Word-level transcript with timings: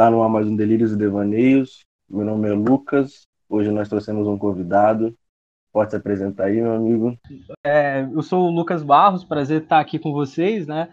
Tá 0.00 0.10
no 0.10 0.22
ar 0.22 0.30
mais 0.30 0.46
um 0.46 0.56
Delírios 0.56 0.92
e 0.92 0.96
Devaneios. 0.96 1.84
Meu 2.08 2.24
nome 2.24 2.48
é 2.48 2.52
Lucas. 2.54 3.28
Hoje 3.46 3.70
nós 3.70 3.86
trouxemos 3.86 4.26
um 4.26 4.38
convidado. 4.38 5.14
Pode 5.70 5.90
se 5.90 5.96
apresentar 5.98 6.44
aí, 6.44 6.58
meu 6.58 6.72
amigo. 6.72 7.18
É, 7.62 8.08
eu 8.10 8.22
sou 8.22 8.46
o 8.46 8.50
Lucas 8.50 8.82
Barros, 8.82 9.24
prazer 9.24 9.60
estar 9.60 9.78
aqui 9.78 9.98
com 9.98 10.10
vocês, 10.10 10.66
né? 10.66 10.88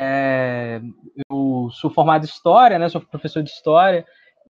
É, 0.00 0.80
eu 1.28 1.68
sou 1.72 1.90
formado 1.90 2.22
em 2.22 2.28
História, 2.28 2.78
né? 2.78 2.88
Sou 2.88 3.00
professor 3.00 3.42
de 3.42 3.50
História 3.50 4.06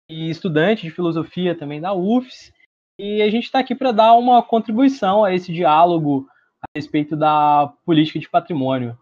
e 0.06 0.28
estudante 0.28 0.82
de 0.82 0.90
Filosofia 0.90 1.56
também 1.56 1.80
da 1.80 1.94
UFS. 1.94 2.52
E 2.98 3.22
a 3.22 3.30
gente 3.30 3.44
está 3.44 3.60
aqui 3.60 3.74
para 3.74 3.90
dar 3.90 4.12
uma 4.16 4.42
contribuição 4.42 5.24
a 5.24 5.34
esse 5.34 5.50
diálogo 5.50 6.28
a 6.60 6.66
respeito 6.76 7.16
da 7.16 7.72
política 7.86 8.18
de 8.18 8.28
patrimônio. 8.28 8.98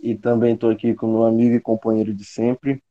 E 0.00 0.16
também 0.16 0.54
estou 0.54 0.68
aqui 0.68 0.94
com 0.94 1.06
meu 1.06 1.24
amigo 1.24 1.54
e 1.54 1.60
companheiro 1.60 2.12
de 2.12 2.24
sempre, 2.24 2.82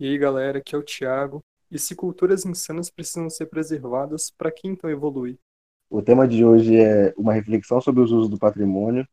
e 0.00 0.08
aí, 0.08 0.16
galera, 0.16 0.58
aqui 0.58 0.74
é 0.74 0.78
o 0.78 0.82
Thiago. 0.82 1.44
E 1.70 1.78
se 1.78 1.94
culturas 1.94 2.46
insanas 2.46 2.88
precisam 2.88 3.28
ser 3.28 3.46
preservadas, 3.46 4.30
para 4.30 4.50
que 4.50 4.66
então 4.66 4.88
evoluir? 4.88 5.38
O 5.90 6.00
tema 6.00 6.26
de 6.26 6.42
hoje 6.42 6.74
é 6.80 7.12
uma 7.18 7.34
reflexão 7.34 7.82
sobre 7.82 8.02
os 8.02 8.10
usos 8.10 8.30
do 8.30 8.38
patrimônio. 8.38 9.06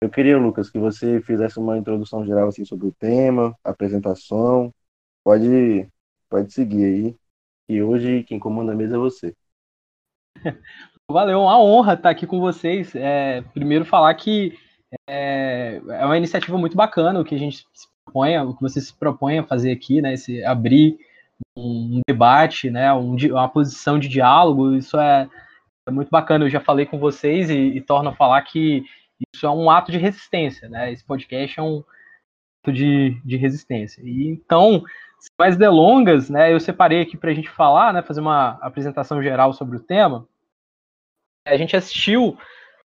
Eu 0.00 0.08
queria, 0.08 0.38
Lucas, 0.38 0.70
que 0.70 0.78
você 0.78 1.20
fizesse 1.20 1.58
uma 1.58 1.76
introdução 1.76 2.24
geral 2.24 2.48
assim 2.48 2.64
sobre 2.64 2.86
o 2.86 2.92
tema, 2.92 3.54
apresentação. 3.62 4.72
Pode, 5.22 5.86
pode 6.30 6.50
seguir 6.54 6.84
aí. 6.84 7.16
E 7.68 7.82
hoje 7.82 8.24
quem 8.24 8.38
comanda 8.38 8.72
a 8.72 8.74
mesa 8.74 8.96
é 8.96 8.98
você. 8.98 9.36
Valeu, 11.10 11.42
uma 11.42 11.62
honra 11.62 11.92
estar 11.92 12.08
aqui 12.08 12.26
com 12.26 12.40
vocês. 12.40 12.94
É, 12.94 13.42
primeiro 13.52 13.84
falar 13.84 14.14
que 14.14 14.58
é, 15.06 15.82
é 15.86 16.04
uma 16.06 16.16
iniciativa 16.16 16.56
muito 16.56 16.76
bacana 16.76 17.20
o 17.20 17.24
que 17.24 17.34
a 17.34 17.38
gente 17.38 17.66
propõe, 18.04 18.38
o 18.38 18.54
que 18.54 18.62
você 18.62 18.80
se 18.80 18.92
propõe 18.92 19.38
a 19.38 19.44
fazer 19.44 19.72
aqui, 19.72 20.00
né? 20.00 20.14
Esse 20.14 20.44
abrir 20.44 20.98
um 21.56 22.00
debate, 22.08 22.70
né? 22.70 22.92
Um, 22.92 23.16
uma 23.16 23.48
posição 23.48 23.98
de 23.98 24.08
diálogo, 24.08 24.74
isso 24.74 24.98
é, 24.98 25.28
é, 25.88 25.90
muito 25.90 26.10
bacana. 26.10 26.44
Eu 26.44 26.50
já 26.50 26.60
falei 26.60 26.86
com 26.86 26.98
vocês 26.98 27.50
e, 27.50 27.54
e 27.54 27.80
torno 27.80 28.10
a 28.10 28.16
falar 28.16 28.42
que 28.42 28.84
isso 29.34 29.46
é 29.46 29.50
um 29.50 29.70
ato 29.70 29.92
de 29.92 29.98
resistência, 29.98 30.68
né? 30.68 30.92
Esse 30.92 31.04
podcast 31.04 31.58
é 31.58 31.62
um 31.62 31.84
ato 32.62 32.72
de, 32.72 33.20
de 33.24 33.36
resistência. 33.36 34.02
E 34.02 34.28
então, 34.28 34.82
sem 35.18 35.30
mais 35.38 35.56
delongas, 35.56 36.30
né? 36.30 36.52
Eu 36.52 36.60
separei 36.60 37.02
aqui 37.02 37.16
para 37.16 37.30
a 37.30 37.34
gente 37.34 37.50
falar, 37.50 37.92
né? 37.92 38.02
Fazer 38.02 38.20
uma 38.20 38.58
apresentação 38.60 39.22
geral 39.22 39.52
sobre 39.52 39.76
o 39.76 39.82
tema. 39.82 40.26
A 41.46 41.56
gente 41.56 41.76
assistiu 41.76 42.38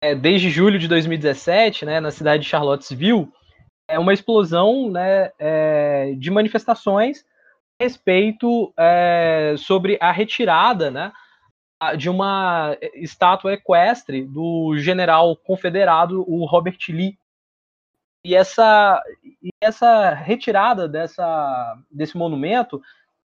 é, 0.03 0.15
desde 0.15 0.49
julho 0.49 0.79
de 0.79 0.87
2017, 0.87 1.85
né? 1.85 1.99
Na 1.99 2.11
cidade 2.11 2.43
de 2.43 2.49
Charlottesville 2.49 3.31
é 3.87 3.99
uma 3.99 4.13
explosão 4.13 4.89
né, 4.89 5.31
é, 5.37 6.13
de 6.17 6.31
manifestações 6.31 7.25
a 7.79 7.83
respeito 7.83 8.73
é, 8.77 9.55
sobre 9.57 9.97
a 9.99 10.11
retirada 10.11 10.89
né, 10.89 11.11
de 11.97 12.09
uma 12.09 12.77
estátua 12.93 13.53
equestre 13.53 14.23
do 14.23 14.77
general 14.77 15.35
confederado, 15.35 16.23
o 16.27 16.45
Robert 16.45 16.77
Lee. 16.89 17.17
E 18.23 18.35
essa, 18.35 19.01
e 19.41 19.49
essa 19.59 20.13
retirada 20.13 20.87
dessa, 20.87 21.75
desse 21.89 22.15
monumento 22.15 22.81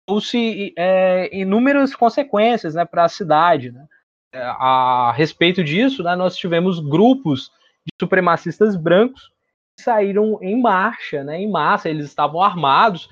trouxe 0.05 0.71
é, 0.77 1.35
inúmeras 1.35 1.95
consequências 1.95 2.75
né, 2.75 2.85
para 2.85 3.05
a 3.05 3.09
cidade. 3.09 3.71
Né? 3.71 3.87
É, 4.31 4.43
a 4.43 5.11
respeito 5.15 5.63
disso, 5.63 6.03
né, 6.03 6.15
nós 6.15 6.35
tivemos 6.35 6.79
grupos 6.79 7.51
de 7.85 7.91
supremacistas 7.99 8.75
brancos 8.75 9.32
saíram 9.79 10.39
em 10.41 10.61
marcha, 10.61 11.23
né, 11.23 11.39
em 11.39 11.49
massa, 11.49 11.89
eles 11.89 12.05
estavam 12.05 12.41
armados, 12.41 13.09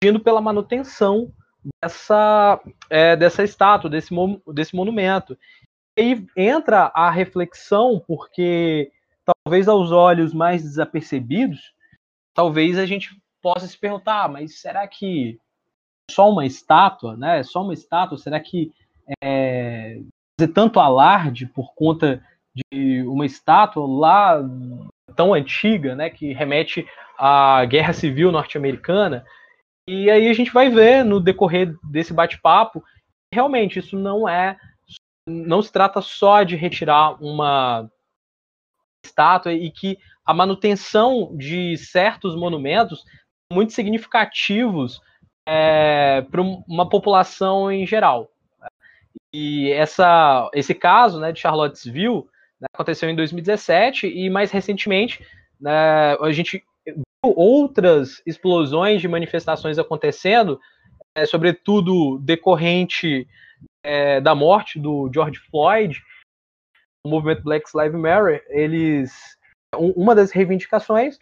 pedindo 0.00 0.20
pela 0.20 0.40
manutenção 0.40 1.32
dessa, 1.82 2.60
é, 2.88 3.16
dessa 3.16 3.42
estátua, 3.42 3.90
desse, 3.90 4.14
desse 4.48 4.74
monumento. 4.74 5.36
E 5.98 6.02
aí 6.02 6.26
entra 6.36 6.90
a 6.94 7.10
reflexão, 7.10 8.02
porque 8.06 8.90
talvez 9.24 9.68
aos 9.68 9.92
olhos 9.92 10.32
mais 10.32 10.62
desapercebidos, 10.62 11.74
talvez 12.34 12.78
a 12.78 12.86
gente 12.86 13.20
possa 13.42 13.66
se 13.66 13.78
perguntar, 13.78 14.28
mas 14.28 14.60
será 14.60 14.86
que 14.86 15.38
só 16.10 16.30
uma 16.30 16.44
estátua, 16.44 17.16
né? 17.16 17.42
Só 17.42 17.62
uma 17.62 17.74
estátua, 17.74 18.18
será 18.18 18.40
que 18.40 18.72
é, 19.22 20.00
fazer 20.38 20.52
tanto 20.52 20.80
alarde 20.80 21.46
por 21.46 21.74
conta 21.74 22.22
de 22.54 23.02
uma 23.02 23.24
estátua 23.24 23.86
lá 23.86 24.42
tão 25.14 25.34
antiga, 25.34 25.94
né, 25.94 26.10
que 26.10 26.32
remete 26.32 26.86
à 27.18 27.64
Guerra 27.64 27.92
Civil 27.92 28.32
norte-americana. 28.32 29.24
E 29.88 30.10
aí 30.10 30.28
a 30.28 30.32
gente 30.32 30.52
vai 30.52 30.70
ver 30.70 31.04
no 31.04 31.20
decorrer 31.20 31.74
desse 31.82 32.12
bate-papo, 32.12 32.82
realmente 33.32 33.78
isso 33.78 33.98
não 33.98 34.28
é, 34.28 34.56
não 35.26 35.62
se 35.62 35.72
trata 35.72 36.00
só 36.00 36.42
de 36.42 36.56
retirar 36.56 37.22
uma 37.22 37.90
estátua 39.04 39.52
e 39.52 39.70
que 39.70 39.98
a 40.24 40.34
manutenção 40.34 41.36
de 41.36 41.76
certos 41.76 42.36
monumentos 42.36 43.04
muito 43.52 43.72
significativos 43.72 45.00
é, 45.46 46.22
para 46.22 46.40
uma 46.40 46.88
população 46.88 47.70
em 47.72 47.86
geral. 47.86 48.30
E 49.32 49.70
essa, 49.72 50.48
esse 50.54 50.74
caso 50.74 51.18
né, 51.18 51.32
de 51.32 51.40
Charlottesville 51.40 52.24
né, 52.60 52.66
aconteceu 52.74 53.08
em 53.08 53.16
2017 53.16 54.06
e 54.06 54.28
mais 54.28 54.50
recentemente 54.50 55.24
né, 55.60 56.16
a 56.20 56.32
gente 56.32 56.64
viu 56.86 57.02
outras 57.22 58.22
explosões 58.26 59.00
de 59.00 59.08
manifestações 59.08 59.78
acontecendo, 59.78 60.60
é, 61.14 61.26
sobretudo 61.26 62.18
decorrente 62.18 63.28
é, 63.84 64.20
da 64.20 64.34
morte 64.34 64.78
do 64.78 65.10
George 65.12 65.38
Floyd, 65.50 66.00
o 67.04 67.08
movimento 67.08 67.42
Black 67.42 67.64
Lives 67.74 68.00
Matter, 68.00 68.44
eles 68.48 69.38
uma 69.76 70.14
das 70.14 70.32
reivindicações 70.32 71.16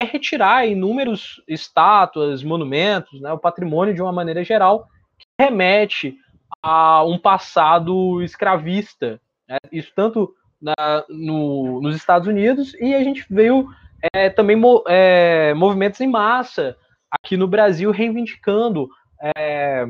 é 0.00 0.04
retirar 0.04 0.66
inúmeros 0.66 1.42
estátuas, 1.48 2.42
monumentos, 2.42 3.20
né, 3.20 3.32
o 3.32 3.38
patrimônio 3.38 3.94
de 3.94 4.02
uma 4.02 4.12
maneira 4.12 4.44
geral 4.44 4.88
que 5.18 5.26
remete 5.40 6.16
a 6.62 7.02
um 7.04 7.18
passado 7.18 8.22
escravista. 8.22 9.20
Né, 9.48 9.56
isso 9.72 9.90
tanto 9.96 10.34
na, 10.60 11.04
no, 11.08 11.80
nos 11.80 11.96
Estados 11.96 12.28
Unidos 12.28 12.74
e 12.74 12.94
a 12.94 13.02
gente 13.02 13.24
veio 13.28 13.68
é, 14.12 14.28
também 14.30 14.60
é, 14.86 15.54
movimentos 15.54 16.00
em 16.00 16.06
massa 16.06 16.76
aqui 17.10 17.36
no 17.36 17.46
Brasil 17.46 17.90
reivindicando 17.90 18.88
é, 19.36 19.86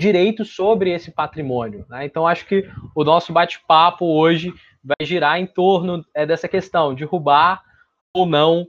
direitos 0.00 0.54
sobre 0.54 0.90
esse 0.90 1.10
patrimônio. 1.10 1.86
Né? 1.88 2.04
Então 2.04 2.26
acho 2.26 2.46
que 2.46 2.68
o 2.94 3.04
nosso 3.04 3.32
bate-papo 3.32 4.04
hoje 4.04 4.52
vai 4.82 5.06
girar 5.06 5.38
em 5.38 5.46
torno 5.46 6.04
é, 6.14 6.26
dessa 6.26 6.48
questão, 6.48 6.94
derrubar 6.94 7.62
ou 8.14 8.26
não 8.26 8.66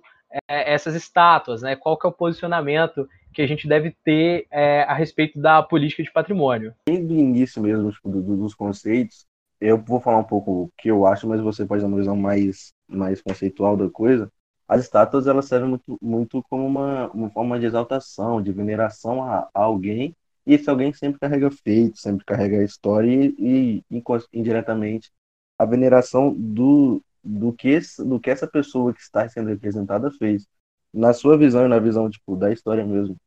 é, 0.49 0.73
essas 0.73 0.95
estátuas, 0.95 1.61
né? 1.61 1.75
qual 1.75 1.97
que 1.97 2.05
é 2.05 2.09
o 2.09 2.13
posicionamento 2.13 3.07
que 3.33 3.41
a 3.41 3.47
gente 3.47 3.67
deve 3.67 3.91
ter 4.03 4.47
é, 4.49 4.83
a 4.83 4.93
respeito 4.93 5.39
da 5.39 5.61
política 5.61 6.01
de 6.01 6.11
patrimônio. 6.11 6.73
Desde 6.87 7.13
o 7.13 7.17
início 7.17 7.61
mesmo 7.61 7.91
tipo, 7.91 8.09
do, 8.09 8.37
dos 8.37 8.55
conceitos, 8.55 9.27
eu 9.59 9.77
vou 9.77 9.99
falar 10.01 10.19
um 10.19 10.23
pouco 10.23 10.51
o 10.63 10.71
que 10.77 10.89
eu 10.89 11.05
acho, 11.05 11.27
mas 11.27 11.41
você 11.41 11.65
pode 11.65 11.81
dar 11.81 11.87
uma 11.87 11.97
visão 11.97 12.15
mais, 12.15 12.73
mais 12.87 13.21
conceitual 13.21 13.77
da 13.77 13.89
coisa. 13.89 14.31
As 14.67 14.81
estátuas 14.81 15.27
elas 15.27 15.45
servem 15.45 15.69
muito, 15.69 15.97
muito 16.01 16.43
como 16.49 16.65
uma, 16.65 17.09
uma 17.11 17.29
forma 17.29 17.59
de 17.59 17.65
exaltação, 17.65 18.41
de 18.41 18.51
veneração 18.51 19.23
a, 19.23 19.49
a 19.53 19.61
alguém, 19.63 20.15
e 20.45 20.53
esse 20.55 20.69
alguém 20.69 20.93
sempre 20.93 21.19
carrega 21.19 21.49
feito, 21.51 21.99
sempre 21.99 22.25
carrega 22.25 22.59
a 22.59 22.63
história 22.63 23.09
e, 23.37 23.83
e 23.89 24.03
indiretamente 24.33 25.11
a 25.57 25.65
veneração 25.65 26.33
do, 26.33 27.01
do, 27.23 27.53
que, 27.53 27.79
do 27.99 28.19
que 28.19 28.29
essa 28.29 28.47
pessoa 28.47 28.93
que 28.93 29.01
está 29.01 29.27
sendo 29.29 29.49
representada 29.49 30.11
fez. 30.11 30.47
Na 30.93 31.13
sua 31.13 31.37
visão 31.37 31.65
e 31.65 31.67
na 31.69 31.79
visão 31.79 32.09
tipo, 32.09 32.35
da 32.35 32.51
história 32.51 32.85
mesmo, 32.85 33.17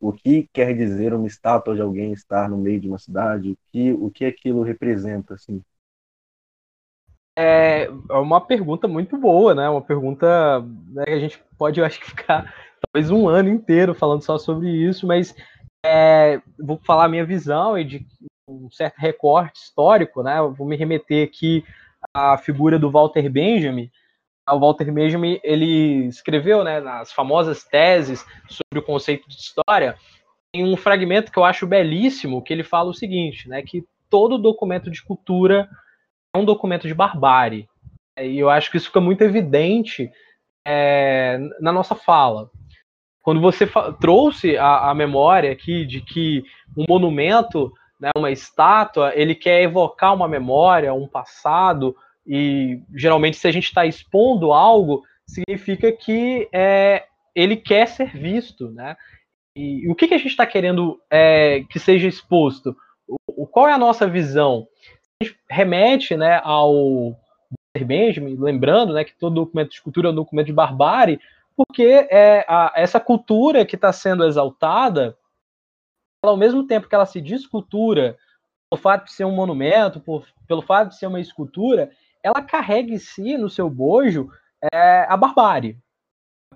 o 0.00 0.12
que 0.12 0.48
quer 0.52 0.74
dizer 0.76 1.14
uma 1.14 1.26
estátua 1.26 1.74
de 1.74 1.82
alguém 1.82 2.12
estar 2.12 2.48
no 2.48 2.58
meio 2.58 2.80
de 2.80 2.88
uma 2.88 2.98
cidade, 2.98 3.52
o 3.52 3.58
que, 3.72 3.92
o 3.92 4.10
que 4.10 4.24
aquilo 4.24 4.62
representa, 4.62 5.34
assim. 5.34 5.62
É, 7.42 7.88
é 8.10 8.14
uma 8.14 8.38
pergunta 8.38 8.86
muito 8.86 9.16
boa, 9.16 9.54
né? 9.54 9.66
Uma 9.68 9.80
pergunta 9.80 10.60
né, 10.88 11.04
que 11.06 11.12
a 11.12 11.18
gente 11.18 11.42
pode, 11.56 11.80
eu 11.80 11.86
acho 11.86 11.98
que 11.98 12.06
ficar 12.06 12.52
talvez 12.82 13.10
um 13.10 13.28
ano 13.28 13.48
inteiro 13.48 13.94
falando 13.94 14.22
só 14.22 14.36
sobre 14.36 14.68
isso, 14.68 15.06
mas 15.06 15.34
é, 15.84 16.40
vou 16.58 16.78
falar 16.84 17.06
a 17.06 17.08
minha 17.08 17.24
visão 17.24 17.78
e 17.78 17.84
de 17.84 18.06
um 18.46 18.70
certo 18.70 18.98
recorte 18.98 19.58
histórico, 19.58 20.22
né? 20.22 20.36
Vou 20.54 20.66
me 20.66 20.76
remeter 20.76 21.26
aqui 21.26 21.64
à 22.12 22.36
figura 22.36 22.78
do 22.78 22.90
Walter 22.90 23.30
Benjamin, 23.30 23.90
o 24.48 24.58
Walter 24.58 24.92
Benjamin 24.92 25.40
ele 25.42 26.06
escreveu 26.06 26.62
né, 26.64 26.80
nas 26.80 27.12
famosas 27.12 27.64
teses 27.64 28.24
sobre 28.48 28.80
o 28.80 28.82
conceito 28.82 29.28
de 29.28 29.36
história, 29.36 29.96
tem 30.52 30.64
um 30.64 30.76
fragmento 30.76 31.30
que 31.30 31.38
eu 31.38 31.44
acho 31.44 31.66
belíssimo, 31.66 32.42
que 32.42 32.52
ele 32.52 32.64
fala 32.64 32.90
o 32.90 32.94
seguinte, 32.94 33.48
né, 33.48 33.62
que 33.62 33.84
todo 34.10 34.36
documento 34.36 34.90
de 34.90 35.02
cultura 35.02 35.68
um 36.36 36.44
documento 36.44 36.86
de 36.86 36.94
barbárie. 36.94 37.68
E 38.18 38.38
eu 38.38 38.50
acho 38.50 38.70
que 38.70 38.76
isso 38.76 38.86
fica 38.86 39.00
muito 39.00 39.22
evidente 39.22 40.10
é, 40.66 41.38
na 41.60 41.72
nossa 41.72 41.94
fala. 41.94 42.50
quando 43.22 43.40
você 43.40 43.68
trouxe 44.00 44.56
a, 44.56 44.90
a, 44.90 44.94
memória 44.94 45.52
aqui 45.52 45.84
de 45.84 46.00
que 46.00 46.42
um 46.76 46.84
monumento, 46.88 47.72
né, 48.00 48.10
uma 48.16 48.30
estátua, 48.30 49.12
ele 49.14 49.34
quer 49.34 49.62
evocar 49.62 50.14
uma 50.14 50.28
memória, 50.28 50.94
um 50.94 51.06
passado, 51.06 51.94
e 52.26 52.80
geralmente 52.94 53.36
se 53.36 53.46
a 53.46 53.52
gente 53.52 53.64
está 53.64 53.84
expondo 53.84 54.52
algo, 54.52 55.02
significa 55.26 55.92
que 55.92 56.48
é, 56.52 57.04
ele 57.34 57.56
quer 57.56 57.86
ser 57.86 58.16
visto, 58.16 58.70
né? 58.70 58.96
E, 59.56 59.86
e 59.86 59.90
o 59.90 59.94
que, 59.94 60.08
que 60.08 60.14
a 60.14 60.18
gente 60.18 60.30
está 60.30 60.46
querendo 60.46 61.00
é, 61.10 61.64
que 61.68 61.78
seja 61.78 62.08
exposto? 62.08 62.76
O, 63.26 63.46
qual 63.46 63.68
é 63.68 63.72
a 63.72 63.78
nossa 63.78 64.06
visão? 64.06 64.66
Remete 65.48 66.16
né, 66.16 66.40
ao 66.42 67.16
Benjamin, 67.78 68.36
lembrando 68.36 68.94
né, 68.94 69.04
que 69.04 69.14
todo 69.14 69.34
documento 69.34 69.70
de 69.70 69.82
cultura 69.82 70.08
é 70.08 70.10
um 70.10 70.14
documento 70.14 70.46
de 70.46 70.52
barbárie, 70.52 71.20
porque 71.56 72.06
é 72.10 72.44
a, 72.48 72.72
essa 72.74 72.98
cultura 72.98 73.66
que 73.66 73.76
está 73.76 73.92
sendo 73.92 74.24
exaltada, 74.24 75.16
ela, 76.24 76.32
ao 76.32 76.36
mesmo 76.36 76.66
tempo 76.66 76.88
que 76.88 76.94
ela 76.94 77.06
se 77.06 77.20
diz 77.20 77.46
cultura, 77.46 78.18
pelo 78.70 78.80
fato 78.80 79.04
de 79.06 79.12
ser 79.12 79.24
um 79.24 79.34
monumento, 79.34 80.00
por, 80.00 80.26
pelo 80.46 80.62
fato 80.62 80.90
de 80.90 80.96
ser 80.96 81.06
uma 81.06 81.20
escultura, 81.20 81.90
ela 82.22 82.42
carrega 82.42 82.92
em 82.92 82.98
si, 82.98 83.36
no 83.36 83.50
seu 83.50 83.68
bojo, 83.68 84.30
é, 84.72 85.06
a 85.08 85.16
barbárie. 85.16 85.78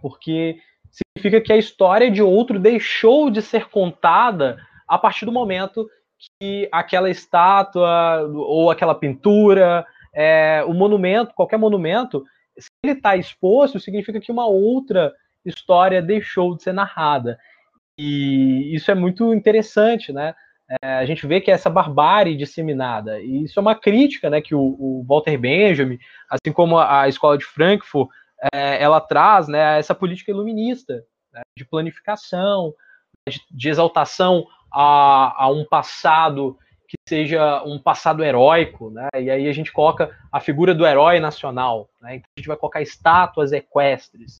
Porque 0.01 0.59
significa 0.91 1.41
que 1.41 1.53
a 1.53 1.57
história 1.57 2.11
de 2.11 2.23
outro 2.23 2.59
deixou 2.59 3.31
de 3.31 3.43
ser 3.43 3.69
contada 3.69 4.59
a 4.87 4.99
partir 4.99 5.25
do 5.27 5.33
momento 5.33 5.89
que 6.41 6.69
aquela 6.73 7.11
estátua 7.11 8.23
ou 8.33 8.71
aquela 8.71 8.95
pintura, 8.95 9.87
é, 10.15 10.65
o 10.67 10.73
monumento, 10.73 11.35
qualquer 11.35 11.59
monumento, 11.59 12.25
se 12.59 12.69
ele 12.85 12.95
está 12.95 13.17
exposto, 13.17 13.81
significa 13.81 14.21
que 14.21 14.33
uma 14.33 14.47
outra 14.47 15.13
história 15.45 16.01
deixou 16.01 16.57
de 16.57 16.63
ser 16.63 16.73
narrada. 16.73 17.39
E 17.99 18.75
isso 18.75 18.91
é 18.91 18.95
muito 18.95 19.35
interessante, 19.35 20.13
né? 20.13 20.35
É, 20.83 20.95
a 20.95 21.05
gente 21.05 21.27
vê 21.27 21.41
que 21.41 21.51
é 21.51 21.55
essa 21.55 21.69
barbárie 21.69 22.37
disseminada. 22.37 23.21
E 23.21 23.45
isso 23.45 23.59
é 23.59 23.63
uma 23.63 23.75
crítica 23.75 24.31
né, 24.31 24.41
que 24.41 24.55
o, 24.55 24.61
o 24.61 25.05
Walter 25.07 25.37
Benjamin, 25.37 25.99
assim 26.29 26.53
como 26.53 26.79
a, 26.79 27.07
escola 27.07 27.37
de 27.37 27.45
Frankfurt, 27.45 28.09
é, 28.53 28.83
ela 28.83 29.01
traz 29.01 29.47
né, 29.47 29.79
essa 29.79 29.95
política 29.95 30.31
iluminista 30.31 31.05
né, 31.33 31.43
de 31.57 31.65
planificação, 31.65 32.73
de, 33.29 33.41
de 33.51 33.69
exaltação 33.69 34.47
a, 34.75 35.45
a, 35.45 35.49
um 35.49 35.65
passado 35.65 36.59
que 36.89 36.97
seja 37.09 37.63
um 37.65 37.79
passado 37.79 38.25
heróico, 38.25 38.91
né? 38.91 39.09
E 39.15 39.31
aí 39.31 39.49
a 39.49 39.53
gente 39.53 39.73
coloca 39.73 40.15
a 40.33 40.41
figura 40.41 40.75
do 40.75 40.85
herói 40.85 41.21
nacional, 41.21 41.89
né? 42.03 42.17
Então 42.17 42.27
a 42.37 42.41
gente 42.41 42.49
vai 42.49 42.57
colocar 42.57 42.83
estátuas 42.83 43.53
equestres, 43.53 44.39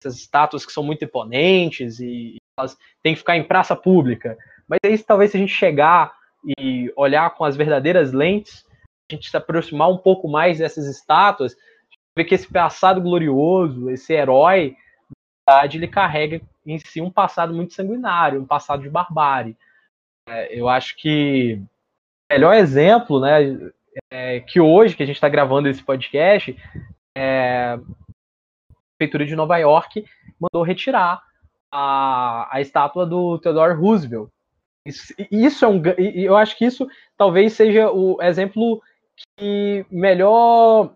essas 0.00 0.16
estátuas 0.16 0.66
que 0.66 0.72
são 0.72 0.84
muito 0.84 1.04
imponentes 1.04 1.98
e 1.98 2.36
elas 2.58 2.76
têm 3.02 3.14
que 3.14 3.20
ficar 3.20 3.36
em 3.36 3.44
praça 3.44 3.74
pública. 3.74 4.36
Mas 4.68 4.78
aí 4.84 4.98
talvez 4.98 5.30
se 5.30 5.38
a 5.38 5.40
gente 5.40 5.52
chegar 5.52 6.12
e 6.58 6.92
olhar 6.94 7.30
com 7.34 7.44
as 7.44 7.56
verdadeiras 7.56 8.12
lentes, 8.12 8.64
a 9.10 9.14
gente 9.14 9.30
se 9.30 9.36
aproximar 9.36 9.90
um 9.90 9.98
pouco 9.98 10.28
mais 10.28 10.58
dessas 10.58 10.86
estátuas, 10.86 11.56
ver 12.16 12.24
que 12.24 12.34
esse 12.34 12.46
passado 12.52 13.00
glorioso, 13.00 13.90
esse 13.90 14.12
herói, 14.12 14.76
ele 15.74 15.88
carrega 15.88 16.40
em 16.66 16.78
si 16.78 17.00
um 17.00 17.10
passado 17.10 17.54
muito 17.54 17.74
sanguinário, 17.74 18.40
um 18.40 18.46
passado 18.46 18.82
de 18.82 18.90
barbárie. 18.90 19.56
É, 20.28 20.58
eu 20.58 20.68
acho 20.68 20.96
que 20.96 21.60
o 22.30 22.34
melhor 22.34 22.54
exemplo, 22.54 23.20
né, 23.20 23.70
é 24.10 24.40
que 24.40 24.60
hoje 24.60 24.94
que 24.94 25.02
a 25.02 25.06
gente 25.06 25.16
está 25.16 25.28
gravando 25.28 25.68
esse 25.68 25.82
podcast, 25.82 26.56
é, 27.16 27.72
a 27.74 27.80
prefeitura 28.98 29.24
de 29.24 29.34
Nova 29.34 29.56
York 29.56 30.04
mandou 30.38 30.62
retirar 30.62 31.22
a, 31.72 32.48
a 32.54 32.60
estátua 32.60 33.06
do 33.06 33.38
Theodore 33.38 33.74
Roosevelt. 33.74 34.28
Isso, 34.84 35.14
isso 35.30 35.64
é 35.64 35.68
um, 35.68 35.82
eu 36.14 36.36
acho 36.36 36.56
que 36.56 36.64
isso 36.64 36.86
talvez 37.16 37.52
seja 37.52 37.90
o 37.90 38.22
exemplo 38.22 38.82
que 39.36 39.84
melhor 39.90 40.94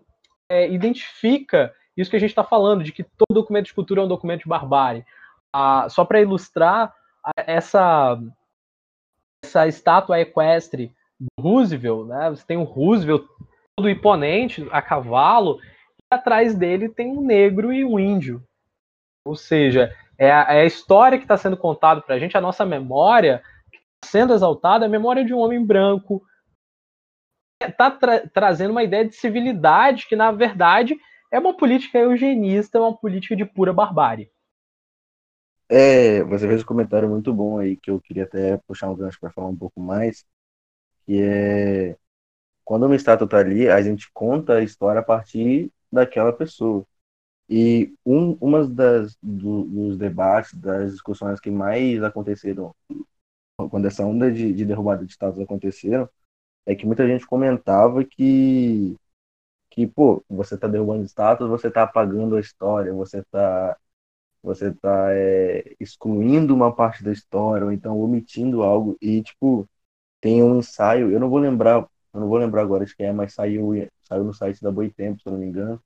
é, 0.49 0.69
identifica 0.69 1.73
isso 1.95 2.09
que 2.09 2.15
a 2.17 2.19
gente 2.19 2.29
está 2.29 2.43
falando, 2.43 2.83
de 2.83 2.91
que 2.91 3.03
todo 3.03 3.35
documento 3.35 3.67
de 3.67 3.73
cultura 3.73 4.01
é 4.01 4.05
um 4.05 4.07
documento 4.07 4.43
de 4.43 4.49
barbárie. 4.49 5.05
Ah, 5.53 5.87
só 5.89 6.03
para 6.03 6.21
ilustrar 6.21 6.93
essa 7.37 8.19
essa 9.43 9.67
estátua 9.67 10.19
equestre 10.19 10.95
do 11.19 11.41
Roosevelt, 11.41 12.07
né? 12.07 12.29
Você 12.29 12.45
tem 12.45 12.57
o 12.57 12.63
Roosevelt 12.63 13.25
todo 13.75 13.89
imponente 13.89 14.67
a 14.71 14.81
cavalo, 14.81 15.59
e 15.61 16.15
atrás 16.15 16.55
dele 16.55 16.89
tem 16.89 17.11
um 17.11 17.21
negro 17.21 17.73
e 17.73 17.83
um 17.83 17.99
índio. 17.99 18.43
Ou 19.25 19.35
seja, 19.35 19.93
é 20.17 20.31
a, 20.31 20.53
é 20.53 20.61
a 20.61 20.65
história 20.65 21.17
que 21.17 21.23
está 21.23 21.37
sendo 21.37 21.57
contada 21.57 22.01
para 22.01 22.15
a 22.15 22.19
gente, 22.19 22.37
a 22.37 22.41
nossa 22.41 22.65
memória 22.65 23.43
tá 24.01 24.07
sendo 24.09 24.33
exaltada, 24.33 24.85
é 24.85 24.87
a 24.87 24.91
memória 24.91 25.23
de 25.23 25.33
um 25.33 25.39
homem 25.39 25.63
branco. 25.63 26.23
Está 27.61 27.89
tra 27.91 28.27
trazendo 28.27 28.71
uma 28.71 28.83
ideia 28.83 29.07
de 29.07 29.15
civilidade 29.15 30.07
que, 30.07 30.15
na 30.15 30.31
verdade, 30.31 30.97
é 31.33 31.39
uma 31.39 31.57
política 31.57 31.97
eugenista, 31.97 32.77
é 32.77 32.81
uma 32.81 32.95
política 32.95 33.35
de 33.35 33.43
pura 33.43 33.73
barbárie. 33.73 34.31
É, 35.67 36.23
você 36.23 36.47
fez 36.47 36.61
um 36.61 36.65
comentário 36.65 37.09
muito 37.09 37.33
bom 37.33 37.57
aí 37.57 37.75
que 37.75 37.89
eu 37.89 37.99
queria 37.99 38.25
até 38.25 38.57
puxar 38.67 38.91
um 38.91 38.95
gancho 38.95 39.19
para 39.19 39.31
falar 39.31 39.47
um 39.47 39.55
pouco 39.55 39.81
mais, 39.81 40.23
que 41.05 41.19
é 41.19 41.97
quando 42.63 42.85
uma 42.85 42.95
estátua 42.95 43.25
está 43.25 43.39
ali, 43.39 43.67
a 43.67 43.81
gente 43.81 44.11
conta 44.13 44.53
a 44.57 44.63
história 44.63 45.01
a 45.01 45.03
partir 45.03 45.71
daquela 45.91 46.31
pessoa. 46.31 46.85
E 47.49 47.93
um, 48.05 48.37
uma 48.39 48.67
das 48.67 49.17
do, 49.21 49.63
dos 49.63 49.97
debates, 49.97 50.53
das 50.53 50.91
discussões 50.93 51.39
que 51.39 51.49
mais 51.49 52.03
aconteceram 52.03 52.75
quando 53.57 53.87
essa 53.87 54.05
onda 54.05 54.31
de, 54.31 54.53
de 54.53 54.65
derrubada 54.65 55.03
de 55.03 55.11
estátuas 55.11 55.43
aconteceram, 55.43 56.07
é 56.65 56.75
que 56.75 56.85
muita 56.85 57.07
gente 57.07 57.25
comentava 57.25 58.03
que 58.03 58.95
que 59.73 59.87
pô, 59.87 60.23
você 60.29 60.55
está 60.55 60.67
derrubando 60.67 61.03
estátuas, 61.03 61.49
você 61.49 61.67
está 61.67 61.83
apagando 61.83 62.35
a 62.35 62.39
história, 62.39 62.93
você 62.93 63.19
está 63.19 63.77
você 64.43 64.69
está 64.69 65.07
é, 65.13 65.75
excluindo 65.79 66.55
uma 66.55 66.75
parte 66.75 67.03
da 67.03 67.11
história 67.11 67.65
ou 67.65 67.71
então 67.71 67.99
omitindo 67.99 68.63
algo 68.63 68.97
e 69.01 69.23
tipo 69.23 69.69
tem 70.21 70.43
um 70.43 70.59
ensaio 70.59 71.11
eu 71.11 71.19
não 71.19 71.29
vou 71.29 71.39
lembrar 71.39 71.87
eu 72.13 72.21
não 72.21 72.27
vou 72.29 72.37
lembrar 72.39 72.61
agora 72.63 72.85
de 72.85 72.95
quem 72.95 73.07
é 73.07 73.13
mas 73.13 73.33
saiu 73.33 73.71
saiu 74.03 74.23
no 74.25 74.33
site 74.33 74.61
da 74.61 74.71
Boitempo 74.71 75.21
se 75.21 75.29
não 75.29 75.37
me 75.37 75.47
engano 75.47 75.81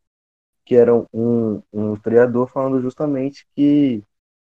que 0.65 0.75
era 0.75 0.93
um, 1.13 1.61
um 1.73 1.93
historiador 1.95 2.47
falando 2.49 2.81
justamente 2.81 3.47
que 3.55 4.03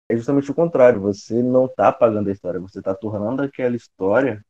é 0.08 0.16
justamente 0.16 0.50
o 0.50 0.54
contrário 0.54 1.00
você 1.00 1.42
não 1.42 1.66
está 1.66 1.88
apagando 1.88 2.28
a 2.30 2.32
história 2.32 2.60
você 2.60 2.80
está 2.80 2.94
tornando 2.94 3.42
aquela 3.42 3.76
história 3.76 4.44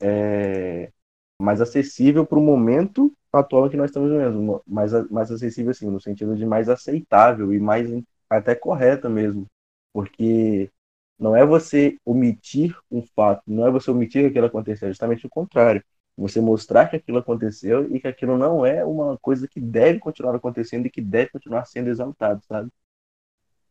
é, 0.00 0.92
mais 1.40 1.60
acessível 1.60 2.26
para 2.26 2.38
o 2.38 2.42
momento 2.42 3.12
atual 3.32 3.70
que 3.70 3.76
nós 3.76 3.90
estamos 3.90 4.10
vivendo 4.10 4.62
mais 4.66 4.92
mais 5.10 5.30
acessível 5.30 5.70
assim 5.70 5.88
no 5.88 6.00
sentido 6.00 6.36
de 6.36 6.44
mais 6.46 6.68
aceitável 6.68 7.52
e 7.52 7.60
mais 7.60 7.88
até 8.28 8.54
correta 8.54 9.08
mesmo, 9.08 9.46
porque 9.92 10.70
não 11.18 11.36
é 11.36 11.44
você 11.44 11.96
omitir 12.04 12.76
um 12.90 13.02
fato, 13.02 13.42
não 13.46 13.66
é 13.66 13.70
você 13.70 13.90
omitir 13.90 14.22
que 14.22 14.28
aquilo 14.28 14.46
aconteceu, 14.46 14.88
é 14.88 14.90
justamente 14.90 15.26
o 15.26 15.30
contrário. 15.30 15.84
Você 16.16 16.40
mostrar 16.40 16.88
que 16.88 16.96
aquilo 16.96 17.18
aconteceu 17.18 17.94
e 17.94 18.00
que 18.00 18.08
aquilo 18.08 18.36
não 18.36 18.64
é 18.64 18.84
uma 18.84 19.18
coisa 19.18 19.48
que 19.48 19.60
deve 19.60 19.98
continuar 19.98 20.34
acontecendo 20.34 20.86
e 20.86 20.90
que 20.90 21.00
deve 21.00 21.30
continuar 21.30 21.64
sendo 21.66 21.88
exaltado, 21.88 22.42
sabe? 22.46 22.70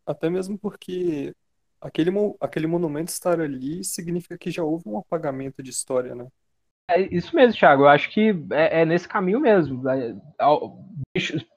Até 0.05 0.29
mesmo 0.29 0.57
porque 0.57 1.35
aquele, 1.79 2.11
aquele 2.39 2.67
monumento 2.67 3.11
estar 3.11 3.39
ali 3.39 3.83
significa 3.83 4.37
que 4.37 4.51
já 4.51 4.63
houve 4.63 4.87
um 4.87 4.97
apagamento 4.97 5.61
de 5.61 5.69
história, 5.69 6.15
né? 6.15 6.27
É 6.89 7.01
isso 7.15 7.35
mesmo, 7.35 7.57
Thiago. 7.57 7.83
Eu 7.83 7.87
acho 7.87 8.09
que 8.09 8.35
é, 8.51 8.81
é 8.81 8.85
nesse 8.85 9.07
caminho 9.07 9.39
mesmo. 9.39 9.87
É, 9.87 10.15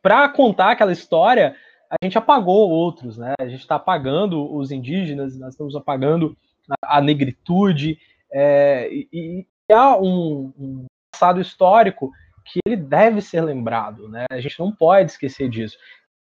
Para 0.03 0.29
contar 0.29 0.73
aquela 0.73 0.93
história, 0.93 1.57
a 1.91 2.05
gente 2.05 2.19
apagou 2.19 2.69
outros, 2.69 3.17
né? 3.17 3.33
A 3.41 3.49
gente 3.49 3.61
está 3.61 3.77
apagando 3.77 4.55
os 4.55 4.71
indígenas, 4.71 5.39
nós 5.39 5.55
estamos 5.55 5.75
apagando 5.75 6.37
a, 6.83 7.01
negritude, 7.01 7.99
é, 8.31 8.89
e, 8.93 9.09
e, 9.12 9.47
há 9.73 9.97
um, 9.97 10.53
um, 10.59 10.87
passado 11.11 11.41
histórico 11.41 12.11
que 12.45 12.61
ele 12.67 12.77
deve 12.77 13.23
ser 13.23 13.41
lembrado, 13.41 14.09
né? 14.09 14.27
A 14.31 14.41
gente 14.41 14.59
não 14.59 14.71
pode 14.71 15.11
esquecer 15.11 15.49
disso. 15.49 15.79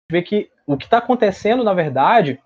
Vê 0.09 0.21
que 0.21 0.49
o 0.65 0.77
que 0.77 0.85
está 0.85 0.99
acontecendo, 0.99 1.63
na 1.63 1.73
verdade, 1.73 2.41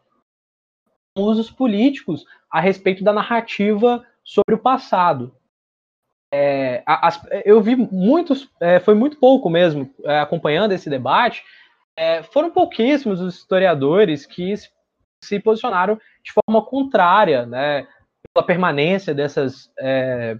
são 1.15 1.25
usos 1.25 1.51
políticos 1.51 2.25
a 2.49 2.59
respeito 2.59 3.03
da 3.03 3.13
narrativa 3.13 4.03
sobre 4.23 4.55
o 4.55 4.59
passado. 4.59 5.35
É, 6.37 6.83
as, 6.85 7.25
eu 7.45 7.61
vi 7.61 7.77
muitos, 7.77 8.49
é, 8.59 8.77
foi 8.81 8.93
muito 8.93 9.17
pouco 9.17 9.49
mesmo, 9.49 9.89
é, 10.03 10.19
acompanhando 10.19 10.73
esse 10.73 10.89
debate, 10.89 11.41
é, 11.95 12.23
foram 12.23 12.51
pouquíssimos 12.51 13.21
os 13.21 13.35
historiadores 13.37 14.25
que 14.25 14.53
se 15.23 15.39
posicionaram 15.39 15.97
de 16.21 16.33
forma 16.33 16.61
contrária, 16.61 17.45
né, 17.45 17.87
pela 18.33 18.45
permanência 18.45 19.13
dessas, 19.13 19.71
é, 19.79 20.37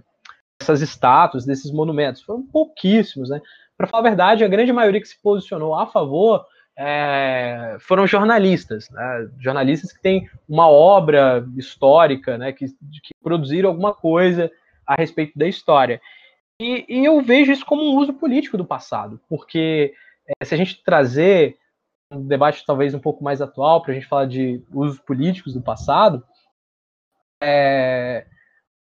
dessas 0.60 0.82
estátuas, 0.82 1.46
desses 1.46 1.72
monumentos. 1.72 2.20
Foram 2.20 2.42
pouquíssimos, 2.42 3.30
né. 3.30 3.40
Para 3.74 3.86
falar 3.86 4.00
a 4.02 4.10
verdade, 4.10 4.44
a 4.44 4.48
grande 4.48 4.74
maioria 4.74 5.00
que 5.00 5.08
se 5.08 5.20
posicionou 5.22 5.74
a 5.74 5.86
favor 5.86 6.44
é, 6.78 7.78
foram 7.80 8.06
jornalistas, 8.06 8.90
né? 8.90 9.30
jornalistas 9.38 9.94
que 9.94 10.02
têm 10.02 10.28
uma 10.46 10.68
obra 10.68 11.46
histórica, 11.56 12.36
né? 12.36 12.52
que, 12.52 12.66
que 12.66 13.14
produziram 13.22 13.70
alguma 13.70 13.94
coisa 13.94 14.50
a 14.86 14.94
respeito 14.94 15.38
da 15.38 15.46
história. 15.46 16.00
E, 16.60 16.84
e, 16.88 17.04
eu 17.04 17.20
vejo 17.20 17.52
isso 17.52 17.66
como 17.66 17.82
um 17.82 17.96
uso 17.96 18.14
político 18.14 18.56
do 18.56 18.64
passado, 18.64 19.20
porque 19.28 19.92
é, 20.40 20.44
se 20.44 20.54
a 20.54 20.56
gente 20.56 20.82
trazer 20.82 21.58
um 22.10 22.26
debate 22.26 22.64
talvez 22.64 22.94
um 22.94 22.98
pouco 22.98 23.22
mais 23.22 23.42
atual 23.42 23.82
para 23.82 23.92
a 23.92 23.94
gente 23.94 24.06
falar 24.06 24.26
de 24.26 24.62
usos 24.72 24.98
políticos 25.00 25.52
do 25.52 25.60
passado, 25.60 26.24
é, 27.42 28.26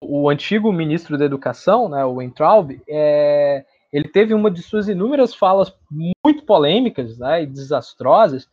o 0.01 0.29
antigo 0.29 0.71
ministro 0.73 1.17
da 1.17 1.25
Educação, 1.25 1.87
né, 1.87 2.03
o 2.03 2.15
Weintraub, 2.15 2.81
é, 2.89 3.63
ele 3.93 4.09
teve 4.09 4.33
uma 4.33 4.49
de 4.49 4.63
suas 4.63 4.89
inúmeras 4.89 5.35
falas 5.35 5.73
muito 5.89 6.43
polêmicas 6.43 7.17
né, 7.17 7.43
e 7.43 7.47
desastrosas, 7.47 8.49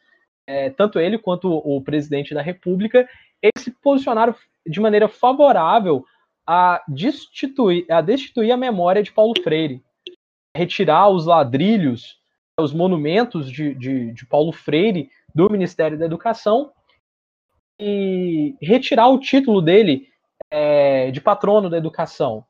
é, 0.46 0.70
tanto 0.70 0.98
ele 0.98 1.18
quanto 1.18 1.50
o 1.50 1.80
presidente 1.82 2.34
da 2.34 2.42
República, 2.42 3.08
eles 3.42 3.64
se 3.64 3.70
posicionaram 3.70 4.34
de 4.66 4.80
maneira 4.80 5.08
favorável 5.08 6.04
a 6.50 6.82
destituir, 6.88 7.84
a 7.92 8.00
destituir 8.00 8.50
a 8.50 8.56
memória 8.56 9.02
de 9.02 9.12
Paulo 9.12 9.34
Freire, 9.42 9.84
retirar 10.56 11.10
os 11.10 11.26
ladrilhos, 11.26 12.18
os 12.58 12.72
monumentos 12.72 13.52
de, 13.52 13.74
de, 13.74 14.12
de 14.14 14.26
Paulo 14.26 14.50
Freire 14.50 15.10
do 15.34 15.50
Ministério 15.50 15.98
da 15.98 16.06
Educação 16.06 16.72
e 17.78 18.56
retirar 18.62 19.08
o 19.08 19.20
título 19.20 19.60
dele 19.60 20.08
é, 20.50 21.10
de 21.10 21.20
patrono 21.20 21.68
da 21.68 21.76
educação. 21.76 22.42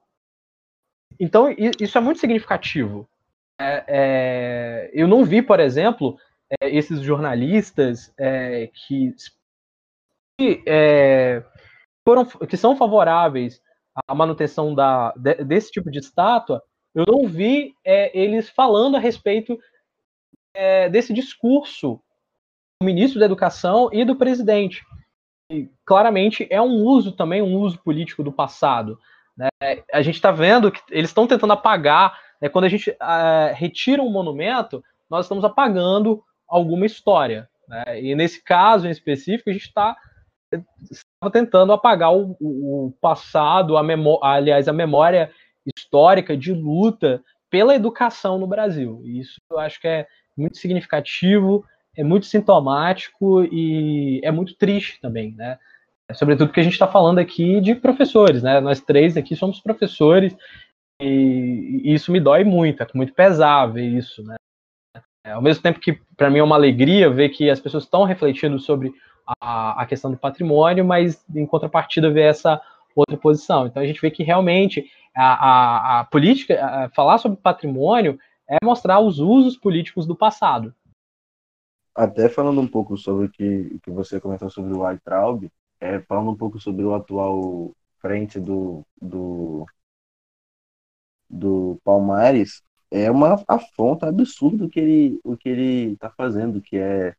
Então, 1.18 1.52
isso 1.80 1.98
é 1.98 2.00
muito 2.00 2.20
significativo. 2.20 3.08
É, 3.60 3.84
é, 3.88 4.90
eu 4.92 5.08
não 5.08 5.24
vi, 5.24 5.42
por 5.42 5.58
exemplo, 5.58 6.16
é, 6.60 6.70
esses 6.70 7.00
jornalistas 7.00 8.14
é, 8.16 8.70
que, 8.86 9.12
é, 10.64 11.42
foram, 12.06 12.24
que 12.24 12.56
são 12.56 12.76
favoráveis 12.76 13.60
à 14.06 14.14
manutenção 14.14 14.74
da, 14.74 15.12
desse 15.46 15.70
tipo 15.70 15.90
de 15.90 15.98
estátua, 15.98 16.62
eu 16.94 17.04
não 17.06 17.26
vi 17.26 17.74
eles 17.84 18.48
falando 18.48 18.96
a 18.96 19.00
respeito 19.00 19.58
desse 20.90 21.12
discurso 21.12 22.00
do 22.80 22.86
ministro 22.86 23.20
da 23.20 23.26
Educação 23.26 23.88
e 23.92 24.04
do 24.04 24.16
presidente. 24.16 24.84
E, 25.50 25.68
claramente 25.84 26.46
é 26.50 26.60
um 26.60 26.84
uso 26.84 27.12
também, 27.12 27.40
um 27.40 27.56
uso 27.56 27.78
político 27.78 28.22
do 28.22 28.32
passado. 28.32 28.98
Né? 29.36 29.48
A 29.92 30.02
gente 30.02 30.16
está 30.16 30.30
vendo 30.30 30.70
que 30.70 30.80
eles 30.90 31.10
estão 31.10 31.26
tentando 31.26 31.52
apagar, 31.52 32.18
né? 32.40 32.48
quando 32.48 32.66
a 32.66 32.68
gente 32.68 32.90
uh, 32.90 33.54
retira 33.54 34.02
um 34.02 34.10
monumento, 34.10 34.82
nós 35.08 35.24
estamos 35.24 35.44
apagando 35.44 36.22
alguma 36.46 36.84
história. 36.84 37.48
Né? 37.66 38.02
E 38.02 38.14
nesse 38.14 38.42
caso 38.42 38.86
em 38.86 38.90
específico, 38.90 39.48
a 39.48 39.52
gente 39.52 39.66
está 39.66 39.96
tentando 41.32 41.72
apagar 41.72 42.14
o, 42.14 42.36
o 42.40 42.94
passado, 43.00 43.76
a 43.76 43.82
memória, 43.82 44.20
aliás, 44.22 44.68
a 44.68 44.72
memória 44.72 45.30
histórica 45.76 46.36
de 46.36 46.52
luta 46.52 47.22
pela 47.50 47.74
educação 47.74 48.38
no 48.38 48.46
Brasil. 48.46 49.02
E 49.04 49.20
isso 49.20 49.36
eu 49.50 49.58
acho 49.58 49.80
que 49.80 49.88
é 49.88 50.06
muito 50.36 50.58
significativo, 50.58 51.64
é 51.96 52.04
muito 52.04 52.26
sintomático 52.26 53.42
e 53.44 54.20
é 54.22 54.30
muito 54.30 54.54
triste 54.54 55.00
também, 55.00 55.34
né? 55.34 55.58
Sobretudo 56.12 56.48
porque 56.48 56.60
a 56.60 56.64
gente 56.64 56.72
está 56.72 56.86
falando 56.86 57.18
aqui 57.18 57.60
de 57.60 57.74
professores, 57.74 58.42
né? 58.42 58.60
Nós 58.60 58.80
três 58.80 59.16
aqui 59.16 59.36
somos 59.36 59.60
professores 59.60 60.34
e, 61.02 61.82
isso 61.84 62.10
me 62.10 62.20
dói 62.20 62.44
muito, 62.44 62.82
é 62.82 62.86
muito 62.94 63.12
pesado 63.12 63.74
ver 63.74 63.86
isso, 63.86 64.22
né? 64.22 64.36
É, 65.26 65.32
ao 65.32 65.42
mesmo 65.42 65.62
tempo 65.62 65.80
que 65.80 66.00
para 66.16 66.30
mim 66.30 66.38
é 66.38 66.42
uma 66.42 66.56
alegria 66.56 67.10
ver 67.10 67.28
que 67.30 67.50
as 67.50 67.60
pessoas 67.60 67.84
estão 67.84 68.04
refletindo 68.04 68.58
sobre 68.58 68.92
a, 69.40 69.86
questão 69.86 70.10
do 70.10 70.16
patrimônio, 70.16 70.84
mas 70.84 71.24
em 71.34 71.46
contrapartida 71.46 72.10
ver 72.10 72.30
essa 72.30 72.60
outra 72.94 73.16
posição. 73.16 73.66
Então 73.66 73.82
a 73.82 73.86
gente 73.86 74.00
vê 74.00 74.10
que 74.10 74.22
realmente 74.22 74.90
a, 75.14 75.24
a, 75.24 76.00
a 76.00 76.04
política, 76.04 76.64
a, 76.64 76.88
falar 76.90 77.18
sobre 77.18 77.38
patrimônio 77.38 78.18
é 78.48 78.56
mostrar 78.64 79.00
os 79.00 79.18
usos 79.18 79.56
políticos 79.56 80.06
do 80.06 80.16
passado. 80.16 80.74
Até 81.94 82.28
falando 82.28 82.60
um 82.60 82.66
pouco 82.66 82.96
sobre 82.96 83.26
o 83.26 83.30
que, 83.30 83.78
que 83.82 83.90
você 83.90 84.20
comentou 84.20 84.48
sobre 84.48 84.72
o 84.72 84.80
Weintraub, 84.80 85.50
é, 85.80 86.00
falando 86.00 86.30
um 86.30 86.36
pouco 86.36 86.58
sobre 86.58 86.84
o 86.84 86.94
atual 86.94 87.72
frente 88.00 88.38
do, 88.38 88.84
do, 89.00 89.66
do 91.28 91.78
Palmares, 91.84 92.62
é 92.90 93.10
uma 93.10 93.42
afronta 93.46 94.08
absurda 94.08 94.64
o 94.64 94.70
que 94.70 94.80
ele 94.80 95.20
o 95.22 95.36
que 95.36 95.48
ele 95.48 95.92
está 95.92 96.08
fazendo, 96.10 96.62
que 96.62 96.78
é 96.78 97.14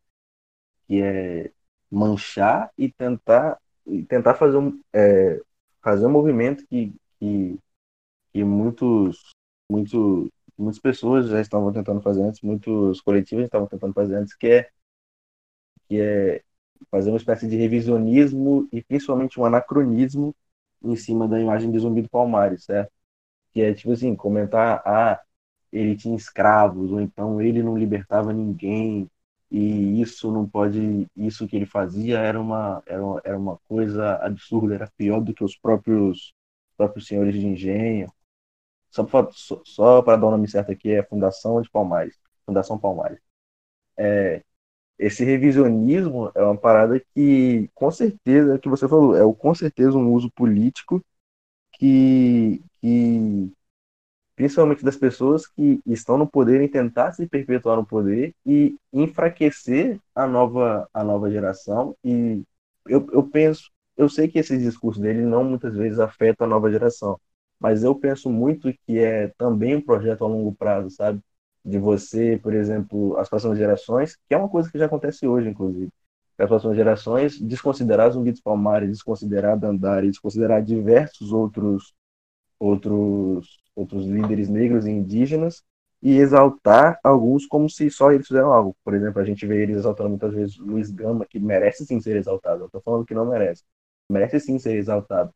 que 0.87 1.01
é 1.01 1.51
manchar 1.91 2.71
e 2.77 2.91
tentar 2.91 3.59
e 3.85 4.03
tentar 4.03 4.35
fazer 4.35 4.57
um 4.57 4.79
é, 4.93 5.41
fazer 5.81 6.05
um 6.05 6.11
movimento 6.11 6.65
que, 6.67 6.93
que, 7.19 7.59
que 8.33 8.43
muitos 8.43 9.33
muitas 10.57 10.79
pessoas 10.79 11.27
já 11.29 11.41
estavam 11.41 11.71
tentando 11.71 12.01
fazer 12.01 12.23
antes, 12.23 12.41
muitos 12.41 13.01
coletivos 13.01 13.45
estavam 13.45 13.67
tentando 13.67 13.93
fazer 13.93 14.15
antes, 14.15 14.35
que 14.35 14.47
é 14.47 14.69
que 15.87 15.99
é 15.99 16.43
fazer 16.91 17.09
uma 17.09 17.17
espécie 17.17 17.47
de 17.47 17.55
revisionismo 17.57 18.67
e 18.71 18.81
principalmente 18.83 19.39
um 19.39 19.45
anacronismo 19.45 20.35
em 20.83 20.95
cima 20.95 21.27
da 21.27 21.39
imagem 21.39 21.71
de 21.71 21.79
Zumbi 21.79 22.01
do 22.01 22.09
Palmares, 22.09 22.65
certo? 22.65 22.91
Que 23.53 23.61
é 23.61 23.73
tipo 23.73 23.93
assim, 23.93 24.15
comentar, 24.15 24.81
ah, 24.85 25.21
ele 25.71 25.95
tinha 25.95 26.15
escravos, 26.15 26.91
ou 26.91 27.01
então 27.01 27.41
ele 27.41 27.63
não 27.63 27.77
libertava 27.77 28.33
ninguém, 28.33 29.09
e 29.51 30.01
isso 30.01 30.31
não 30.31 30.47
pode, 30.47 31.07
isso 31.15 31.47
que 31.47 31.55
ele 31.55 31.65
fazia 31.65 32.19
era 32.19 32.39
uma, 32.39 32.83
era 32.85 33.01
era 33.23 33.37
uma 33.39 33.57
coisa 33.67 34.15
absurda, 34.17 34.75
era 34.75 34.91
pior 34.97 35.21
do 35.21 35.33
que 35.33 35.43
os 35.43 35.55
próprios, 35.57 36.33
próprios 36.77 37.07
senhores 37.07 37.33
de 37.35 37.45
engenho. 37.47 38.07
Só 38.91 39.03
para 39.03 39.29
só, 39.31 39.61
só 39.65 40.01
dar 40.01 40.17
o 40.27 40.31
nome 40.31 40.47
certo 40.49 40.71
aqui, 40.71 40.91
é 40.91 41.03
Fundação 41.03 41.61
de 41.61 41.69
Palmares, 41.69 42.17
Fundação 42.45 42.79
Palmares. 42.79 43.19
É, 43.97 44.43
esse 44.99 45.23
revisionismo 45.25 46.31
é 46.35 46.43
uma 46.43 46.57
parada 46.57 46.99
que, 47.15 47.69
com 47.75 47.91
certeza, 47.91 48.53
é 48.53 48.55
o 48.55 48.59
que 48.59 48.69
você 48.69 48.87
falou, 48.87 49.15
é 49.17 49.35
com 49.35 49.55
certeza 49.55 49.97
um 49.97 50.13
uso 50.13 50.31
político 50.31 51.03
que, 51.73 52.63
que 52.81 53.51
principalmente 54.39 54.85
das 54.85 54.95
pessoas 54.95 55.45
que 55.45 55.81
estão 55.85 56.17
no 56.17 56.25
poder 56.25 56.61
em 56.61 56.67
tentar 56.69 57.11
se 57.11 57.27
perpetuar 57.27 57.75
no 57.75 57.85
poder 57.85 58.33
e 58.45 58.77
enfraquecer 58.93 59.99
a 60.15 60.25
nova, 60.25 60.87
a 60.93 61.03
nova 61.03 61.29
geração. 61.29 61.93
E 62.05 62.41
eu, 62.87 63.05
eu 63.11 63.21
penso, 63.27 63.69
eu 63.97 64.07
sei 64.07 64.29
que 64.29 64.39
esse 64.39 64.57
discurso 64.57 65.01
dele 65.01 65.23
não 65.23 65.43
muitas 65.43 65.75
vezes 65.75 65.99
afeta 65.99 66.45
a 66.45 66.47
nova 66.47 66.71
geração, 66.71 67.19
mas 67.59 67.83
eu 67.83 67.93
penso 67.93 68.29
muito 68.29 68.73
que 68.87 68.97
é 68.99 69.27
também 69.37 69.75
um 69.75 69.81
projeto 69.81 70.23
a 70.23 70.27
longo 70.27 70.55
prazo, 70.55 70.89
sabe? 70.89 71.19
de 71.65 71.77
você, 71.77 72.39
por 72.41 72.53
exemplo, 72.53 73.17
as 73.17 73.27
próximas 73.27 73.57
gerações, 73.57 74.15
que 74.15 74.33
é 74.33 74.37
uma 74.37 74.47
coisa 74.47 74.71
que 74.71 74.79
já 74.79 74.85
acontece 74.85 75.27
hoje, 75.27 75.49
inclusive, 75.49 75.91
as 76.37 76.47
próximas 76.47 76.77
gerações 76.77 77.37
desconsiderar 77.37 78.09
Zumbi 78.09 78.31
dos 78.31 78.39
Palmares, 78.39 78.89
desconsiderar 78.89 79.59
Dandara, 79.59 80.07
desconsiderar 80.07 80.63
diversos 80.63 81.33
outros 81.33 81.93
outros 82.57 83.58
outros 83.75 84.05
líderes 84.05 84.49
negros 84.49 84.85
e 84.85 84.91
indígenas 84.91 85.63
e 86.01 86.17
exaltar 86.17 86.99
alguns 87.03 87.45
como 87.45 87.69
se 87.69 87.89
só 87.89 88.11
eles 88.11 88.27
fizeram 88.27 88.53
algo. 88.53 88.75
Por 88.83 88.93
exemplo, 88.93 89.21
a 89.21 89.25
gente 89.25 89.45
vê 89.45 89.63
eles 89.63 89.77
exaltando 89.77 90.09
muitas 90.09 90.33
vezes 90.33 90.57
Luiz 90.57 90.91
Gama, 90.91 91.25
que 91.25 91.39
merece 91.39 91.85
sim 91.85 91.99
ser 91.99 92.15
exaltado. 92.17 92.63
Eu 92.63 92.65
estou 92.67 92.81
falando 92.81 93.05
que 93.05 93.13
não 93.13 93.25
merece. 93.25 93.63
Merece 94.09 94.39
sim 94.39 94.57
ser 94.59 94.75
exaltado. 94.77 95.33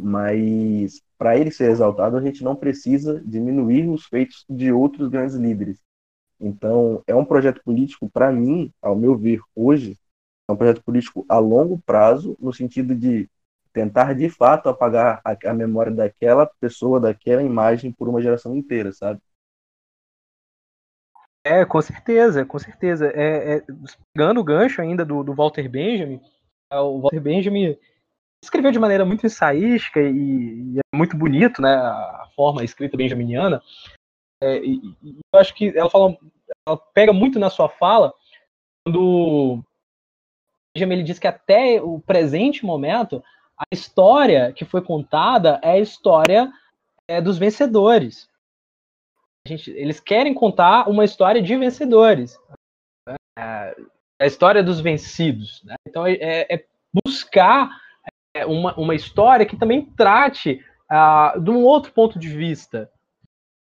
Mas 0.00 1.02
para 1.18 1.36
ele 1.38 1.50
ser 1.50 1.70
exaltado, 1.70 2.16
a 2.16 2.20
gente 2.22 2.42
não 2.44 2.56
precisa 2.56 3.22
diminuir 3.24 3.88
os 3.88 4.06
feitos 4.06 4.44
de 4.48 4.72
outros 4.72 5.08
grandes 5.08 5.36
líderes. 5.36 5.80
Então, 6.40 7.02
é 7.06 7.14
um 7.14 7.24
projeto 7.24 7.62
político, 7.64 8.10
para 8.10 8.30
mim, 8.32 8.72
ao 8.82 8.96
meu 8.96 9.16
ver, 9.16 9.40
hoje, 9.54 9.98
é 10.48 10.52
um 10.52 10.56
projeto 10.56 10.82
político 10.84 11.24
a 11.28 11.38
longo 11.38 11.78
prazo, 11.86 12.36
no 12.40 12.52
sentido 12.52 12.94
de 12.94 13.28
tentar, 13.74 14.14
de 14.14 14.30
fato, 14.30 14.68
apagar 14.68 15.20
a, 15.24 15.36
a 15.50 15.52
memória 15.52 15.92
daquela 15.92 16.46
pessoa, 16.46 17.00
daquela 17.00 17.42
imagem 17.42 17.92
por 17.92 18.08
uma 18.08 18.22
geração 18.22 18.56
inteira, 18.56 18.92
sabe? 18.92 19.20
É, 21.44 21.64
com 21.64 21.82
certeza, 21.82 22.46
com 22.46 22.58
certeza. 22.58 23.08
É, 23.08 23.56
é, 23.56 23.62
pegando 24.14 24.40
o 24.40 24.44
gancho 24.44 24.80
ainda 24.80 25.04
do, 25.04 25.22
do 25.22 25.34
Walter 25.34 25.68
Benjamin, 25.68 26.20
é, 26.72 26.78
o 26.78 27.00
Walter 27.00 27.20
Benjamin 27.20 27.76
escreveu 28.42 28.70
de 28.70 28.78
maneira 28.78 29.04
muito 29.04 29.26
ensaística 29.26 30.00
e, 30.00 30.76
e, 30.76 30.78
é 30.78 30.96
muito 30.96 31.16
bonito, 31.16 31.60
né, 31.60 31.74
a 31.74 32.28
forma 32.34 32.64
escrita 32.64 32.96
benjaminiana. 32.96 33.60
É, 34.40 34.58
e, 34.58 34.76
e, 35.02 35.18
eu 35.32 35.40
acho 35.40 35.54
que 35.54 35.76
ela 35.76 35.90
fala, 35.90 36.16
ela 36.66 36.78
pega 36.94 37.12
muito 37.12 37.38
na 37.38 37.50
sua 37.50 37.68
fala 37.68 38.14
quando 38.86 39.62
Benjamin 40.74 40.94
ele 40.94 41.02
diz 41.02 41.18
que 41.18 41.26
até 41.26 41.80
o 41.82 42.00
presente 42.00 42.64
momento 42.64 43.22
a 43.58 43.64
história 43.72 44.52
que 44.52 44.64
foi 44.64 44.82
contada 44.82 45.60
é 45.62 45.72
a 45.72 45.78
história 45.78 46.52
é, 47.08 47.20
dos 47.20 47.38
vencedores. 47.38 48.28
Gente, 49.46 49.70
eles 49.70 50.00
querem 50.00 50.32
contar 50.32 50.88
uma 50.88 51.04
história 51.04 51.42
de 51.42 51.56
vencedores. 51.56 52.38
Né? 53.06 53.14
É 53.38 53.74
a 54.24 54.26
história 54.26 54.62
dos 54.62 54.80
vencidos. 54.80 55.62
Né? 55.64 55.74
Então, 55.86 56.06
é, 56.06 56.46
é 56.50 56.64
buscar 57.04 57.70
é, 58.34 58.46
uma, 58.46 58.74
uma 58.74 58.94
história 58.94 59.46
que 59.46 59.56
também 59.56 59.84
trate 59.96 60.64
uh, 60.90 61.40
de 61.40 61.50
um 61.50 61.62
outro 61.62 61.92
ponto 61.92 62.18
de 62.18 62.28
vista. 62.28 62.90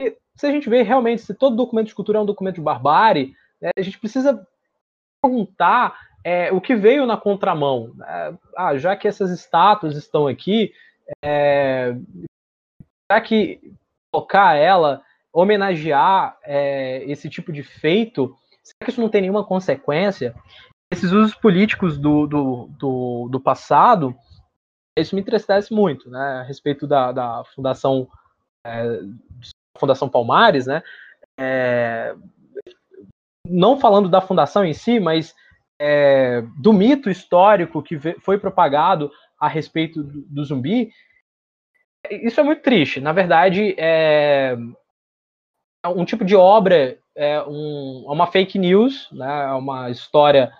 E, 0.00 0.16
se 0.34 0.46
a 0.46 0.50
gente 0.50 0.68
vê 0.68 0.82
realmente 0.82 1.22
se 1.22 1.34
todo 1.34 1.56
documento 1.56 1.88
de 1.88 1.94
cultura 1.94 2.18
é 2.18 2.22
um 2.22 2.26
documento 2.26 2.56
de 2.56 2.60
barbárie, 2.60 3.34
né, 3.60 3.70
a 3.76 3.82
gente 3.82 3.98
precisa 3.98 4.46
perguntar 5.22 5.98
é, 6.26 6.50
o 6.50 6.60
que 6.60 6.74
veio 6.74 7.06
na 7.06 7.16
contramão. 7.16 7.94
Né? 7.94 8.36
Ah, 8.56 8.76
já 8.76 8.96
que 8.96 9.06
essas 9.06 9.30
estátuas 9.30 9.96
estão 9.96 10.26
aqui, 10.26 10.72
é, 11.24 11.96
que 13.24 13.60
colocar 14.12 14.56
ela, 14.56 15.00
homenagear 15.32 16.36
é, 16.42 17.04
esse 17.04 17.30
tipo 17.30 17.52
de 17.52 17.62
feito, 17.62 18.36
será 18.60 18.86
que 18.86 18.90
isso 18.90 19.00
não 19.00 19.08
tem 19.08 19.20
nenhuma 19.20 19.44
consequência? 19.44 20.34
Esses 20.92 21.12
usos 21.12 21.32
políticos 21.36 21.96
do, 21.96 22.26
do, 22.26 22.70
do, 22.76 23.28
do 23.30 23.40
passado, 23.40 24.12
isso 24.98 25.14
me 25.14 25.20
entristece 25.20 25.72
muito, 25.72 26.10
né, 26.10 26.40
a 26.40 26.42
respeito 26.42 26.88
da, 26.88 27.12
da 27.12 27.44
Fundação 27.54 28.08
é, 28.66 29.00
Fundação 29.78 30.08
Palmares, 30.08 30.66
né, 30.66 30.82
é, 31.38 32.16
não 33.48 33.78
falando 33.78 34.08
da 34.08 34.20
fundação 34.20 34.64
em 34.64 34.74
si, 34.74 34.98
mas 34.98 35.32
é, 35.78 36.42
do 36.56 36.72
mito 36.72 37.10
histórico 37.10 37.82
que 37.82 37.98
foi 38.20 38.38
propagado 38.38 39.10
a 39.38 39.48
respeito 39.48 40.02
do, 40.02 40.22
do, 40.22 40.44
zumbi, 40.44 40.90
isso 42.10 42.40
é 42.40 42.42
muito 42.42 42.62
triste. 42.62 43.00
Na 43.00 43.12
verdade, 43.12 43.74
é, 43.78 44.56
um 45.86 46.04
tipo 46.04 46.24
de 46.24 46.34
obra, 46.34 46.98
é 47.14 47.42
um, 47.42 48.04
é 48.08 48.12
uma 48.12 48.26
fake 48.26 48.58
news, 48.58 49.08
né, 49.12 49.44
é 49.44 49.52
uma 49.52 49.90
história 49.90 50.52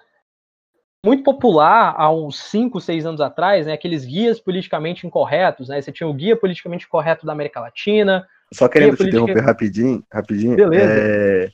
muito 1.05 1.23
popular 1.23 1.95
há 1.97 2.11
uns 2.11 2.39
5, 2.39 2.81
6 2.81 3.07
anos 3.07 3.21
atrás, 3.21 3.67
né, 3.67 3.73
aqueles 3.73 4.05
guias 4.05 4.41
politicamente 4.41 5.07
incorretos, 5.07 5.69
né, 5.69 5.81
você 5.81 5.93
tinha 5.93 6.09
o 6.09 6.15
guia 6.15 6.37
politicamente 6.37 6.89
correto 6.89 7.25
da 7.25 7.33
América 7.33 7.61
Latina. 7.61 8.27
Só 8.53 8.69
querendo 8.69 8.97
te 8.97 9.05
interromper 9.05 9.45
rapidinho, 9.45 10.05
rapidinho. 10.13 10.57
Beleza. 10.57 10.93
É... 10.93 11.51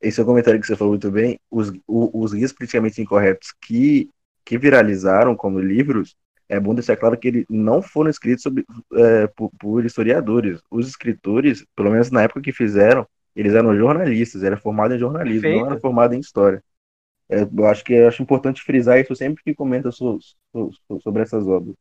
Esse 0.00 0.20
é 0.20 0.22
o 0.22 0.26
comentário 0.26 0.60
que 0.60 0.66
você 0.66 0.76
falou 0.76 0.92
muito 0.92 1.10
bem. 1.10 1.38
Os, 1.50 1.70
o, 1.86 2.22
os 2.22 2.32
guias 2.32 2.52
politicamente 2.52 3.00
incorretos 3.00 3.54
que, 3.60 4.10
que 4.44 4.58
viralizaram 4.58 5.34
como 5.34 5.58
livros, 5.58 6.16
é 6.48 6.60
bom 6.60 6.74
deixar 6.74 6.96
claro 6.96 7.18
que 7.18 7.28
eles 7.28 7.44
não 7.48 7.82
foram 7.82 8.10
escritos 8.10 8.42
sobre, 8.42 8.64
é, 8.94 9.26
por, 9.28 9.50
por, 9.58 9.84
historiadores. 9.84 10.60
Os 10.70 10.86
escritores, 10.88 11.66
pelo 11.74 11.90
menos 11.90 12.10
na 12.10 12.22
época 12.22 12.40
que 12.40 12.52
fizeram, 12.52 13.06
eles 13.34 13.54
eram 13.54 13.76
jornalistas, 13.76 14.42
era 14.42 14.56
formado 14.56 14.94
em 14.94 14.98
jornalismo, 14.98 15.42
Perfeito. 15.42 15.60
não 15.60 15.70
era 15.70 15.80
formado 15.80 16.14
em 16.14 16.20
história. 16.20 16.62
É, 17.28 17.42
eu 17.42 17.66
acho 17.66 17.84
que 17.84 17.92
eu 17.92 18.06
acho 18.06 18.22
importante 18.22 18.62
frisar 18.62 19.00
isso 19.00 19.14
sempre 19.16 19.42
que 19.42 19.54
comenta 19.54 19.90
so, 19.90 20.18
so, 20.52 20.70
so, 20.86 21.00
sobre 21.00 21.22
essas 21.22 21.46
obras. 21.46 21.74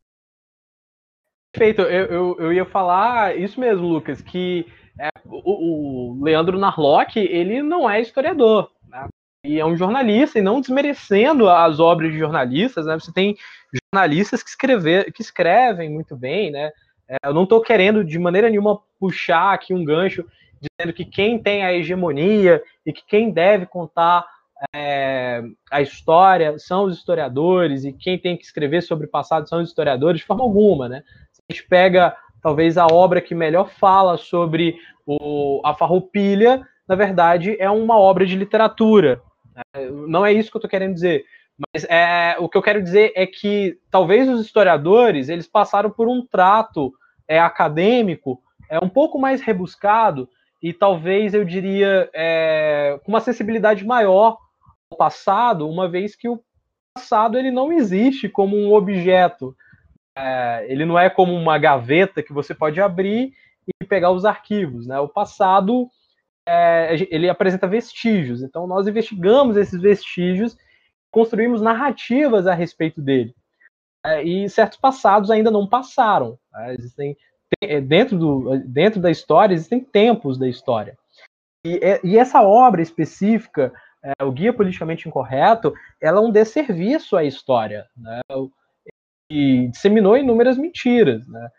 Perfeito, 1.51 1.83
eu, 1.83 2.05
eu, 2.07 2.35
eu, 2.39 2.53
ia 2.53 2.65
falar 2.65 3.37
isso 3.37 3.59
mesmo, 3.59 3.87
Lucas, 3.87 4.21
que 4.21 4.65
é, 4.99 5.09
o, 5.25 6.13
o, 6.13 6.23
Leandro 6.23 6.57
Narlock, 6.57 7.19
ele 7.19 7.61
não 7.61 7.89
é 7.89 8.01
historiador, 8.01 8.71
né? 8.89 9.07
e 9.43 9.59
é 9.59 9.65
um 9.65 9.75
jornalista, 9.75 10.39
e 10.39 10.41
não 10.41 10.61
desmerecendo 10.61 11.49
as 11.49 11.79
obras 11.79 12.11
de 12.11 12.17
jornalistas, 12.17 12.85
né? 12.85 12.95
Você 12.95 13.11
tem 13.13 13.35
jornalistas 13.93 14.41
que, 14.41 14.49
escrever, 14.49 15.11
que 15.11 15.21
escrevem 15.21 15.89
muito 15.89 16.15
bem, 16.15 16.51
né? 16.51 16.71
É, 17.07 17.17
eu 17.25 17.33
não 17.33 17.43
estou 17.43 17.61
querendo 17.61 18.03
de 18.03 18.17
maneira 18.17 18.49
nenhuma 18.49 18.79
puxar 18.99 19.53
aqui 19.53 19.73
um 19.73 19.83
gancho 19.83 20.25
dizendo 20.59 20.93
que 20.93 21.05
quem 21.05 21.37
tem 21.37 21.63
a 21.63 21.73
hegemonia 21.73 22.63
e 22.85 22.91
que 22.91 23.05
quem 23.05 23.29
deve 23.29 23.65
contar 23.67 24.25
é, 24.73 25.43
a 25.69 25.81
história 25.81 26.57
são 26.57 26.85
os 26.85 26.97
historiadores 26.97 27.83
e 27.83 27.93
quem 27.93 28.17
tem 28.17 28.37
que 28.37 28.45
escrever 28.45 28.81
sobre 28.81 29.05
o 29.05 29.09
passado 29.09 29.47
são 29.47 29.61
os 29.61 29.69
historiadores, 29.69 30.21
de 30.21 30.25
forma 30.25 30.43
alguma, 30.43 30.89
né? 30.89 31.03
Se 31.31 31.41
a 31.47 31.53
gente 31.53 31.67
pega 31.67 32.15
talvez 32.45 32.77
a 32.77 32.85
obra 32.85 33.21
que 33.21 33.33
melhor 33.33 33.71
fala 33.71 34.17
sobre 34.17 34.77
o, 35.03 35.63
a 35.65 35.73
farroupilha, 35.73 36.61
na 36.87 36.93
verdade, 36.93 37.57
é 37.59 37.67
uma 37.71 37.97
obra 37.97 38.23
de 38.23 38.35
literatura. 38.35 39.19
Né? 39.55 39.89
Não 40.07 40.23
é 40.23 40.31
isso 40.31 40.51
que 40.51 40.57
eu 40.57 40.59
estou 40.59 40.69
querendo 40.69 40.93
dizer. 40.93 41.25
Mas 41.57 41.83
é, 41.85 42.35
o 42.37 42.47
que 42.47 42.55
eu 42.55 42.61
quero 42.61 42.83
dizer 42.83 43.11
é 43.15 43.25
que 43.25 43.79
talvez 43.89 44.29
os 44.29 44.41
historiadores 44.41 45.27
eles 45.27 45.47
passaram 45.47 45.89
por 45.89 46.07
um 46.07 46.23
trato 46.23 46.93
é, 47.27 47.39
acadêmico 47.39 48.39
é 48.69 48.77
um 48.77 48.89
pouco 48.89 49.17
mais 49.17 49.41
rebuscado 49.41 50.29
e 50.61 50.71
talvez 50.71 51.33
eu 51.33 51.43
diria 51.43 52.07
é, 52.13 52.99
com 53.03 53.11
uma 53.11 53.21
sensibilidade 53.21 53.83
maior 53.83 54.37
ao 54.91 54.97
passado, 54.99 55.67
uma 55.67 55.89
vez 55.89 56.15
que 56.15 56.29
o 56.29 56.39
passado 56.93 57.39
ele 57.39 57.49
não 57.49 57.73
existe 57.73 58.29
como 58.29 58.55
um 58.55 58.71
objeto, 58.71 59.55
é, 60.17 60.65
ele 60.69 60.85
não 60.85 60.97
é 60.97 61.09
como 61.09 61.33
uma 61.33 61.57
gaveta 61.57 62.23
que 62.23 62.33
você 62.33 62.53
pode 62.53 62.79
abrir 62.79 63.33
e 63.67 63.85
pegar 63.85 64.11
os 64.11 64.25
arquivos, 64.25 64.87
né? 64.87 64.99
O 64.99 65.07
passado 65.07 65.89
é, 66.47 66.95
ele 67.09 67.29
apresenta 67.29 67.67
vestígios, 67.67 68.43
então 68.43 68.67
nós 68.67 68.87
investigamos 68.87 69.57
esses 69.57 69.81
vestígios 69.81 70.57
construímos 71.11 71.61
narrativas 71.61 72.45
a 72.45 72.53
respeito 72.53 73.01
dele. 73.01 73.33
É, 74.05 74.21
e 74.21 74.47
certos 74.49 74.77
passados 74.77 75.31
ainda 75.31 75.49
não 75.49 75.65
passaram. 75.65 76.37
Né? 76.51 76.75
Existem, 76.77 77.17
é, 77.63 77.81
dentro, 77.81 78.17
do, 78.17 78.59
dentro 78.65 78.99
da 78.99 79.09
história, 79.09 79.53
existem 79.53 79.79
tempos 79.79 80.37
da 80.37 80.47
história. 80.47 80.97
E, 81.65 81.79
é, 81.81 81.99
e 82.03 82.17
essa 82.17 82.43
obra 82.43 82.81
específica, 82.81 83.73
é, 84.03 84.23
o 84.23 84.31
Guia 84.31 84.53
Politicamente 84.53 85.07
Incorreto, 85.07 85.73
ela 85.99 86.19
é 86.19 86.21
um 86.21 86.31
desserviço 86.31 87.17
à 87.17 87.23
história. 87.23 87.87
Né? 87.97 88.19
E 89.29 89.67
disseminou 89.69 90.17
inúmeras 90.17 90.57
mentiras. 90.57 91.27
Né? 91.27 91.49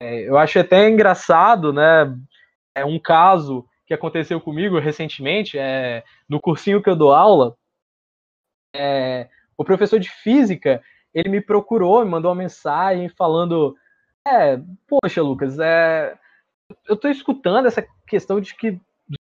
É, 0.00 0.28
eu 0.28 0.36
acho 0.38 0.58
até 0.58 0.88
engraçado, 0.88 1.72
né? 1.72 2.16
É 2.74 2.84
um 2.84 2.98
caso 2.98 3.66
que 3.86 3.94
aconteceu 3.94 4.40
comigo 4.40 4.78
recentemente, 4.78 5.58
é, 5.58 6.04
no 6.28 6.40
cursinho 6.40 6.82
que 6.82 6.90
eu 6.90 6.96
dou 6.96 7.12
aula, 7.12 7.56
é, 8.74 9.28
o 9.56 9.64
professor 9.64 9.98
de 9.98 10.10
física, 10.10 10.82
ele 11.14 11.28
me 11.28 11.40
procurou, 11.40 12.04
me 12.04 12.10
mandou 12.10 12.30
uma 12.30 12.36
mensagem 12.36 13.08
falando, 13.08 13.74
é, 14.26 14.60
poxa, 14.86 15.22
Lucas, 15.22 15.58
é, 15.58 16.18
eu 16.86 16.94
estou 16.94 17.10
escutando 17.10 17.66
essa 17.66 17.86
questão 18.06 18.40
de 18.40 18.54
que 18.54 18.78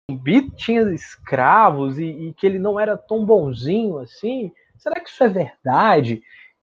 Zumbi 0.09 0.51
tinha 0.51 0.83
escravos 0.93 1.97
e, 1.97 2.05
e, 2.05 2.33
que 2.33 2.45
ele 2.45 2.59
não 2.59 2.79
era 2.79 2.95
tão 2.95 3.25
bonzinho 3.25 3.97
assim. 3.97 4.51
Será 4.77 4.99
que 4.99 5.09
isso 5.09 5.23
é 5.23 5.27
verdade? 5.27 6.21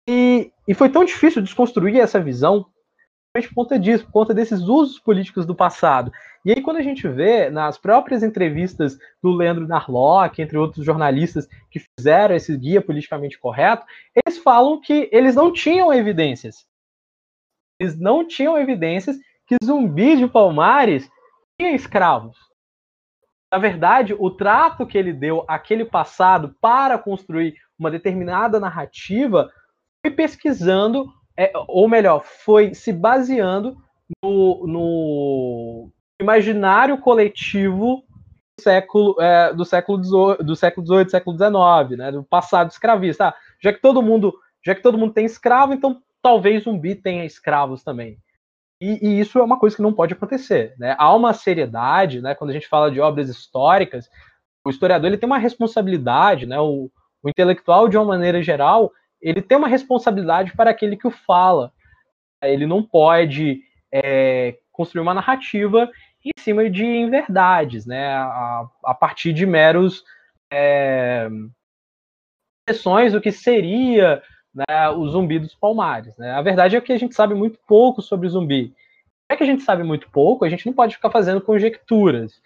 E, 0.07 0.51
e 0.67 0.73
foi 0.73 0.89
tão 0.89 1.03
difícil 1.05 1.41
desconstruir 1.41 1.99
essa 1.99 2.19
visão 2.19 2.65
por 3.33 3.53
conta 3.53 3.79
disso, 3.79 4.05
por 4.05 4.11
conta 4.11 4.33
desses 4.33 4.61
usos 4.61 4.99
políticos 4.99 5.45
do 5.45 5.55
passado. 5.55 6.11
E 6.43 6.51
aí, 6.51 6.61
quando 6.61 6.77
a 6.77 6.81
gente 6.81 7.07
vê 7.07 7.49
nas 7.49 7.77
próprias 7.77 8.23
entrevistas 8.23 8.97
do 9.21 9.31
Leandro 9.31 9.67
Narlock, 9.67 10.41
entre 10.41 10.57
outros 10.57 10.85
jornalistas 10.85 11.47
que 11.69 11.79
fizeram 11.79 12.35
esse 12.35 12.55
guia 12.57 12.81
politicamente 12.81 13.37
correto, 13.37 13.85
eles 14.15 14.39
falam 14.39 14.79
que 14.79 15.09
eles 15.11 15.35
não 15.35 15.51
tinham 15.51 15.93
evidências. 15.93 16.65
Eles 17.79 17.99
não 17.99 18.27
tinham 18.27 18.57
evidências 18.57 19.17
que 19.45 19.55
Zumbi 19.63 20.17
de 20.17 20.27
Palmares 20.27 21.09
tinha 21.59 21.75
escravos. 21.75 22.37
Na 23.51 23.57
verdade, 23.57 24.15
o 24.17 24.29
trato 24.29 24.85
que 24.85 24.97
ele 24.97 25.11
deu 25.11 25.43
àquele 25.47 25.83
passado 25.83 26.55
para 26.61 26.97
construir 26.97 27.55
uma 27.77 27.89
determinada 27.89 28.59
narrativa 28.59 29.51
foi 30.05 30.11
pesquisando, 30.11 31.11
é, 31.37 31.51
ou 31.67 31.87
melhor, 31.87 32.23
foi 32.23 32.73
se 32.73 32.91
baseando 32.91 33.77
no, 34.23 34.65
no 34.67 35.91
imaginário 36.21 36.97
coletivo 36.97 38.03
do 38.57 38.63
século 38.63 39.21
é, 39.21 39.53
do 39.53 39.65
século 39.65 40.03
XVIII, 40.03 40.45
do 40.45 40.55
século 40.55 40.85
XVIII, 40.85 41.09
século 41.09 41.37
XIX, 41.37 41.97
né, 41.97 42.11
do 42.11 42.23
passado 42.23 42.71
escravista. 42.71 43.27
Ah, 43.27 43.35
já 43.61 43.73
que 43.73 43.81
todo 43.81 44.01
mundo, 44.01 44.33
já 44.65 44.73
que 44.73 44.81
todo 44.81 44.97
mundo 44.97 45.13
tem 45.13 45.25
escravo, 45.25 45.73
então 45.73 46.01
talvez 46.21 46.63
zumbi 46.63 46.95
tenha 46.95 47.25
escravos 47.25 47.83
também. 47.83 48.17
E, 48.81 49.07
e, 49.07 49.19
isso 49.19 49.37
é 49.37 49.43
uma 49.43 49.59
coisa 49.59 49.75
que 49.75 49.81
não 49.81 49.93
pode 49.93 50.13
acontecer. 50.13 50.73
Né? 50.77 50.95
Há 50.97 51.13
uma 51.13 51.33
seriedade, 51.33 52.21
né? 52.21 52.33
quando 52.33 52.51
a 52.51 52.53
gente 52.53 52.67
fala 52.67 52.89
de 52.89 52.99
obras 52.99 53.29
históricas, 53.29 54.09
o 54.65 54.69
historiador 54.69 55.07
ele 55.07 55.17
tem 55.17 55.27
uma 55.27 55.37
responsabilidade, 55.37 56.45
né? 56.45 56.59
o, 56.59 56.89
o 57.21 57.29
intelectual, 57.29 57.89
de 57.89 57.97
uma 57.97 58.05
maneira 58.05 58.41
geral, 58.41 58.91
ele 59.21 59.41
tem 59.41 59.57
uma 59.57 59.67
responsabilidade 59.67 60.53
para 60.53 60.71
aquele 60.71 60.95
que 60.95 61.07
o 61.07 61.11
fala. 61.11 61.71
Ele 62.41 62.65
não 62.65 62.81
pode 62.81 63.61
é, 63.91 64.57
construir 64.71 65.01
uma 65.01 65.13
narrativa 65.13 65.89
em 66.23 66.31
cima 66.39 66.69
de 66.69 66.85
inverdades, 66.85 67.85
né? 67.85 68.13
A, 68.15 68.67
a 68.85 68.93
partir 68.93 69.33
de 69.33 69.45
meros 69.45 70.03
é, 70.51 71.29
do 73.11 73.21
que 73.21 73.31
seria 73.31 74.21
né, 74.53 74.89
o 74.89 75.07
zumbi 75.07 75.39
dos 75.39 75.55
palmares. 75.55 76.15
Né? 76.17 76.31
A 76.31 76.41
verdade 76.41 76.75
é 76.75 76.81
que 76.81 76.93
a 76.93 76.97
gente 76.97 77.15
sabe 77.15 77.33
muito 77.33 77.59
pouco 77.67 78.01
sobre 78.01 78.29
zumbi. 78.29 78.73
É 79.29 79.35
que 79.35 79.43
a 79.43 79.45
gente 79.45 79.63
sabe 79.63 79.83
muito 79.83 80.09
pouco, 80.09 80.45
a 80.45 80.49
gente 80.49 80.65
não 80.65 80.73
pode 80.73 80.95
ficar 80.95 81.09
fazendo 81.09 81.41
conjecturas, 81.41 82.41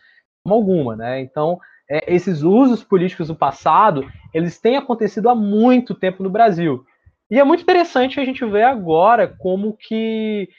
alguma, 0.45 0.95
né? 0.95 1.21
Então, 1.21 1.59
é, 1.89 2.13
esses 2.13 2.41
usos 2.41 2.83
políticos 2.83 3.27
do 3.27 3.35
passado, 3.35 4.09
eles 4.33 4.59
têm 4.59 4.77
acontecido 4.77 5.29
há 5.29 5.35
muito 5.35 5.93
tempo 5.93 6.23
no 6.23 6.29
Brasil. 6.29 6.85
E 7.29 7.39
é 7.39 7.43
muito 7.43 7.63
interessante 7.63 8.19
a 8.19 8.25
gente 8.25 8.45
ver 8.45 8.63
agora 8.63 9.27
como 9.27 9.75
que 9.75 10.49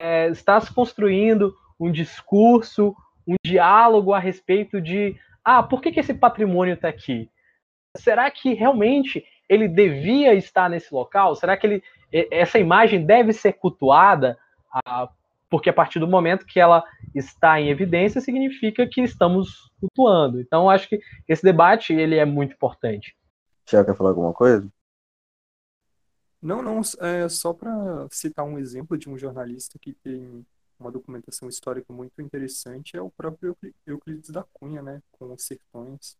é, 0.00 0.28
está 0.28 0.60
se 0.60 0.72
construindo 0.72 1.54
um 1.78 1.90
discurso, 1.90 2.94
um 3.26 3.34
diálogo 3.44 4.12
a 4.12 4.18
respeito 4.18 4.80
de 4.80 5.16
ah, 5.44 5.62
por 5.62 5.80
que, 5.80 5.92
que 5.92 6.00
esse 6.00 6.14
patrimônio 6.14 6.74
está 6.74 6.88
aqui? 6.88 7.28
Será 7.96 8.30
que 8.30 8.54
realmente 8.54 9.24
ele 9.48 9.68
devia 9.68 10.34
estar 10.34 10.70
nesse 10.70 10.92
local? 10.92 11.34
Será 11.34 11.56
que 11.56 11.66
ele, 11.66 11.82
essa 12.30 12.58
imagem 12.58 13.04
deve 13.04 13.32
ser 13.32 13.52
cultuada? 13.54 14.38
Ah, 14.86 15.08
porque 15.48 15.70
a 15.70 15.72
partir 15.72 15.98
do 15.98 16.08
momento 16.08 16.46
que 16.46 16.58
ela 16.58 16.84
está 17.14 17.60
em 17.60 17.68
evidência, 17.68 18.20
significa 18.20 18.86
que 18.86 19.02
estamos 19.02 19.70
cultuando. 19.80 20.40
Então, 20.40 20.68
acho 20.68 20.88
que 20.88 21.00
esse 21.28 21.42
debate 21.42 21.92
ele 21.92 22.16
é 22.16 22.24
muito 22.24 22.54
importante. 22.54 23.16
Tiago, 23.64 23.86
quer 23.86 23.96
falar 23.96 24.10
alguma 24.10 24.32
coisa? 24.32 24.68
Não, 26.40 26.60
não, 26.62 26.80
é 27.00 27.28
só 27.28 27.54
para 27.54 28.06
citar 28.10 28.44
um 28.44 28.58
exemplo 28.58 28.98
de 28.98 29.08
um 29.08 29.16
jornalista 29.16 29.78
que 29.78 29.94
tem 29.94 30.44
uma 30.78 30.90
documentação 30.90 31.48
histórica 31.48 31.92
muito 31.92 32.20
interessante, 32.20 32.96
é 32.96 33.00
o 33.00 33.10
próprio 33.10 33.56
Euclides 33.86 34.30
da 34.30 34.44
Cunha, 34.52 34.82
né, 34.82 35.00
com 35.12 35.32
os 35.32 35.42
sertões. 35.42 36.18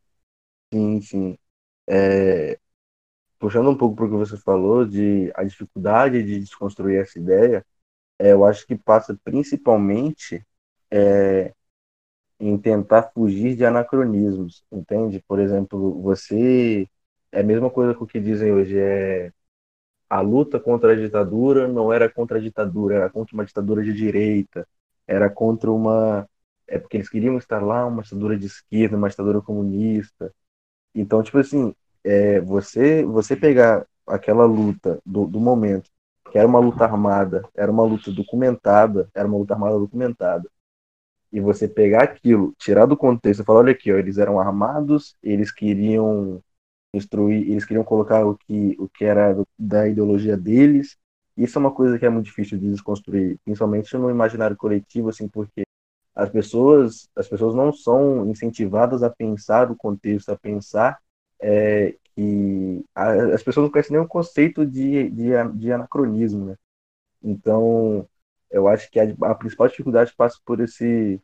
Sim, 0.72 1.00
sim. 1.02 1.38
É, 1.86 2.58
puxando 3.38 3.68
um 3.68 3.76
pouco 3.76 3.94
para 3.94 4.06
o 4.06 4.10
que 4.10 4.16
você 4.16 4.38
falou, 4.38 4.86
de 4.86 5.30
a 5.34 5.44
dificuldade 5.44 6.22
de 6.22 6.40
desconstruir 6.40 7.00
essa 7.00 7.18
ideia, 7.18 7.64
é, 8.18 8.32
eu 8.32 8.44
acho 8.44 8.66
que 8.66 8.76
passa 8.76 9.18
principalmente 9.24 10.44
é, 10.90 11.52
em 12.40 12.58
tentar 12.58 13.04
fugir 13.14 13.56
de 13.56 13.64
anacronismos, 13.64 14.64
entende? 14.72 15.22
Por 15.28 15.40
exemplo, 15.40 16.00
você. 16.02 16.88
É 17.32 17.40
a 17.40 17.44
mesma 17.44 17.70
coisa 17.70 17.94
que 17.94 18.02
o 18.02 18.06
que 18.06 18.20
dizem 18.20 18.52
hoje, 18.52 18.78
é 18.78 19.32
a 20.08 20.20
luta 20.20 20.60
contra 20.60 20.92
a 20.92 20.96
ditadura 20.96 21.68
não 21.68 21.92
era 21.92 22.08
contra 22.10 22.38
a 22.38 22.40
ditadura, 22.40 22.96
era 22.96 23.10
contra 23.10 23.34
uma 23.34 23.44
ditadura 23.44 23.82
de 23.82 23.92
direita, 23.92 24.66
era 25.06 25.30
contra 25.30 25.70
uma. 25.72 26.28
É 26.66 26.78
porque 26.78 26.96
eles 26.96 27.08
queriam 27.08 27.36
estar 27.38 27.60
lá, 27.62 27.86
uma 27.86 28.02
ditadura 28.02 28.38
de 28.38 28.46
esquerda, 28.46 28.96
uma 28.96 29.08
ditadura 29.10 29.40
comunista. 29.42 30.32
Então, 30.94 31.22
tipo 31.22 31.38
assim, 31.38 31.74
é, 32.04 32.40
você, 32.40 33.04
você 33.04 33.36
pegar 33.36 33.86
aquela 34.06 34.44
luta 34.46 35.00
do, 35.04 35.26
do 35.26 35.40
momento, 35.40 35.90
era 36.38 36.48
uma 36.48 36.58
luta 36.58 36.84
armada, 36.84 37.48
era 37.54 37.70
uma 37.70 37.84
luta 37.84 38.10
documentada, 38.12 39.08
era 39.14 39.26
uma 39.26 39.38
luta 39.38 39.54
armada 39.54 39.78
documentada, 39.78 40.50
e 41.32 41.40
você 41.40 41.68
pegar 41.68 42.04
aquilo, 42.04 42.54
tirar 42.58 42.86
do 42.86 42.96
contexto 42.96 43.42
e 43.42 43.44
falar, 43.44 43.60
olha 43.60 43.72
aqui, 43.72 43.92
ó, 43.92 43.96
eles 43.96 44.18
eram 44.18 44.38
armados, 44.40 45.16
eles 45.22 45.50
queriam 45.52 46.40
instruir, 46.94 47.50
eles 47.50 47.64
queriam 47.64 47.84
colocar 47.84 48.24
o 48.24 48.36
que, 48.36 48.76
o 48.78 48.88
que 48.88 49.04
era 49.04 49.36
da 49.58 49.88
ideologia 49.88 50.36
deles. 50.36 50.96
Isso 51.36 51.58
é 51.58 51.60
uma 51.60 51.72
coisa 51.72 51.98
que 51.98 52.06
é 52.06 52.08
muito 52.10 52.26
difícil 52.26 52.58
de 52.58 52.70
desconstruir, 52.70 53.38
principalmente 53.44 53.96
no 53.96 54.10
imaginário 54.10 54.56
coletivo, 54.56 55.08
assim, 55.08 55.28
porque 55.28 55.64
as 56.14 56.30
pessoas, 56.30 57.08
as 57.16 57.26
pessoas 57.28 57.54
não 57.54 57.72
são 57.72 58.30
incentivadas 58.30 59.02
a 59.02 59.10
pensar 59.10 59.70
o 59.70 59.76
contexto, 59.76 60.30
a 60.30 60.36
pensar 60.38 60.98
é, 61.42 61.96
a, 62.94 63.34
as 63.34 63.42
pessoas 63.42 63.64
não 63.64 63.70
conhecem 63.72 63.96
nem 63.96 64.04
o 64.04 64.08
conceito 64.08 64.66
de, 64.66 65.10
de, 65.10 65.30
de 65.54 65.72
anacronismo, 65.72 66.46
né? 66.46 66.56
Então, 67.22 68.08
eu 68.50 68.68
acho 68.68 68.90
que 68.90 69.00
a, 69.00 69.04
a 69.22 69.34
principal 69.34 69.68
dificuldade 69.68 70.14
passa 70.16 70.38
por 70.44 70.60
esse 70.60 71.20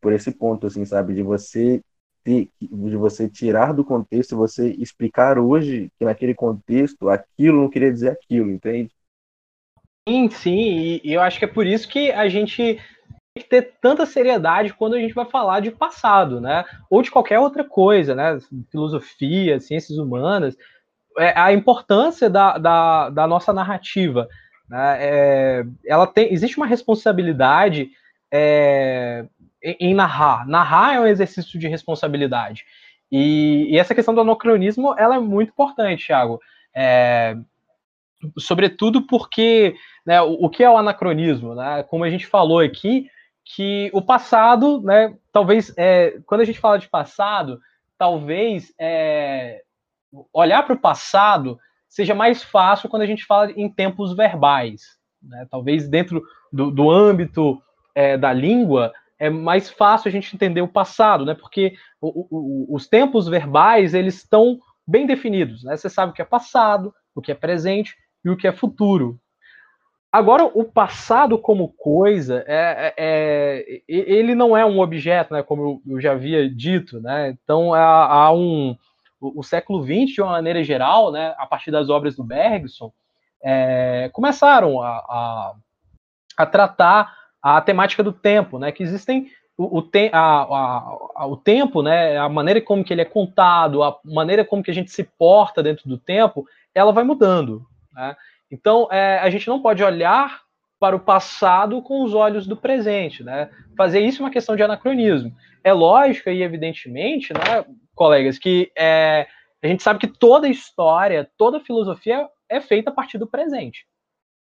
por 0.00 0.12
esse 0.12 0.30
ponto, 0.30 0.66
assim, 0.66 0.84
sabe, 0.84 1.14
de 1.14 1.22
você 1.22 1.82
de 2.24 2.96
você 2.96 3.28
tirar 3.28 3.72
do 3.72 3.84
contexto, 3.84 4.36
você 4.36 4.70
explicar 4.72 5.38
hoje 5.38 5.92
que 5.98 6.04
naquele 6.04 6.34
contexto 6.34 7.08
aquilo 7.08 7.62
não 7.62 7.70
queria 7.70 7.92
dizer 7.92 8.10
aquilo, 8.10 8.50
entende? 8.50 8.90
Sim, 10.08 10.30
sim, 10.30 11.00
e 11.02 11.12
eu 11.12 11.20
acho 11.20 11.38
que 11.38 11.44
é 11.44 11.48
por 11.48 11.66
isso 11.66 11.88
que 11.88 12.10
a 12.12 12.28
gente 12.28 12.80
que 13.40 13.48
ter 13.48 13.74
tanta 13.80 14.06
seriedade 14.06 14.74
quando 14.74 14.94
a 14.94 14.98
gente 14.98 15.14
vai 15.14 15.24
falar 15.26 15.60
de 15.60 15.70
passado, 15.70 16.40
né? 16.40 16.64
Ou 16.90 17.02
de 17.02 17.10
qualquer 17.10 17.38
outra 17.38 17.64
coisa, 17.64 18.14
né? 18.14 18.38
Filosofia, 18.70 19.60
ciências 19.60 19.98
humanas, 19.98 20.56
é, 21.18 21.38
a 21.38 21.52
importância 21.52 22.28
da, 22.28 22.58
da, 22.58 23.10
da 23.10 23.26
nossa 23.26 23.52
narrativa. 23.52 24.28
Né? 24.68 24.98
É, 25.00 25.64
ela 25.86 26.06
tem, 26.06 26.32
existe 26.32 26.56
uma 26.56 26.66
responsabilidade 26.66 27.90
é, 28.32 29.26
em 29.62 29.94
narrar. 29.94 30.46
Narrar 30.46 30.94
é 30.94 31.00
um 31.00 31.06
exercício 31.06 31.58
de 31.58 31.68
responsabilidade. 31.68 32.64
E, 33.10 33.68
e 33.70 33.78
essa 33.78 33.94
questão 33.94 34.14
do 34.14 34.20
anacronismo 34.20 34.94
ela 34.98 35.16
é 35.16 35.20
muito 35.20 35.50
importante, 35.50 36.06
Thiago. 36.06 36.40
É, 36.74 37.36
sobretudo 38.38 39.06
porque 39.06 39.74
né, 40.04 40.20
o, 40.20 40.32
o, 40.44 40.50
que 40.50 40.62
é 40.62 40.70
o 40.70 40.76
anacronismo? 40.76 41.54
Né? 41.54 41.82
Como 41.84 42.04
a 42.04 42.10
gente 42.10 42.26
falou 42.26 42.60
aqui, 42.60 43.08
que 43.46 43.90
o 43.94 44.02
passado, 44.02 44.82
né, 44.82 45.16
talvez, 45.32 45.72
é, 45.76 46.18
quando 46.26 46.40
a 46.40 46.44
gente 46.44 46.58
fala 46.58 46.78
de 46.78 46.88
passado, 46.88 47.60
talvez 47.96 48.74
é, 48.78 49.62
olhar 50.32 50.64
para 50.64 50.74
o 50.74 50.80
passado 50.80 51.58
seja 51.88 52.14
mais 52.14 52.42
fácil 52.42 52.88
quando 52.88 53.02
a 53.02 53.06
gente 53.06 53.24
fala 53.24 53.52
em 53.52 53.72
tempos 53.72 54.14
verbais. 54.14 54.82
Né? 55.22 55.46
Talvez 55.48 55.88
dentro 55.88 56.22
do, 56.52 56.72
do 56.72 56.90
âmbito 56.90 57.62
é, 57.94 58.18
da 58.18 58.32
língua, 58.32 58.92
é 59.18 59.30
mais 59.30 59.70
fácil 59.70 60.08
a 60.08 60.12
gente 60.12 60.34
entender 60.34 60.60
o 60.60 60.68
passado, 60.68 61.24
né? 61.24 61.34
Porque 61.34 61.74
o, 62.00 62.26
o, 62.30 62.74
os 62.74 62.86
tempos 62.86 63.26
verbais 63.26 63.94
eles 63.94 64.16
estão 64.16 64.58
bem 64.86 65.06
definidos, 65.06 65.64
né? 65.64 65.76
Você 65.76 65.88
sabe 65.88 66.12
o 66.12 66.14
que 66.14 66.20
é 66.20 66.24
passado, 66.24 66.94
o 67.14 67.22
que 67.22 67.32
é 67.32 67.34
presente 67.34 67.96
e 68.24 68.28
o 68.28 68.36
que 68.36 68.46
é 68.46 68.52
futuro. 68.52 69.18
Agora, 70.16 70.44
o 70.44 70.64
passado 70.64 71.36
como 71.36 71.68
coisa, 71.68 72.42
é, 72.46 72.94
é, 72.96 73.64
é 73.76 73.82
ele 73.86 74.34
não 74.34 74.56
é 74.56 74.64
um 74.64 74.80
objeto, 74.80 75.34
né? 75.34 75.42
Como 75.42 75.82
eu, 75.86 76.00
já 76.00 76.12
havia 76.12 76.48
dito, 76.48 77.02
né? 77.02 77.28
Então, 77.28 77.74
há, 77.74 78.06
há 78.06 78.32
um 78.32 78.74
o, 79.20 79.40
o, 79.40 79.42
século 79.42 79.84
XX, 79.84 80.14
de 80.14 80.22
uma 80.22 80.30
maneira 80.30 80.64
geral, 80.64 81.12
né? 81.12 81.34
A 81.36 81.46
partir 81.46 81.70
das 81.70 81.90
obras 81.90 82.16
do 82.16 82.24
Bergson, 82.24 82.90
é, 83.44 84.08
começaram 84.10 84.80
a, 84.80 84.88
a, 84.88 85.54
a 86.38 86.46
tratar 86.46 87.14
a 87.42 87.60
temática 87.60 88.02
do 88.02 88.10
tempo, 88.10 88.58
né? 88.58 88.72
Que 88.72 88.82
existem 88.82 89.30
o, 89.54 89.80
o, 89.80 89.82
te, 89.82 90.08
a, 90.14 91.26
o 91.26 91.36
tempo, 91.36 91.82
né? 91.82 92.16
A 92.16 92.26
maneira 92.26 92.62
como 92.62 92.82
que 92.82 92.94
ele 92.94 93.02
é 93.02 93.04
contado, 93.04 93.82
a 93.82 93.98
maneira 94.02 94.46
como 94.46 94.62
que 94.62 94.70
a 94.70 94.74
gente 94.74 94.90
se 94.90 95.04
porta 95.04 95.62
dentro 95.62 95.86
do 95.86 95.98
tempo, 95.98 96.46
ela 96.74 96.90
vai 96.90 97.04
mudando. 97.04 97.66
Né? 97.92 98.16
Então, 98.50 98.88
é, 98.90 99.18
a 99.18 99.28
gente 99.30 99.48
não 99.48 99.60
pode 99.60 99.82
olhar 99.82 100.40
para 100.78 100.94
o 100.94 101.00
passado 101.00 101.80
com 101.82 102.02
os 102.02 102.14
olhos 102.14 102.46
do 102.46 102.56
presente, 102.56 103.24
né? 103.24 103.50
Fazer 103.76 104.00
isso 104.00 104.22
é 104.22 104.24
uma 104.24 104.30
questão 104.30 104.54
de 104.54 104.62
anacronismo. 104.62 105.34
É 105.64 105.72
lógico 105.72 106.30
e 106.30 106.42
evidentemente, 106.42 107.32
né, 107.32 107.64
colegas, 107.94 108.38
que 108.38 108.70
é, 108.76 109.26
a 109.62 109.66
gente 109.66 109.82
sabe 109.82 109.98
que 109.98 110.06
toda 110.06 110.48
história, 110.48 111.28
toda 111.36 111.60
filosofia 111.60 112.28
é 112.48 112.60
feita 112.60 112.90
a 112.90 112.92
partir 112.92 113.18
do 113.18 113.26
presente. 113.26 113.86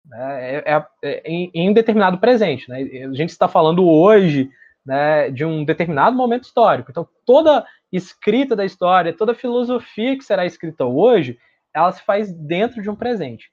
Né, 0.07 0.57
é, 0.57 0.75
é, 0.75 0.87
é, 1.05 1.23
em, 1.25 1.51
em 1.53 1.71
um 1.71 1.73
determinado 1.73 2.19
presente. 2.19 2.69
Né? 2.69 2.83
A 3.11 3.15
gente 3.15 3.31
está 3.31 3.47
falando 3.47 3.87
hoje 3.87 4.49
né, 4.87 5.31
de 5.31 5.45
um 5.45 5.65
determinado 5.65 6.17
momento 6.17 6.45
histórico. 6.45 6.91
Então, 6.91 7.07
toda 7.27 7.67
escrita 7.93 8.57
da 8.57 8.65
história, 8.65 9.13
toda 9.13 9.35
filosofia 9.35 10.17
que 10.17 10.25
será 10.25 10.47
escrita 10.47 10.85
hoje, 10.85 11.39
ela 11.75 11.93
se 11.93 12.03
faz 12.03 12.33
dentro 12.33 12.81
de 12.81 12.89
um 12.89 12.97
presente. 12.97 13.52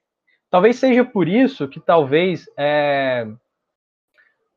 Talvez 0.49 0.77
seja 0.77 1.05
por 1.05 1.27
isso 1.27 1.67
que 1.67 1.79
talvez 1.79 2.45
é, 2.57 3.27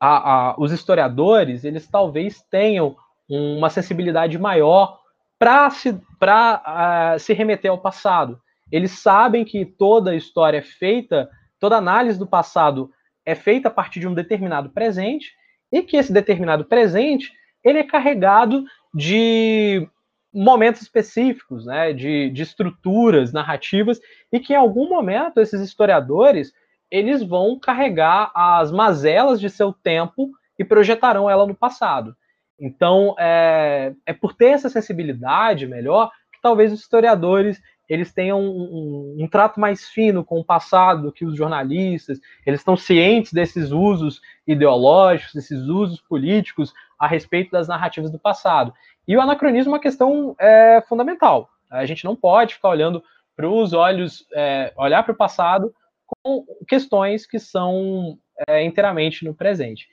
a, 0.01 0.51
a, 0.51 0.55
os 0.59 0.73
historiadores 0.73 1.65
eles 1.65 1.87
talvez 1.87 2.41
tenham 2.51 2.97
uma 3.29 3.71
sensibilidade 3.71 4.39
maior 4.39 5.01
para 5.39 5.71
se, 5.71 5.91
uh, 5.91 7.19
se 7.19 7.33
remeter 7.33 7.71
ao 7.71 7.79
passado. 7.79 8.41
Eles 8.71 8.93
sabem 8.93 9.45
que 9.45 9.65
toda 9.65 10.15
história 10.15 10.59
é 10.59 10.63
feita 10.63 11.29
toda 11.63 11.77
análise 11.77 12.19
do 12.19 12.27
passado 12.27 12.91
é 13.25 13.37
feita 13.37 13.69
a 13.69 13.71
partir 13.71 14.01
de 14.01 14.09
um 14.09 14.15
determinado 14.15 14.71
presente 14.71 15.33
e 15.71 15.81
que 15.81 15.97
esse 15.97 16.13
determinado 16.13 16.65
presente 16.65 17.33
ele 17.63 17.79
é 17.79 17.85
carregado 17.85 18.65
de 18.93 19.89
momentos 20.33 20.81
específicos, 20.83 21.67
né, 21.67 21.93
de, 21.93 22.31
de 22.31 22.43
estruturas 22.43 23.33
narrativas 23.33 24.01
e 24.33 24.41
que 24.41 24.53
em 24.53 24.57
algum 24.57 24.89
momento 24.89 25.41
esses 25.41 25.61
historiadores 25.61 26.53
eles 26.91 27.23
vão 27.23 27.59
carregar 27.59 28.31
as 28.35 28.71
mazelas 28.71 29.41
de 29.41 29.49
seu 29.49 29.73
tempo 29.73 30.31
e 30.59 30.65
projetarão 30.65 31.29
ela 31.29 31.47
no 31.47 31.55
passado. 31.55 32.15
Então, 32.61 33.15
é, 33.19 33.93
é 34.07 34.13
por 34.13 34.35
ter 34.35 34.51
essa 34.51 34.69
sensibilidade 34.69 35.67
melhor 35.67 36.11
que 36.33 36.41
talvez 36.41 36.73
os 36.73 36.81
historiadores 36.81 37.61
eles 37.89 38.13
tenham 38.13 38.41
um, 38.41 39.17
um, 39.19 39.25
um, 39.25 39.29
trato 39.29 39.61
mais 39.61 39.87
fino 39.89 40.25
com 40.25 40.39
o 40.39 40.45
passado 40.45 41.03
do 41.03 41.13
que 41.13 41.27
os 41.27 41.37
jornalistas, 41.37 42.19
eles 42.47 42.61
estão 42.61 42.77
cientes 42.77 43.33
desses 43.33 43.71
usos 43.71 44.21
ideológicos, 44.47 45.35
desses 45.35 45.61
usos 45.65 46.01
políticos 46.01 46.73
a 46.99 47.07
respeito 47.07 47.51
das 47.51 47.69
narrativas 47.69 48.11
do 48.11 48.19
passado. 48.19 48.73
E 49.07 49.17
o 49.17 49.21
anacronismo 49.21 49.73
é 49.73 49.75
uma 49.75 49.83
questão 49.83 50.35
é, 50.39 50.83
fundamental. 50.89 51.49
A 51.71 51.85
gente 51.87 52.05
não 52.05 52.15
pode 52.15 52.55
ficar 52.55 52.69
olhando 52.69 53.03
para 53.35 53.49
os 53.49 53.73
olhos, 53.73 54.27
é, 54.35 54.73
olhar 54.77 55.03
para 55.03 55.13
o 55.13 55.17
passado 55.17 55.75
com 56.07 56.45
questões 56.69 57.27
que 57.27 57.39
são 57.39 58.19
é, 58.49 58.63
inteiramente 58.63 59.25
no 59.25 59.35
presente. 59.35 59.89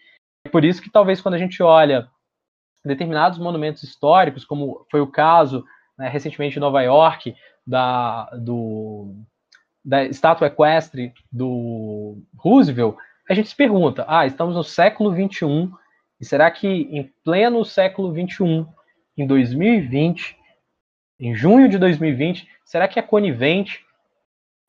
É 0.45 0.49
por 0.49 0.63
isso 0.63 0.81
que 0.81 0.91
talvez 0.91 1.21
quando 1.21 1.35
a 1.35 1.39
gente 1.39 1.61
olha 1.63 2.07
determinados 2.83 3.39
monumentos 3.39 3.83
históricos, 3.83 4.45
como 4.45 4.85
foi 4.89 5.01
o 5.01 5.07
caso 5.07 5.63
né, 5.97 6.07
recentemente 6.07 6.57
em 6.57 6.61
Nova 6.61 6.81
York 6.81 7.35
da, 7.65 8.25
do, 8.31 9.15
da 9.83 10.03
estátua 10.05 10.47
equestre 10.47 11.13
do 11.31 12.21
Roosevelt, 12.37 12.95
a 13.29 13.33
gente 13.33 13.49
se 13.49 13.55
pergunta: 13.55 14.05
ah, 14.07 14.25
estamos 14.25 14.55
no 14.55 14.63
século 14.63 15.11
21 15.11 15.71
e 16.19 16.25
será 16.25 16.49
que 16.49 16.67
em 16.67 17.11
pleno 17.23 17.63
século 17.63 18.11
21, 18.11 18.67
em 19.21 19.27
2020, 19.27 20.37
em 21.19 21.35
junho 21.35 21.67
de 21.67 21.77
2020, 21.77 22.47
será 22.63 22.87
que 22.87 22.97
é 22.97 23.01
conivente 23.01 23.85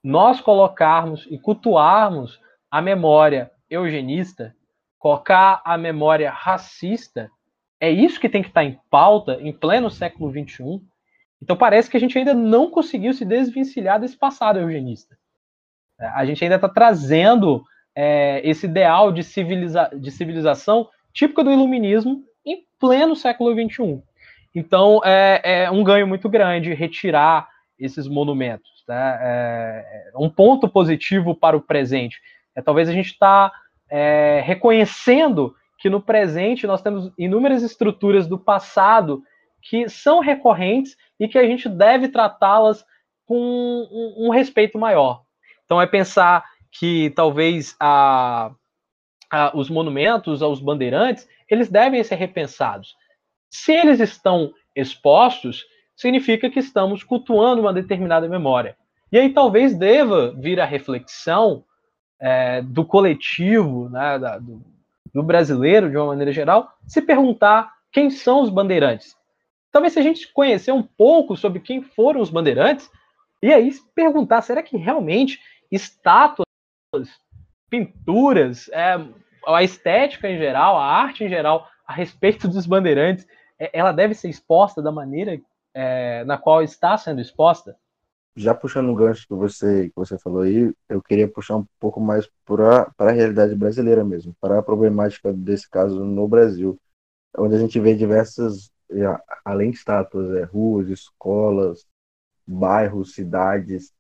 nós 0.03 0.41
colocarmos 0.41 1.27
e 1.31 1.39
cultuarmos 1.39 2.41
a 2.69 2.83
memória 2.83 3.51
eugenista, 3.69 4.55
colocar 4.99 5.63
a 5.65 5.79
memória 5.79 6.31
racista? 6.31 7.31
É 7.79 7.89
isso 7.91 8.19
que 8.19 8.29
tem 8.29 8.43
que 8.43 8.49
estar 8.49 8.65
em 8.65 8.79
pauta 8.91 9.39
em 9.41 9.53
pleno 9.53 9.89
século 9.89 10.31
21? 10.31 10.85
Então 11.41 11.57
parece 11.57 11.89
que 11.89 11.97
a 11.97 12.01
gente 12.01 12.19
ainda 12.19 12.35
não 12.35 12.71
conseguiu 12.71 13.15
se 13.15 13.25
desvencilhar 13.25 14.01
desse 14.01 14.17
passado 14.17 14.59
eugenista. 14.59 15.17
A 15.97 16.25
gente 16.27 16.43
ainda 16.43 16.57
está 16.57 16.69
trazendo 16.69 17.63
é, 17.95 18.41
esse 18.49 18.67
ideal 18.67 19.13
de, 19.13 19.23
civiliza 19.23 19.91
de 19.95 20.11
civilização 20.11 20.89
típico 21.13 21.45
do 21.45 21.53
iluminismo 21.53 22.25
em 22.45 22.65
pleno 22.81 23.15
século 23.15 23.53
XXI. 23.53 24.03
Então 24.55 25.01
é, 25.05 25.63
é 25.65 25.71
um 25.71 25.85
ganho 25.85 26.07
muito 26.07 26.29
grande 26.29 26.75
retirar 26.75 27.49
esses 27.79 28.07
monumentos. 28.07 28.69
Tá? 28.87 29.19
É, 29.23 30.11
é 30.15 30.19
um 30.19 30.29
ponto 30.29 30.69
positivo 30.69 31.35
para 31.35 31.57
o 31.57 31.61
presente. 31.61 32.21
É, 32.55 32.61
talvez 32.61 32.89
a 32.89 32.93
gente 32.93 33.13
está 33.13 33.53
é, 33.89 34.43
reconhecendo 34.45 35.55
que 35.79 35.89
no 35.89 36.01
presente 36.01 36.67
nós 36.67 36.83
temos 36.83 37.11
inúmeras 37.17 37.63
estruturas 37.63 38.27
do 38.27 38.39
passado 38.39 39.23
que 39.63 39.89
são 39.89 40.21
recorrentes 40.21 40.97
e 41.19 41.29
que 41.29 41.39
a 41.39 41.47
gente 41.47 41.69
deve 41.69 42.09
tratá-las 42.09 42.85
com 43.27 43.37
um, 43.37 44.27
um, 44.27 44.31
respeito 44.31 44.79
maior. 44.79 45.23
Então 45.65 45.81
é 45.81 45.87
pensar 45.87 46.45
que 46.71 47.11
talvez 47.11 47.77
a, 47.79 48.51
a, 49.31 49.57
os 49.57 49.71
monumentos 49.71 50.43
aos 50.43 50.61
bandeirantes 50.61 51.29
eles 51.49 51.69
devem 51.69 52.03
ser 52.03 52.17
repensados. 52.17 52.95
Se 53.51 53.73
eles 53.73 54.01
estão 54.01 54.55
expostos, 54.75 55.67
significa 55.97 56.49
que 56.49 56.61
estamos 56.61 57.03
cultuando 57.03 57.61
uma 57.61 57.73
determinada 57.73 58.29
memória. 58.29 58.77
E 59.13 59.19
aí 59.19 59.33
talvez 59.33 59.77
deva 59.77 60.33
vir 60.39 60.61
a 60.61 60.65
reflexão 60.65 61.65
é, 62.19 62.63
do 62.63 62.85
coletivo, 62.85 63.89
né, 63.89 64.19
da, 64.19 64.39
do, 64.39 64.63
do 65.13 65.23
brasileiro, 65.23 65.91
de 65.91 65.97
uma 65.97 66.07
maneira 66.07 66.33
geral, 66.33 66.73
se 66.87 67.03
perguntar 67.03 67.75
quem 67.91 68.09
são 68.09 68.43
os 68.43 68.51
bandeirantes. 68.51 69.17
Talvez 69.73 69.93
se 69.93 69.99
a 69.99 70.03
gente 70.03 70.33
conhecer 70.33 70.73
um 70.73 70.83
pouco 70.83 71.37
sobre 71.37 71.61
quem 71.61 71.83
foram 71.83 72.21
os 72.21 72.31
bandeirantes, 72.31 72.91
e 73.43 73.53
aí 73.53 73.73
perguntar, 73.95 74.43
será 74.43 74.63
que 74.63 74.77
realmente 74.77 75.41
estátuas, 75.71 76.47
pinturas, 77.69 78.69
é, 78.69 79.01
a 79.47 79.63
estética 79.63 80.29
em 80.29 80.39
geral, 80.39 80.77
a 80.77 80.85
arte 80.85 81.25
em 81.25 81.29
geral, 81.29 81.69
a 81.87 81.93
respeito 81.93 82.47
dos 82.47 82.67
bandeirantes, 82.67 83.27
ela 83.73 83.93
deve 83.93 84.15
ser 84.15 84.29
exposta 84.29 84.81
da 84.81 84.91
maneira 84.91 85.41
é, 85.75 86.25
na 86.25 86.39
qual 86.39 86.63
está 86.63 86.97
sendo 86.97 87.21
exposta? 87.21 87.77
Já 88.37 88.55
puxando 88.55 88.91
o 88.91 88.95
gancho 88.95 89.27
que 89.27 89.35
você, 89.35 89.89
que 89.89 89.95
você 89.97 90.17
falou 90.19 90.43
aí, 90.43 90.73
eu 90.89 91.03
queria 91.03 91.29
puxar 91.29 91.57
um 91.57 91.67
pouco 91.79 92.01
mais 92.01 92.29
para 92.45 92.93
a 92.99 93.11
realidade 93.11 93.55
brasileira 93.55 94.05
mesmo, 94.05 94.35
para 94.41 94.59
a 94.59 94.63
problemática 94.63 95.33
desse 95.33 95.69
caso 95.69 96.05
no 96.05 96.27
Brasil, 96.29 96.79
onde 97.37 97.57
a 97.57 97.59
gente 97.59 97.79
vê 97.79 97.95
diversas 97.95 98.71
além 99.45 99.71
de 99.71 99.77
estátuas, 99.77 100.31
é, 100.37 100.45
ruas, 100.45 100.89
escolas, 100.89 101.87
bairros, 102.47 103.15
cidades, 103.15 103.93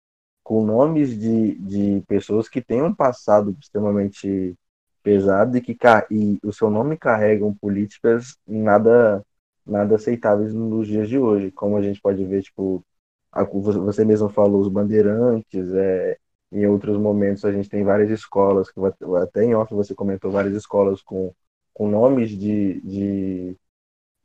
com 0.43 0.65
nomes 0.65 1.19
de, 1.19 1.55
de 1.57 2.03
pessoas 2.09 2.49
que 2.49 2.61
têm 2.61 2.83
um 2.83 2.95
passado 2.95 3.57
extremamente 3.61 4.57
pesado 5.03 5.57
e 5.57 5.61
que 5.61 5.77
e 6.11 6.39
o 6.43 6.53
seu 6.53 6.71
nome 6.71 6.97
carregam 6.97 7.55
políticas 7.55 8.37
nada 8.47 9.25
nada 9.71 9.97
aceitáveis 9.97 10.53
nos 10.55 10.87
dias 10.89 11.09
de 11.09 11.19
hoje, 11.19 11.51
como 11.53 11.77
a 11.77 11.83
gente 11.83 12.01
pode 12.01 12.25
ver, 12.25 12.43
tipo, 12.43 12.85
a, 13.33 13.45
você 13.45 14.05
mesmo 14.05 14.29
falou 14.29 14.61
os 14.61 14.69
bandeirantes, 14.69 15.73
é, 15.75 16.19
em 16.53 16.67
outros 16.67 16.99
momentos 16.99 17.45
a 17.45 17.53
gente 17.53 17.69
tem 17.69 17.85
várias 17.85 18.11
escolas, 18.11 18.71
que 18.71 18.81
até 19.23 19.45
em 19.45 19.55
off 19.55 19.73
você 19.75 19.95
comentou 19.95 20.31
várias 20.31 20.55
escolas 20.57 21.03
com, 21.03 21.33
com 21.73 21.89
nomes 21.89 22.31
de, 22.31 22.81
de 22.83 23.57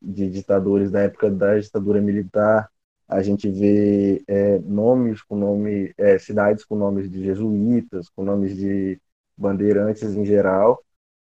de 0.02 0.30
ditadores 0.30 0.92
da 0.92 1.02
época 1.02 1.30
da 1.30 1.58
ditadura 1.60 2.02
militar. 2.02 2.70
A 3.08 3.22
gente 3.22 3.50
vê 3.50 4.24
é, 4.28 4.60
nomes 4.60 5.22
com 5.22 5.36
nome, 5.36 5.94
é, 5.98 6.18
cidades 6.18 6.64
com 6.66 6.76
nomes 6.76 7.10
de 7.10 7.24
jesuítas, 7.24 8.10
com 8.10 8.24
nomes 8.24 8.56
de 8.56 9.00
bandeirantes 9.38 10.04
em 10.16 10.26
geral. 10.26 10.84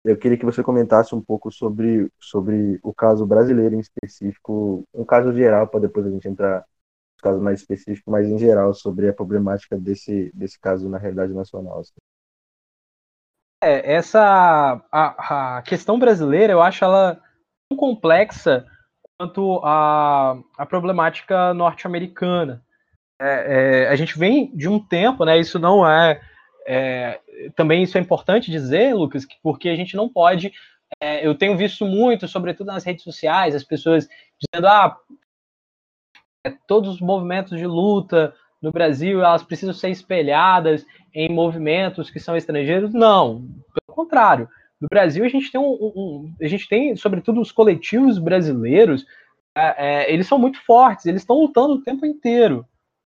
Eu 0.06 0.16
queria 0.16 0.38
que 0.38 0.44
você 0.44 0.62
comentasse 0.62 1.16
um 1.16 1.20
pouco 1.20 1.50
sobre, 1.50 2.08
sobre 2.20 2.78
o 2.80 2.94
caso 2.94 3.26
brasileiro 3.26 3.74
em 3.74 3.80
específico, 3.80 4.84
um 4.94 5.04
caso 5.04 5.32
geral, 5.32 5.66
para 5.66 5.80
depois 5.80 6.06
a 6.06 6.10
gente 6.10 6.28
entrar 6.28 6.60
nos 6.60 7.20
casos 7.20 7.42
mais 7.42 7.58
específicos, 7.58 8.12
mas 8.12 8.28
em 8.28 8.38
geral, 8.38 8.72
sobre 8.72 9.08
a 9.08 9.12
problemática 9.12 9.76
desse, 9.76 10.30
desse 10.32 10.60
caso 10.60 10.88
na 10.88 10.96
realidade 10.96 11.32
nacional. 11.32 11.80
Assim. 11.80 11.96
É, 13.64 13.94
essa 13.94 14.80
a, 14.92 15.56
a 15.56 15.62
questão 15.62 15.98
brasileira, 15.98 16.52
eu 16.52 16.62
acho 16.62 16.84
ela 16.84 17.20
tão 17.68 17.76
complexa 17.76 18.64
quanto 19.18 19.60
a, 19.64 20.38
a 20.56 20.66
problemática 20.66 21.52
norte-americana. 21.52 22.62
É, 23.20 23.86
é, 23.86 23.88
a 23.88 23.96
gente 23.96 24.16
vem 24.16 24.54
de 24.56 24.68
um 24.68 24.78
tempo, 24.78 25.24
né? 25.24 25.36
Isso 25.36 25.58
não 25.58 25.84
é, 25.84 26.20
é, 26.66 27.20
também 27.54 27.82
isso 27.82 27.96
é 27.96 28.00
importante 28.00 28.50
dizer, 28.50 28.94
Lucas, 28.94 29.26
porque 29.42 29.68
a 29.68 29.76
gente 29.76 29.96
não 29.96 30.08
pode. 30.08 30.52
É, 31.00 31.26
eu 31.26 31.34
tenho 31.34 31.56
visto 31.56 31.84
muito, 31.84 32.28
sobretudo 32.28 32.68
nas 32.68 32.84
redes 32.84 33.04
sociais, 33.04 33.54
as 33.54 33.64
pessoas 33.64 34.08
dizendo 34.40 34.66
ah, 34.66 34.96
é, 36.46 36.50
todos 36.66 36.94
os 36.94 37.00
movimentos 37.00 37.58
de 37.58 37.66
luta 37.66 38.34
no 38.62 38.72
Brasil 38.72 39.20
elas 39.20 39.42
precisam 39.42 39.74
ser 39.74 39.90
espelhadas 39.90 40.86
em 41.14 41.28
movimentos 41.28 42.10
que 42.10 42.20
são 42.20 42.36
estrangeiros. 42.36 42.92
Não, 42.92 43.46
pelo 43.74 43.96
contrário 43.96 44.48
no 44.80 44.88
Brasil 44.88 45.24
a 45.24 45.28
gente 45.28 45.50
tem 45.50 45.60
um, 45.60 45.72
um, 45.72 46.34
a 46.40 46.46
gente 46.46 46.68
tem, 46.68 46.94
sobretudo 46.96 47.40
os 47.40 47.50
coletivos 47.50 48.18
brasileiros, 48.18 49.06
é, 49.56 50.04
é, 50.04 50.12
eles 50.12 50.26
são 50.26 50.38
muito 50.38 50.62
fortes, 50.64 51.06
eles 51.06 51.22
estão 51.22 51.36
lutando 51.36 51.74
o 51.74 51.82
tempo 51.82 52.04
inteiro. 52.04 52.66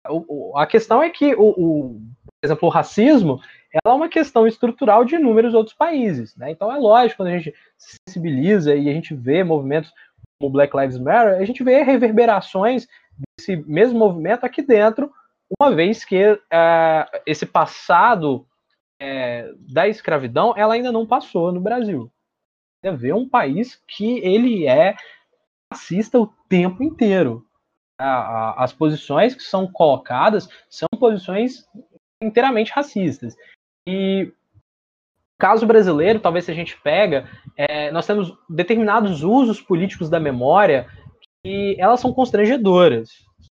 O, 0.07 0.51
o, 0.51 0.57
a 0.57 0.65
questão 0.65 1.03
é 1.03 1.09
que 1.09 1.35
o, 1.35 1.49
o, 1.57 2.01
exemplo, 2.43 2.67
o 2.67 2.71
racismo 2.71 3.41
ela 3.71 3.93
é 3.93 3.97
uma 3.97 4.09
questão 4.09 4.47
estrutural 4.47 5.05
de 5.05 5.15
inúmeros 5.15 5.53
outros 5.53 5.75
países, 5.75 6.35
né? 6.35 6.51
Então 6.51 6.71
é 6.71 6.77
lógico 6.77 7.17
quando 7.17 7.29
a 7.29 7.37
gente 7.37 7.53
se 7.77 7.97
sensibiliza 8.07 8.75
e 8.75 8.89
a 8.89 8.93
gente 8.93 9.13
vê 9.13 9.43
movimentos 9.43 9.93
como 10.39 10.51
Black 10.51 10.75
Lives 10.75 10.97
Matter, 10.97 11.35
a 11.39 11.45
gente 11.45 11.63
vê 11.63 11.83
reverberações 11.83 12.87
desse 13.37 13.57
mesmo 13.67 13.99
movimento 13.99 14.45
aqui 14.45 14.61
dentro, 14.61 15.11
uma 15.59 15.71
vez 15.71 16.05
que 16.05 16.39
é, 16.51 17.21
esse 17.25 17.45
passado 17.45 18.47
é, 18.99 19.51
da 19.59 19.87
escravidão, 19.87 20.53
ela 20.55 20.73
ainda 20.73 20.91
não 20.91 21.05
passou 21.05 21.51
no 21.51 21.59
Brasil. 21.59 22.11
Você 22.81 22.91
vê 22.91 23.13
um 23.13 23.27
país 23.27 23.81
que 23.87 24.19
ele 24.19 24.65
é 24.65 24.95
racista 25.71 26.19
o 26.19 26.27
tempo 26.47 26.83
inteiro. 26.83 27.45
As 27.97 28.71
posições 28.71 29.35
que 29.35 29.43
são 29.43 29.69
colocadas 29.69 30.47
são 30.69 30.87
posições 30.97 31.67
inteiramente 32.21 32.71
racistas. 32.71 33.35
E 33.87 34.31
caso 35.37 35.65
brasileiro, 35.65 36.19
talvez 36.19 36.45
se 36.45 36.51
a 36.51 36.53
gente 36.53 36.79
pega, 36.81 37.29
é, 37.55 37.91
nós 37.91 38.05
temos 38.05 38.37
determinados 38.49 39.23
usos 39.23 39.61
políticos 39.61 40.09
da 40.09 40.19
memória 40.19 40.87
que 41.43 41.75
elas 41.79 41.99
são 41.99 42.13
constrangedoras. 42.13 43.09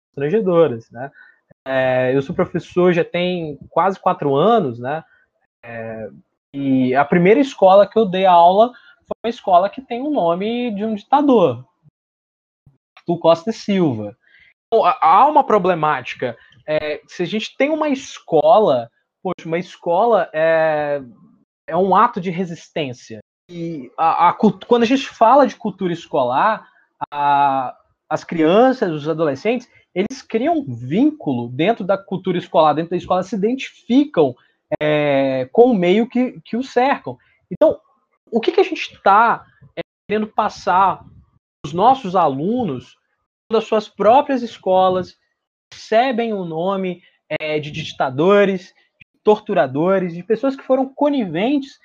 Constrangedoras, 0.09 0.89
né? 0.89 1.11
É, 1.67 2.15
eu 2.15 2.21
sou 2.21 2.35
professor 2.35 2.93
já 2.93 3.03
tem 3.03 3.57
quase 3.69 3.99
quatro 3.99 4.35
anos, 4.35 4.79
né? 4.79 5.03
É, 5.63 6.09
e 6.53 6.95
a 6.95 7.03
primeira 7.03 7.39
escola 7.39 7.87
que 7.87 7.97
eu 7.97 8.05
dei 8.05 8.25
aula 8.25 8.71
foi 9.07 9.17
uma 9.23 9.29
escola 9.29 9.69
que 9.69 9.81
tem 9.81 10.01
o 10.01 10.09
nome 10.09 10.71
de 10.71 10.83
um 10.83 10.95
ditador, 10.95 11.65
do 13.07 13.17
Costa 13.19 13.51
Silva. 13.51 14.17
Então, 14.67 14.85
há 14.85 15.27
uma 15.27 15.43
problemática. 15.43 16.37
É, 16.67 17.01
se 17.07 17.23
a 17.23 17.25
gente 17.25 17.55
tem 17.57 17.69
uma 17.69 17.89
escola, 17.89 18.89
poxa, 19.21 19.47
uma 19.47 19.59
escola 19.59 20.29
é, 20.33 21.01
é 21.67 21.77
um 21.77 21.95
ato 21.95 22.19
de 22.19 22.29
resistência. 22.29 23.19
e 23.49 23.91
a, 23.97 24.29
a, 24.29 24.33
quando 24.33 24.83
a 24.83 24.87
gente 24.87 25.07
fala 25.07 25.45
de 25.45 25.55
cultura 25.55 25.93
escolar, 25.93 26.67
a, 27.11 27.75
as 28.09 28.23
crianças, 28.23 28.91
os 28.91 29.07
adolescentes, 29.07 29.69
eles 29.93 30.21
criam 30.21 30.57
um 30.57 30.75
vínculo 30.75 31.49
dentro 31.49 31.85
da 31.85 31.97
cultura 31.97 32.37
escolar, 32.37 32.73
dentro 32.73 32.91
da 32.91 32.97
escola, 32.97 33.23
se 33.23 33.35
identificam 33.35 34.35
é, 34.81 35.47
com 35.51 35.71
o 35.71 35.75
meio 35.75 36.07
que, 36.07 36.39
que 36.41 36.57
o 36.57 36.63
cercam. 36.63 37.17
Então, 37.49 37.79
o 38.31 38.41
que, 38.41 38.51
que 38.51 38.59
a 38.59 38.63
gente 38.63 38.93
está 38.93 39.45
é, 39.75 39.81
querendo 40.07 40.27
passar 40.27 41.03
os 41.65 41.73
nossos 41.73 42.15
alunos 42.15 42.97
das 43.51 43.63
suas 43.63 43.87
próprias 43.87 44.41
escolas 44.41 45.17
recebem 45.75 46.33
o 46.33 46.45
nome 46.45 47.03
é, 47.29 47.59
de 47.59 47.69
ditadores, 47.69 48.73
de 48.99 49.21
torturadores, 49.23 50.13
de 50.13 50.23
pessoas 50.23 50.55
que 50.55 50.63
foram 50.63 50.87
coniventes 50.87 51.77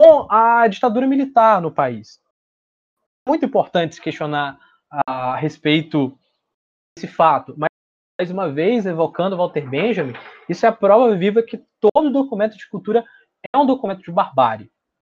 com 0.00 0.26
a 0.30 0.66
ditadura 0.66 1.06
militar 1.06 1.60
no 1.60 1.70
país. 1.70 2.20
Muito 3.28 3.44
importante 3.44 3.94
se 3.94 4.00
questionar 4.00 4.58
a 5.06 5.36
respeito 5.36 6.18
desse 6.96 7.12
fato, 7.12 7.54
mas 7.56 7.68
mais 8.18 8.30
uma 8.30 8.48
vez, 8.48 8.86
evocando 8.86 9.36
Walter 9.36 9.68
Benjamin, 9.68 10.12
isso 10.48 10.64
é 10.64 10.68
a 10.68 10.72
prova 10.72 11.16
viva 11.16 11.42
que 11.42 11.60
todo 11.80 12.12
documento 12.12 12.56
de 12.56 12.68
cultura 12.68 13.04
é 13.52 13.58
um 13.58 13.66
documento 13.66 14.02
de 14.02 14.12
barbárie. 14.12 14.70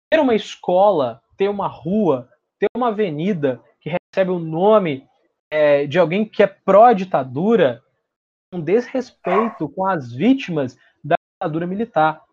Ter 0.09 0.19
uma 0.21 0.33
escola, 0.33 1.21
ter 1.35 1.49
uma 1.49 1.67
rua, 1.67 2.29
ter 2.57 2.67
uma 2.73 2.87
avenida 2.87 3.61
que 3.81 3.89
recebe 3.89 4.31
o 4.31 4.39
nome 4.39 5.05
é, 5.51 5.85
de 5.85 5.99
alguém 5.99 6.23
que 6.23 6.41
é 6.41 6.47
pró-ditadura, 6.47 7.83
um 8.55 8.61
desrespeito 8.61 9.69
com 9.69 9.85
as 9.85 10.11
vítimas 10.11 10.77
da 11.03 11.15
ditadura 11.33 11.67
militar. 11.67 12.23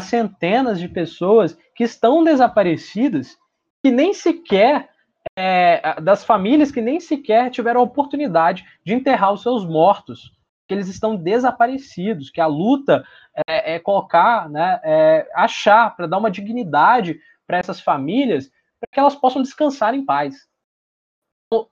Centenas 0.00 0.78
de 0.78 0.88
pessoas 0.88 1.58
que 1.74 1.84
estão 1.84 2.22
desaparecidas, 2.22 3.36
que 3.84 3.90
nem 3.90 4.14
sequer, 4.14 4.88
é, 5.36 6.00
das 6.00 6.24
famílias 6.24 6.70
que 6.70 6.80
nem 6.80 7.00
sequer 7.00 7.50
tiveram 7.50 7.80
a 7.80 7.84
oportunidade 7.84 8.64
de 8.84 8.94
enterrar 8.94 9.32
os 9.32 9.42
seus 9.42 9.66
mortos, 9.66 10.32
que 10.68 10.74
eles 10.74 10.88
estão 10.88 11.16
desaparecidos, 11.16 12.30
que 12.30 12.40
a 12.40 12.46
luta 12.46 13.04
é, 13.48 13.74
é 13.74 13.78
colocar, 13.78 14.48
né, 14.48 14.80
é 14.84 15.28
achar, 15.34 15.94
para 15.96 16.06
dar 16.06 16.18
uma 16.18 16.30
dignidade 16.30 17.20
para 17.46 17.58
essas 17.58 17.80
famílias, 17.80 18.50
para 18.80 18.88
que 18.92 19.00
elas 19.00 19.14
possam 19.14 19.42
descansar 19.42 19.94
em 19.94 20.04
paz 20.04 20.46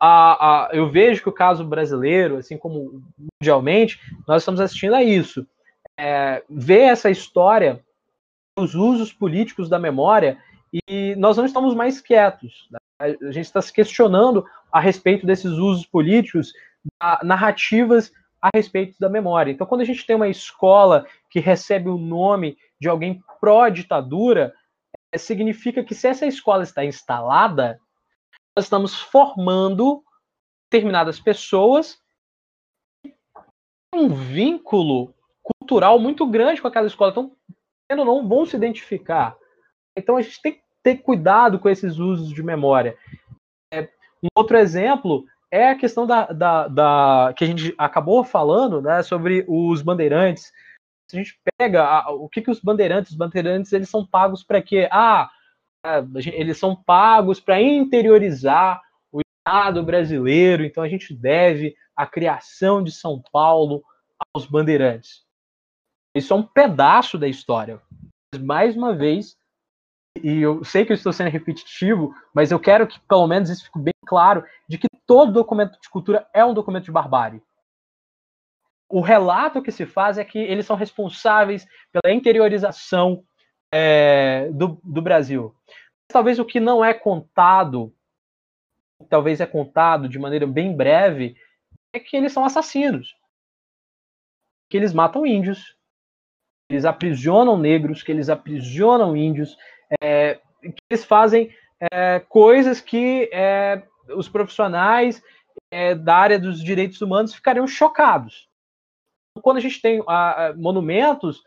a, 0.01 0.67
a, 0.69 0.69
eu 0.73 0.91
vejo 0.91 1.23
que 1.23 1.29
o 1.29 1.33
caso 1.33 1.65
brasileiro, 1.65 2.37
assim 2.37 2.57
como 2.57 3.03
mundialmente, 3.41 3.99
nós 4.27 4.43
estamos 4.43 4.61
assistindo 4.61 4.95
a 4.95 5.03
isso. 5.03 5.47
É, 5.99 6.43
ver 6.49 6.83
essa 6.83 7.11
história, 7.11 7.85
os 8.59 8.75
usos 8.75 9.13
políticos 9.13 9.69
da 9.69 9.79
memória, 9.79 10.39
e 10.89 11.15
nós 11.17 11.37
não 11.37 11.45
estamos 11.45 11.75
mais 11.75 12.01
quietos. 12.01 12.69
Né? 12.71 12.79
A 13.01 13.31
gente 13.31 13.47
está 13.47 13.61
se 13.61 13.73
questionando 13.73 14.45
a 14.73 14.81
respeito 14.81 15.27
desses 15.27 15.53
usos 15.53 15.87
políticos, 15.87 16.53
narrativas 17.23 18.13
a 18.41 18.51
respeito 18.55 18.97
da 19.01 19.09
memória. 19.09 19.51
Então, 19.51 19.67
quando 19.67 19.81
a 19.81 19.85
gente 19.85 20.07
tem 20.07 20.15
uma 20.15 20.29
escola 20.29 21.07
que 21.31 21.41
recebe 21.41 21.89
o 21.89 21.97
nome 21.97 22.59
de 22.79 22.89
alguém 22.89 23.23
pró-ditadura, 23.41 24.53
é, 25.11 25.19
significa 25.19 25.83
que 25.83 25.95
se 25.95 26.09
essa 26.09 26.27
escola 26.27 26.63
está 26.63 26.85
instalada, 26.85 27.81
nós 28.57 28.67
estamos 28.67 28.95
formando 28.95 30.03
determinadas 30.71 31.21
pessoas 31.21 31.99
um 33.95 34.09
vínculo 34.09 35.15
cultural 35.43 35.99
muito 35.99 36.27
grande 36.27 36.61
com 36.61 36.69
aquela 36.69 36.87
escola. 36.87 37.13
Então, 37.13 37.33
ou 37.91 38.05
não, 38.05 38.29
vão 38.29 38.45
se 38.45 38.57
identificar. 38.57 39.37
Então, 39.97 40.17
a 40.17 40.23
gente 40.23 40.43
tem 40.43 40.53
que 40.55 40.63
ter 40.83 40.97
cuidado 40.97 41.59
com 41.59 41.69
esses 41.69 41.99
usos 41.99 42.31
de 42.31 42.43
memória. 42.43 42.97
É, 43.73 43.83
um 44.23 44.29
outro 44.37 44.57
exemplo 44.57 45.25
é 45.51 45.71
a 45.71 45.77
questão 45.77 46.07
da, 46.07 46.27
da, 46.27 46.69
da, 46.69 47.35
que 47.37 47.45
a 47.45 47.47
gente 47.47 47.75
acabou 47.79 48.25
falando 48.25 48.83
né, 48.83 49.03
sobre 49.03 49.45
os 49.47 49.81
bandeirantes. 49.83 50.53
Se 51.09 51.17
a 51.17 51.23
gente 51.23 51.39
pega 51.57 51.85
a, 51.85 52.11
o 52.11 52.29
que, 52.29 52.43
que 52.43 52.51
os 52.51 52.61
bandeirantes, 52.61 53.13
os 53.13 53.17
bandeirantes 53.17 53.73
eles 53.73 53.89
são 53.89 54.05
pagos 54.05 54.43
para 54.43 54.61
quê? 54.61 54.89
Ah, 54.91 55.31
eles 56.35 56.59
são 56.59 56.75
pagos 56.75 57.41
para 57.41 57.61
interiorizar 57.61 58.81
o 59.13 59.21
Estado 59.21 59.83
brasileiro, 59.83 60.65
então 60.65 60.83
a 60.83 60.89
gente 60.89 61.15
deve 61.15 61.77
a 61.95 62.07
criação 62.07 62.83
de 62.83 62.91
São 62.91 63.23
Paulo 63.33 63.85
aos 64.35 64.47
bandeirantes. 64.47 65.25
Isso 66.17 66.33
é 66.33 66.37
um 66.37 66.43
pedaço 66.43 67.19
da 67.19 67.29
história. 67.29 67.81
Mais 68.41 68.77
uma 68.77 68.95
vez, 68.95 69.37
e 70.23 70.41
eu 70.41 70.65
sei 70.65 70.85
que 70.85 70.93
eu 70.93 70.95
estou 70.95 71.13
sendo 71.13 71.31
repetitivo, 71.31 72.15
mas 72.33 72.51
eu 72.51 72.59
quero 72.59 72.87
que 72.87 72.99
pelo 73.01 73.27
menos 73.27 73.51
isso 73.51 73.65
fique 73.65 73.79
bem 73.79 73.95
claro 74.07 74.45
de 74.69 74.79
que 74.79 74.89
todo 75.07 75.33
documento 75.33 75.79
de 75.81 75.89
cultura 75.91 76.27
é 76.33 76.45
um 76.45 76.55
documento 76.55 76.85
de 76.85 76.93
barbárie. 76.93 77.43
O 78.89 79.01
relato 79.01 79.63
que 79.63 79.73
se 79.73 79.85
faz 79.85 80.19
é 80.19 80.25
que 80.25 80.39
eles 80.39 80.67
são 80.67 80.77
responsáveis 80.77 81.67
pela 81.93 82.15
interiorização 82.15 83.25
é, 83.77 84.51
do, 84.53 84.81
do 84.85 85.03
Brasil. 85.03 85.53
Talvez 86.07 86.39
o 86.39 86.45
que 86.45 86.61
não 86.61 86.85
é 86.85 86.95
contado, 86.95 87.93
talvez 89.09 89.41
é 89.41 89.47
contado 89.47 90.09
de 90.09 90.17
maneira 90.17 90.47
bem 90.47 90.77
breve, 90.77 91.37
é 91.93 91.99
que 91.99 92.17
eles 92.17 92.33
são 92.33 92.45
assassinos. 92.45 93.17
Que 94.71 94.77
eles 94.77 94.93
matam 94.93 95.27
índios, 95.27 95.77
eles 96.71 96.85
aprisionam 96.85 97.59
negros, 97.59 98.01
que 98.01 98.13
eles 98.13 98.29
aprisionam 98.29 99.17
índios, 99.17 99.57
é, 100.01 100.37
que 100.63 100.77
eles 100.89 101.05
fazem 101.05 101.53
é, 101.93 102.21
coisas 102.21 102.81
que 102.81 103.29
é, 103.33 103.83
os 104.17 104.29
profissionais 104.29 105.21
é, 105.73 105.97
da 105.97 106.15
área 106.15 106.39
dos 106.39 106.63
direitos 106.63 107.01
humanos 107.01 107.35
ficariam 107.35 107.67
chocados. 107.67 108.49
Quando 109.43 109.57
a 109.57 109.61
gente 109.61 109.83
tem 109.83 110.01
a, 110.07 110.47
a, 110.47 110.55
monumentos 110.55 111.43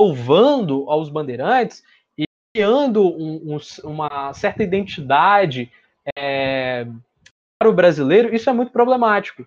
louvando 0.00 0.88
aos 0.88 1.08
bandeirantes 1.08 1.82
e 2.16 2.24
criando 2.54 3.04
um, 3.04 3.56
um, 3.56 3.58
uma 3.84 4.32
certa 4.32 4.62
identidade 4.62 5.72
é, 6.16 6.86
para 7.58 7.68
o 7.68 7.74
brasileiro, 7.74 8.34
isso 8.34 8.48
é 8.48 8.52
muito 8.52 8.72
problemático. 8.72 9.46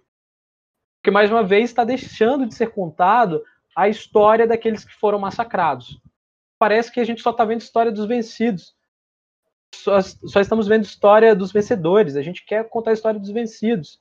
Porque, 1.01 1.09
mais 1.09 1.31
uma 1.31 1.43
vez, 1.43 1.69
está 1.69 1.83
deixando 1.83 2.45
de 2.45 2.53
ser 2.53 2.71
contado 2.71 3.43
a 3.75 3.87
história 3.87 4.45
daqueles 4.45 4.83
que 4.83 4.93
foram 4.93 5.17
massacrados. 5.17 5.99
Parece 6.59 6.91
que 6.91 6.99
a 6.99 7.03
gente 7.03 7.21
só 7.21 7.31
está 7.31 7.43
vendo 7.45 7.61
história 7.61 7.91
dos 7.91 8.05
vencidos. 8.05 8.75
Só, 9.73 9.99
só, 10.01 10.41
estamos 10.41 10.67
vendo 10.67 10.83
história 10.83 11.33
dos 11.33 11.51
vencedores. 11.51 12.15
A 12.15 12.21
gente 12.21 12.45
quer 12.45 12.67
contar 12.69 12.91
a 12.91 12.93
história 12.93 13.19
dos 13.19 13.31
vencidos. 13.31 13.99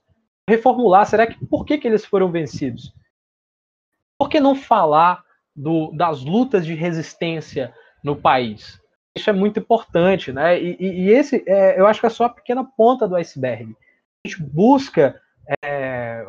Reformular, 0.49 1.07
será 1.07 1.27
que 1.27 1.47
por 1.47 1.65
que, 1.65 1.79
que 1.79 1.87
eles 1.87 2.05
foram 2.05 2.31
vencidos? 2.31 2.93
Por 4.19 4.29
que 4.29 4.41
não 4.41 4.55
falar 4.55 5.25
do, 5.61 5.93
das 5.93 6.23
lutas 6.23 6.65
de 6.65 6.75
resistência 6.75 7.75
no 8.03 8.17
país. 8.17 8.81
Isso 9.17 9.29
é 9.29 9.33
muito 9.33 9.61
importante, 9.61 10.33
né? 10.33 10.61
E, 10.61 10.77
e 10.81 11.11
esse, 11.11 11.45
é, 11.47 11.79
eu 11.79 11.87
acho 11.87 12.01
que 12.01 12.07
é 12.07 12.11
só 12.11 12.25
a 12.25 12.31
pequena 12.31 12.65
ponta 12.65 13.07
do 13.07 13.17
iceberg. 13.17 13.77
A 14.25 14.29
gente 14.29 14.43
busca 14.43 15.21
é, 15.65 16.25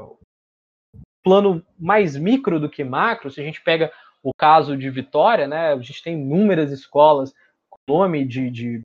plano 1.23 1.65
mais 1.79 2.15
micro 2.15 2.59
do 2.59 2.69
que 2.69 2.83
macro. 2.83 3.29
Se 3.31 3.39
a 3.39 3.43
gente 3.43 3.61
pega 3.61 3.91
o 4.23 4.31
caso 4.33 4.75
de 4.75 4.89
Vitória, 4.89 5.47
né? 5.47 5.73
A 5.73 5.79
gente 5.79 6.03
tem 6.03 6.13
inúmeras 6.13 6.71
escolas 6.71 7.33
com 7.69 7.77
nome 7.87 8.25
de, 8.25 8.49
de 8.49 8.81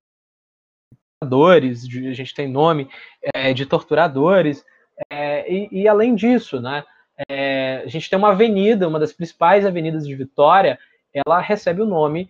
torturadores, 1.21 1.85
a 1.85 2.13
gente 2.13 2.35
tem 2.35 2.49
nome 2.49 2.89
é, 3.35 3.53
de 3.53 3.67
torturadores, 3.67 4.65
é, 5.11 5.51
e, 5.53 5.83
e, 5.83 5.89
além 5.89 6.15
disso, 6.15 6.61
né? 6.61 6.85
É, 7.29 7.83
a 7.85 7.88
gente 7.88 8.11
tem 8.11 8.18
uma 8.18 8.31
avenida, 8.31 8.88
uma 8.88 8.98
das 8.98 9.12
principais 9.12 9.64
avenidas 9.64 10.07
de 10.07 10.14
Vitória, 10.14 10.79
ela 11.14 11.40
recebe 11.40 11.81
o 11.81 11.87
nome 11.87 12.29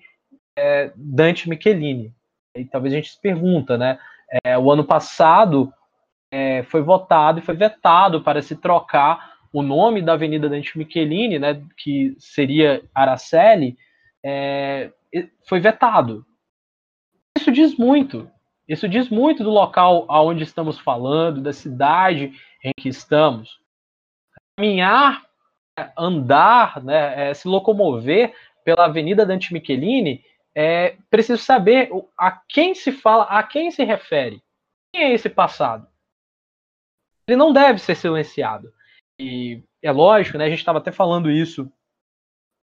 é, 0.56 0.92
Dante 0.94 1.48
Michelini. 1.48 2.14
E 2.56 2.64
talvez 2.64 2.94
a 2.94 2.96
gente 2.96 3.10
se 3.10 3.20
pergunta, 3.20 3.76
né? 3.76 3.98
É, 4.44 4.56
o 4.56 4.70
ano 4.70 4.84
passado 4.84 5.72
é, 6.30 6.62
foi 6.64 6.82
votado 6.82 7.38
e 7.38 7.42
foi 7.42 7.54
vetado 7.54 8.22
para 8.22 8.42
se 8.42 8.56
trocar 8.56 9.36
o 9.52 9.62
nome 9.62 10.02
da 10.02 10.14
Avenida 10.14 10.48
Dante 10.48 10.76
Michelini, 10.76 11.38
né, 11.38 11.62
que 11.76 12.14
seria 12.18 12.82
Araceli, 12.94 13.76
é, 14.24 14.90
foi 15.48 15.60
vetado. 15.60 16.26
Isso 17.36 17.50
diz 17.50 17.76
muito. 17.76 18.30
Isso 18.68 18.88
diz 18.88 19.08
muito 19.08 19.44
do 19.44 19.50
local 19.50 20.04
aonde 20.08 20.42
estamos 20.42 20.78
falando, 20.78 21.40
da 21.40 21.52
cidade 21.52 22.32
em 22.62 22.72
que 22.76 22.88
estamos 22.88 23.60
caminhar, 24.56 25.24
andar, 25.96 26.82
né, 26.82 27.30
é, 27.30 27.34
se 27.34 27.46
locomover 27.46 28.34
pela 28.64 28.86
Avenida 28.86 29.26
Dante 29.26 29.52
Michelini, 29.52 30.24
é 30.54 30.96
preciso 31.10 31.42
saber 31.42 31.90
a 32.16 32.30
quem 32.48 32.74
se 32.74 32.90
fala, 32.90 33.24
a 33.24 33.42
quem 33.42 33.70
se 33.70 33.84
refere. 33.84 34.42
Quem 34.92 35.04
é 35.04 35.12
esse 35.12 35.28
passado? 35.28 35.86
Ele 37.28 37.36
não 37.36 37.52
deve 37.52 37.78
ser 37.78 37.94
silenciado. 37.94 38.72
E 39.20 39.62
é 39.82 39.92
lógico, 39.92 40.38
né, 40.38 40.46
a 40.46 40.48
gente 40.48 40.58
estava 40.58 40.78
até 40.78 40.90
falando 40.90 41.30
isso 41.30 41.70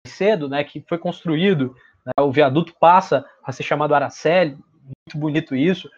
cedo, 0.07 0.49
né, 0.49 0.63
que 0.65 0.85
foi 0.89 0.99
construído 0.99 1.75
Né? 2.05 2.13
O 2.21 2.31
viaduto 2.31 2.75
passa 2.79 3.25
a 3.45 3.53
ser 3.53 3.63
chamado 3.63 3.95
Araceli, 3.95 4.53
muito 4.53 5.19
bonito 5.19 5.55
isso, 5.55 5.91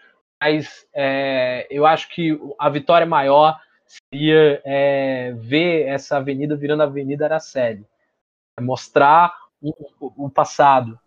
mas 0.43 0.87
é, 0.95 1.67
eu 1.71 1.87
acho 1.87 2.09
que 2.09 2.39
a 2.59 2.69
vitória 2.69 3.07
maior 3.07 3.61
seria 3.93 4.63
é, 4.65 5.33
ver 5.33 5.87
essa 5.87 6.17
avenida 6.17 6.57
virando 6.57 6.83
a 6.83 6.87
Avenida 6.87 7.27
Araceli, 7.27 7.87
mostrar 8.61 9.35
o, 9.61 9.71
o, 10.01 10.27
o 10.27 10.31
passado. 10.31 10.99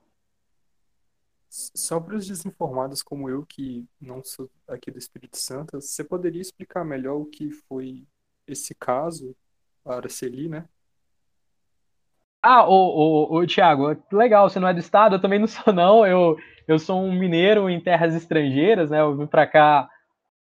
Só 1.49 1.99
para 1.99 2.15
os 2.15 2.27
desinformados 2.27 3.01
como 3.01 3.29
eu, 3.29 3.45
que 3.45 3.87
não 3.99 4.23
sou 4.23 4.49
aqui 4.67 4.91
do 4.91 4.99
Espírito 4.99 5.37
Santo, 5.37 5.79
você 5.79 6.03
poderia 6.03 6.41
explicar 6.41 6.83
melhor 6.83 7.15
o 7.15 7.25
que 7.25 7.49
foi 7.49 8.05
esse 8.45 8.75
caso, 8.75 9.35
a 9.85 9.95
Araceli, 9.95 10.49
né? 10.49 10.67
Ah, 12.41 12.67
o, 12.67 12.73
o, 12.73 13.37
o 13.39 13.47
Thiago, 13.47 13.97
legal, 14.11 14.47
você 14.47 14.59
não 14.59 14.67
é 14.67 14.73
do 14.73 14.79
estado, 14.79 15.15
eu 15.15 15.21
também 15.21 15.39
não 15.39 15.47
sou 15.47 15.73
não, 15.73 16.05
eu, 16.05 16.37
eu 16.67 16.77
sou 16.77 17.01
um 17.01 17.11
mineiro 17.11 17.69
em 17.69 17.79
terras 17.79 18.13
estrangeiras, 18.13 18.91
né, 18.91 18.99
eu 18.99 19.15
vim 19.15 19.25
para 19.25 19.47
cá 19.47 19.89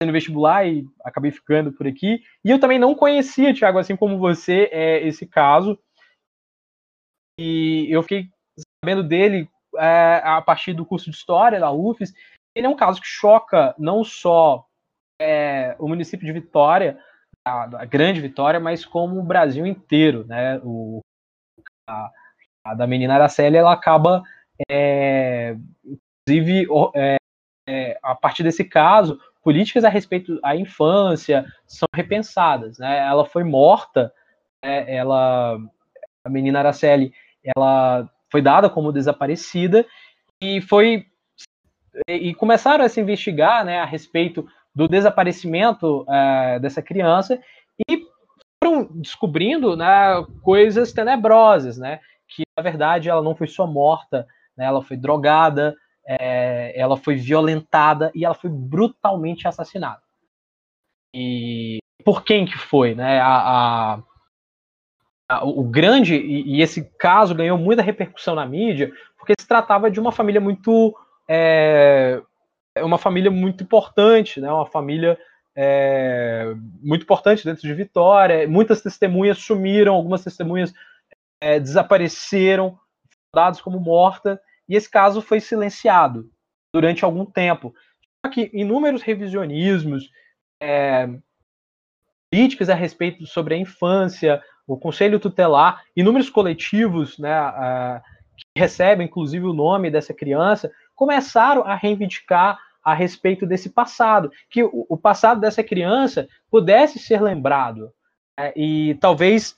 no 0.05 0.11
vestibular 0.11 0.67
e 0.67 0.87
acabei 1.03 1.31
ficando 1.31 1.71
por 1.71 1.87
aqui, 1.87 2.21
e 2.43 2.51
eu 2.51 2.59
também 2.59 2.77
não 2.77 2.93
conhecia, 2.93 3.53
Thiago, 3.53 3.79
assim 3.79 3.95
como 3.95 4.19
você, 4.19 4.69
é, 4.71 5.05
esse 5.07 5.25
caso, 5.25 5.77
e 7.39 7.87
eu 7.89 8.01
fiquei 8.03 8.29
sabendo 8.83 9.03
dele 9.03 9.49
é, 9.77 10.21
a 10.23 10.41
partir 10.41 10.73
do 10.73 10.85
curso 10.85 11.09
de 11.09 11.15
História 11.15 11.59
da 11.59 11.71
UFES, 11.71 12.13
ele 12.55 12.65
é 12.65 12.69
um 12.69 12.75
caso 12.75 13.01
que 13.01 13.07
choca 13.07 13.75
não 13.77 14.03
só 14.03 14.65
é, 15.21 15.75
o 15.79 15.87
município 15.87 16.25
de 16.25 16.33
Vitória, 16.33 16.99
a, 17.45 17.81
a, 17.81 17.85
grande 17.85 18.21
Vitória, 18.21 18.59
mas 18.59 18.85
como 18.85 19.19
o 19.19 19.23
Brasil 19.23 19.65
inteiro, 19.65 20.25
né? 20.25 20.59
O, 20.63 21.01
a, 21.87 22.11
a 22.65 22.73
da 22.73 22.87
menina 22.87 23.15
Araceli, 23.15 23.57
ela 23.57 23.73
acaba, 23.73 24.23
é, 24.69 25.55
inclusive, 26.27 26.67
é, 26.95 27.17
é, 27.67 27.99
a 28.01 28.15
partir 28.15 28.43
desse 28.43 28.63
caso, 28.63 29.19
políticas 29.47 29.85
a 29.85 29.89
respeito 29.89 30.41
da 30.41 30.53
infância 30.57 31.45
são 31.65 31.87
repensadas, 31.95 32.77
né? 32.77 32.97
Ela 32.97 33.23
foi 33.23 33.45
morta, 33.45 34.11
né? 34.61 34.93
ela, 34.93 35.57
a 36.21 36.29
menina 36.29 36.59
Araceli, 36.59 37.13
ela 37.55 38.09
foi 38.29 38.41
dada 38.41 38.69
como 38.69 38.91
desaparecida 38.91 39.85
e 40.41 40.59
foi 40.59 41.05
e 42.09 42.33
começaram 42.33 42.83
a 42.83 42.89
se 42.89 42.99
investigar 42.99 43.63
né, 43.63 43.79
a 43.79 43.85
respeito 43.85 44.45
do 44.75 44.85
desaparecimento 44.85 46.01
uh, 46.01 46.59
dessa 46.59 46.81
criança 46.81 47.39
e 47.89 48.05
foram 48.61 48.89
descobrindo 48.95 49.77
né, 49.77 50.25
coisas 50.41 50.91
tenebrosas, 50.91 51.77
né, 51.77 52.01
que 52.27 52.43
na 52.57 52.61
verdade 52.61 53.07
ela 53.07 53.21
não 53.21 53.33
foi 53.33 53.47
só 53.47 53.65
morta, 53.65 54.27
né, 54.57 54.65
ela 54.65 54.83
foi 54.83 54.97
drogada, 54.97 55.73
é, 56.07 56.71
ela 56.79 56.95
foi 56.95 57.15
violentada 57.15 58.11
e 58.15 58.23
ela 58.23 58.33
foi 58.33 58.49
brutalmente 58.49 59.47
assassinada. 59.47 60.01
E 61.13 61.79
por 62.03 62.23
quem 62.23 62.45
que 62.45 62.57
foi, 62.57 62.95
né? 62.95 63.19
A, 63.19 63.99
a, 65.29 65.43
o 65.43 65.63
grande, 65.63 66.15
e, 66.15 66.61
esse 66.61 66.85
caso 66.97 67.35
ganhou 67.35 67.57
muita 67.57 67.81
repercussão 67.81 68.33
na 68.33 68.45
mídia, 68.45 68.93
porque 69.17 69.33
se 69.37 69.47
tratava 69.47 69.91
de 69.91 69.99
uma 69.99 70.11
família 70.11 70.39
muito. 70.39 70.95
É, 71.27 72.21
uma 72.77 72.97
família 72.97 73.31
muito 73.31 73.63
importante, 73.63 74.39
né? 74.39 74.51
uma 74.51 74.67
família 74.67 75.17
é, 75.55 76.53
muito 76.81 77.01
importante 77.01 77.43
dentro 77.43 77.63
de 77.63 77.73
Vitória. 77.73 78.47
Muitas 78.47 78.81
testemunhas 78.81 79.39
sumiram, 79.39 79.95
algumas 79.95 80.23
testemunhas 80.23 80.71
é, 81.41 81.59
desapareceram, 81.59 82.79
dados 83.33 83.59
como 83.59 83.79
morta, 83.79 84.39
e 84.67 84.75
esse 84.75 84.89
caso 84.89 85.21
foi 85.21 85.39
silenciado 85.39 86.29
durante 86.73 87.05
algum 87.05 87.25
tempo. 87.25 87.73
Só 88.25 88.31
que 88.31 88.49
inúmeros 88.53 89.01
revisionismos, 89.01 90.09
é, 90.61 91.07
críticas 92.31 92.69
a 92.69 92.75
respeito 92.75 93.25
sobre 93.25 93.55
a 93.55 93.57
infância, 93.57 94.41
o 94.65 94.77
Conselho 94.77 95.19
Tutelar, 95.19 95.83
inúmeros 95.95 96.29
coletivos 96.29 97.17
né, 97.17 97.31
que 98.35 98.59
recebem, 98.59 99.07
inclusive, 99.07 99.45
o 99.45 99.53
nome 99.53 99.89
dessa 99.89 100.13
criança, 100.13 100.71
começaram 100.93 101.63
a 101.63 101.73
reivindicar 101.75 102.59
a 102.83 102.93
respeito 102.93 103.45
desse 103.45 103.69
passado, 103.69 104.31
que 104.49 104.63
o, 104.63 104.97
passado 104.97 105.41
dessa 105.41 105.63
criança 105.63 106.27
pudesse 106.49 106.99
ser 106.99 107.21
lembrado. 107.21 107.91
É, 108.39 108.53
e 108.55 108.95
talvez 108.95 109.57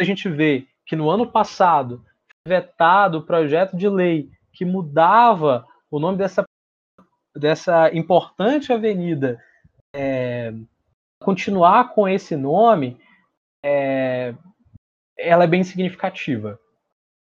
a 0.00 0.04
gente 0.04 0.28
vê 0.28 0.66
que 0.86 0.96
no 0.96 1.10
ano 1.10 1.30
passado 1.30 2.04
vetado 2.46 3.18
o 3.18 3.26
projeto 3.26 3.76
de 3.76 3.88
lei 3.88 4.30
que 4.52 4.64
mudava 4.64 5.66
o 5.90 5.98
nome 5.98 6.18
dessa, 6.18 6.44
dessa 7.34 7.94
importante 7.94 8.72
avenida, 8.72 9.40
é, 9.94 10.52
continuar 11.22 11.92
com 11.94 12.08
esse 12.08 12.36
nome, 12.36 12.98
é, 13.64 14.34
ela 15.18 15.44
é 15.44 15.46
bem 15.46 15.62
significativa. 15.62 16.58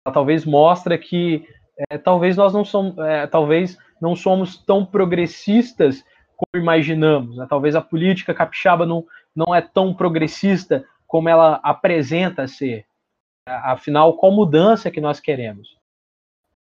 Ela 0.05 0.13
talvez 0.13 0.45
mostra 0.45 0.97
que 0.97 1.47
é, 1.89 1.97
talvez 1.97 2.36
nós 2.36 2.53
não 2.53 2.65
somos, 2.65 2.97
é, 2.99 3.27
talvez 3.27 3.77
não 4.01 4.15
somos 4.15 4.57
tão 4.57 4.86
progressistas 4.86 6.03
como 6.36 6.61
imaginamos. 6.61 7.38
Né? 7.38 7.45
Talvez 7.49 7.75
a 7.75 7.82
política 7.82 8.34
capixaba 8.34 8.86
não, 8.86 9.05
não 9.36 9.53
é 9.53 9.61
tão 9.61 9.93
progressista 9.93 10.86
como 11.07 11.29
ela 11.29 11.59
apresenta 11.63 12.47
ser. 12.47 12.86
Afinal, 13.45 14.15
qual 14.17 14.32
mudança 14.32 14.91
que 14.91 15.01
nós 15.01 15.19
queremos? 15.19 15.80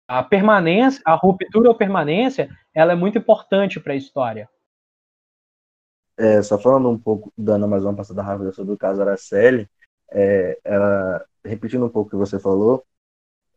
A 0.09 0.23
permanência, 0.23 1.03
a 1.05 1.15
ruptura 1.15 1.69
ou 1.69 1.75
permanência, 1.75 2.49
ela 2.73 2.93
é 2.93 2.97
muito 2.97 3.19
importante 3.19 3.81
para 3.81 3.93
a 3.93 3.97
história. 3.97 4.49
É, 6.17 6.43
só 6.43 6.59
falando 6.59 6.89
um 6.89 6.99
pouco, 6.99 7.33
dando 7.37 7.69
mais 7.69 7.85
uma 7.85 7.95
passada 7.95 8.23
rápida 8.23 8.53
sobre 8.53 8.73
o 8.73 8.79
caso 8.79 9.03
Araceli, 9.03 9.69
é, 10.11 10.59
ela, 10.65 11.25
repetindo 11.45 11.85
um 11.85 11.91
pouco 11.91 12.09
o 12.09 12.11
que 12.11 12.17
você 12.17 12.39
falou, 12.39 12.85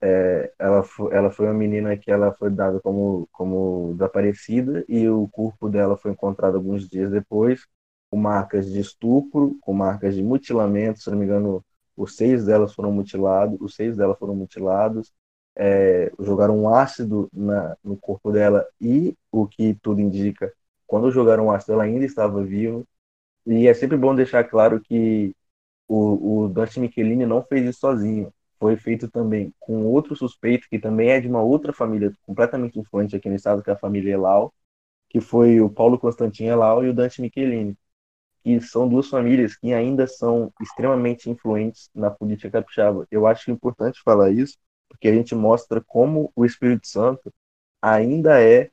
é, 0.01 0.51
ela, 0.57 0.83
foi, 0.83 1.13
ela 1.13 1.29
foi 1.29 1.45
uma 1.45 1.53
menina 1.53 1.95
que 1.97 2.11
ela 2.11 2.33
foi 2.33 2.49
dada 2.49 2.79
como, 2.81 3.27
como 3.31 3.93
desaparecida 3.93 4.83
e 4.87 5.07
o 5.09 5.27
corpo 5.27 5.69
dela 5.69 5.97
foi 5.97 6.11
encontrado 6.11 6.55
alguns 6.55 6.87
dias 6.87 7.11
depois, 7.11 7.67
com 8.09 8.17
marcas 8.17 8.65
de 8.69 8.79
estupro, 8.79 9.57
com 9.61 9.73
marcas 9.73 10.15
de 10.15 10.23
mutilamento, 10.23 10.99
se 10.99 11.09
não 11.11 11.17
me 11.17 11.25
engano, 11.25 11.63
os 11.95 12.15
seis 12.15 12.45
delas 12.45 12.73
foram 12.73 12.91
mutilados, 12.91 13.59
os 13.61 13.75
seis 13.75 13.95
dela 13.97 14.15
foram 14.15 14.35
mutilados, 14.35 15.11
é, 15.59 16.11
jogaram 16.19 16.57
um 16.59 16.73
ácido 16.73 17.29
na, 17.33 17.77
no 17.83 17.97
corpo 17.97 18.31
dela 18.31 18.65
e 18.81 19.15
o 19.31 19.47
que 19.47 19.75
tudo 19.81 20.01
indica 20.01 20.53
quando 20.87 21.11
jogaram 21.11 21.47
o 21.47 21.51
ácido, 21.51 21.73
ela 21.73 21.83
ainda 21.83 22.05
estava 22.05 22.43
viva. 22.43 22.83
E 23.45 23.67
é 23.67 23.73
sempre 23.73 23.97
bom 23.97 24.15
deixar 24.15 24.43
claro 24.45 24.81
que 24.81 25.35
o, 25.87 26.43
o 26.45 26.49
Dante 26.49 26.79
Michelini 26.79 27.25
não 27.25 27.43
fez 27.43 27.67
isso 27.69 27.79
sozinho. 27.81 28.33
Foi 28.59 28.77
feito 28.77 29.09
também 29.09 29.53
com 29.59 29.85
outro 29.85 30.15
suspeito, 30.15 30.67
que 30.69 30.79
também 30.79 31.09
é 31.11 31.21
de 31.21 31.27
uma 31.27 31.41
outra 31.43 31.73
família 31.73 32.13
completamente 32.25 32.79
influente 32.79 33.15
aqui 33.15 33.29
no 33.29 33.35
estado, 33.35 33.63
que 33.63 33.69
é 33.69 33.73
a 33.73 33.77
família 33.77 34.13
Elau, 34.13 34.53
que 35.09 35.21
foi 35.21 35.61
o 35.61 35.69
Paulo 35.69 35.99
Constantino 35.99 36.49
Elau 36.51 36.85
e 36.85 36.89
o 36.89 36.93
Dante 36.93 37.21
Michelini, 37.21 37.77
que 38.43 38.61
são 38.61 38.87
duas 38.89 39.09
famílias 39.09 39.55
que 39.55 39.73
ainda 39.73 40.07
são 40.07 40.51
extremamente 40.61 41.29
influentes 41.29 41.89
na 41.95 42.11
política 42.11 42.51
capixaba. 42.51 43.07
Eu 43.11 43.27
acho 43.27 43.51
importante 43.51 44.01
falar 44.03 44.31
isso, 44.31 44.57
porque 44.89 45.07
a 45.07 45.13
gente 45.13 45.35
mostra 45.35 45.81
como 45.81 46.31
o 46.35 46.45
Espírito 46.45 46.87
Santo 46.87 47.33
ainda 47.81 48.41
é 48.41 48.71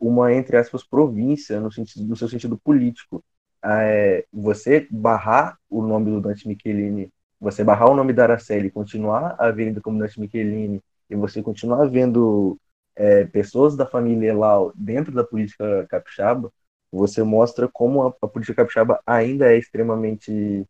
uma, 0.00 0.32
entre 0.34 0.56
aspas, 0.56 0.84
província 0.84 1.60
no, 1.60 1.70
sentido, 1.72 2.06
no 2.06 2.16
seu 2.16 2.28
sentido 2.28 2.58
político. 2.58 3.24
É, 3.64 4.26
você 4.32 4.86
barrar 4.90 5.58
o 5.70 5.82
nome 5.82 6.10
do 6.10 6.20
Dante 6.20 6.46
Michelini, 6.46 7.10
você 7.40 7.64
barrar 7.64 7.90
o 7.90 7.94
nome 7.94 8.12
da 8.12 8.24
Araceli, 8.24 8.70
continuar 8.70 9.36
a 9.38 9.46
avenida 9.46 9.80
como 9.80 9.98
Dante 9.98 10.20
Michelini, 10.20 10.82
e 11.08 11.16
você 11.16 11.42
continuar 11.42 11.86
vendo 11.86 12.58
é, 12.96 13.24
pessoas 13.24 13.76
da 13.76 13.86
família 13.86 14.30
Elau 14.30 14.72
dentro 14.74 15.12
da 15.12 15.24
política 15.24 15.86
capixaba, 15.88 16.52
você 16.90 17.22
mostra 17.22 17.68
como 17.68 18.06
a, 18.06 18.14
a, 18.22 18.28
política 18.28 18.56
capixaba 18.56 19.00
ainda 19.06 19.52
é 19.52 19.58
extremamente, 19.58 20.66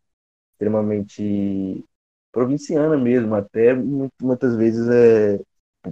extremamente 0.52 1.84
provinciana 2.34 2.96
mesmo, 2.98 3.34
até 3.36 3.72
muitas 4.20 4.56
vezes 4.56 4.88
é, 4.88 5.40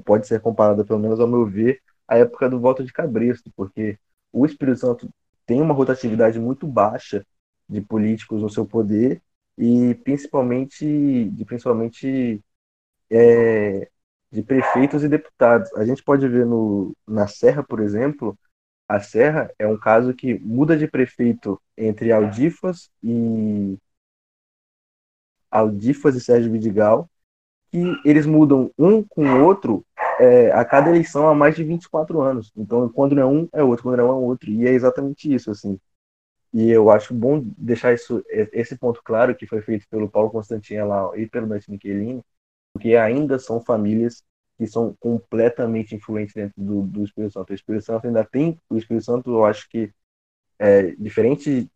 pode 0.04 0.26
ser 0.26 0.40
comparada, 0.40 0.84
pelo 0.84 0.98
menos 0.98 1.20
ao 1.20 1.28
meu 1.28 1.46
ver, 1.46 1.80
a 2.08 2.18
época 2.18 2.50
do 2.50 2.60
voto 2.60 2.84
de 2.84 2.92
Cabresto, 2.92 3.50
porque 3.56 3.96
o 4.32 4.44
Espírito 4.44 4.80
Santo 4.80 5.08
tem 5.46 5.62
uma 5.62 5.72
rotatividade 5.72 6.40
muito 6.40 6.66
baixa 6.66 7.24
de 7.68 7.80
políticos 7.80 8.42
no 8.42 8.50
seu 8.50 8.66
poder 8.66 9.22
e 9.56 9.94
principalmente 10.02 11.30
de 11.30 11.44
principalmente 11.44 12.42
é, 13.10 13.88
de 14.30 14.42
prefeitos 14.42 15.04
e 15.04 15.08
deputados. 15.08 15.72
A 15.74 15.84
gente 15.84 16.02
pode 16.02 16.26
ver 16.26 16.44
no, 16.44 16.92
na 17.06 17.28
Serra, 17.28 17.62
por 17.62 17.80
exemplo, 17.80 18.36
a 18.88 19.00
Serra 19.00 19.50
é 19.58 19.66
um 19.66 19.78
caso 19.78 20.12
que 20.14 20.38
muda 20.40 20.76
de 20.76 20.88
prefeito 20.88 21.60
entre 21.76 22.10
Aldifas 22.12 22.90
e 23.02 23.78
Aldifas 25.52 26.16
e 26.16 26.20
Sérgio 26.20 26.50
Vidigal, 26.50 27.08
que 27.70 27.78
eles 28.04 28.26
mudam 28.26 28.70
um 28.78 29.02
com 29.02 29.24
o 29.24 29.44
outro 29.44 29.84
é, 30.18 30.52
a 30.52 30.64
cada 30.64 30.90
eleição 30.90 31.28
há 31.28 31.34
mais 31.34 31.56
de 31.56 31.64
24 31.64 32.20
anos. 32.20 32.52
Então, 32.56 32.88
quando 32.88 33.14
não 33.14 33.22
é 33.22 33.26
um, 33.26 33.48
é 33.52 33.62
outro, 33.62 33.84
quando 33.84 33.96
não 33.98 34.08
é 34.08 34.12
um, 34.12 34.22
é 34.22 34.26
outro. 34.26 34.50
E 34.50 34.66
é 34.66 34.70
exatamente 34.70 35.32
isso, 35.32 35.50
assim. 35.50 35.78
E 36.52 36.70
eu 36.70 36.90
acho 36.90 37.14
bom 37.14 37.42
deixar 37.56 37.94
isso, 37.94 38.22
esse 38.28 38.76
ponto 38.76 39.02
claro 39.02 39.34
que 39.34 39.46
foi 39.46 39.62
feito 39.62 39.86
pelo 39.88 40.08
Paulo 40.10 40.30
Constantino 40.30 40.86
lá 40.86 41.10
e 41.16 41.26
pelo 41.26 41.46
Dante 41.46 41.70
Michelini, 41.70 42.22
porque 42.72 42.94
ainda 42.96 43.38
são 43.38 43.60
famílias 43.60 44.22
que 44.58 44.66
são 44.66 44.94
completamente 45.00 45.94
influentes 45.94 46.34
dentro 46.34 46.62
do, 46.62 46.82
do 46.82 47.04
Espírito 47.04 47.32
Santo. 47.32 47.50
O 47.50 47.54
Espírito 47.54 47.84
Santo 47.84 48.06
ainda 48.06 48.24
tem, 48.24 48.58
o 48.68 48.76
Espírito 48.76 49.04
Santo 49.04 49.30
eu 49.30 49.44
acho 49.44 49.68
que 49.68 49.90
é 50.58 50.90
diferente, 50.96 51.70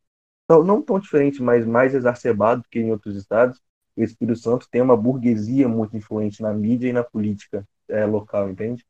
não, 0.49 0.63
não 0.63 0.83
tão 0.83 0.99
diferente, 0.99 1.43
mas 1.43 1.67
mais 1.67 1.95
exacerbado 1.95 2.65
que 2.71 2.79
em 2.79 2.91
outros 2.91 3.17
estados, 3.17 3.61
o 3.97 4.03
Espírito 4.03 4.39
Santo 4.39 4.69
tem 4.71 4.83
uma 4.83 4.97
burguesia 4.97 5.69
muito 5.69 5.97
influente 5.97 6.43
na 6.43 6.53
mídia 6.53 6.89
e 6.89 6.93
na 6.93 7.03
política 7.03 7.67
é, 7.89 8.05
local, 8.05 8.49
entende? 8.51 8.85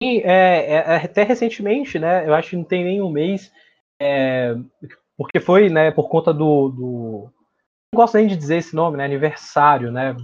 É, 0.00 0.16
é, 0.16 0.74
é, 0.74 0.96
até 0.96 1.22
recentemente, 1.22 1.98
né? 1.98 2.26
Eu 2.26 2.34
acho 2.34 2.50
que 2.50 2.56
não 2.56 2.64
tem 2.64 2.84
nem 2.84 3.00
um 3.00 3.10
mês, 3.10 3.52
é, 4.00 4.54
porque 5.16 5.40
foi, 5.40 5.68
né? 5.70 5.90
Por 5.90 6.08
conta 6.08 6.32
do, 6.32 6.68
do, 6.68 7.30
não 7.92 8.00
gosto 8.00 8.16
nem 8.16 8.26
de 8.26 8.36
dizer 8.36 8.58
esse 8.58 8.74
nome, 8.74 8.96
né? 8.96 9.04
Aniversário, 9.04 9.90
né? 9.90 10.14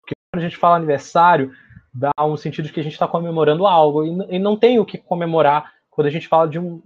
Porque 0.00 0.14
quando 0.32 0.42
a 0.42 0.48
gente 0.48 0.56
fala 0.56 0.76
aniversário, 0.76 1.52
dá 1.92 2.10
um 2.20 2.36
sentido 2.36 2.66
de 2.66 2.72
que 2.72 2.80
a 2.80 2.82
gente 2.82 2.92
está 2.92 3.06
comemorando 3.06 3.66
algo 3.66 4.04
e, 4.04 4.36
e, 4.36 4.38
não 4.38 4.56
tem 4.56 4.78
o 4.78 4.84
que 4.84 4.98
comemorar 4.98 5.72
quando 5.90 6.06
a 6.06 6.10
gente 6.10 6.28
fala 6.28 6.48
de 6.48 6.58
um, 6.58 6.82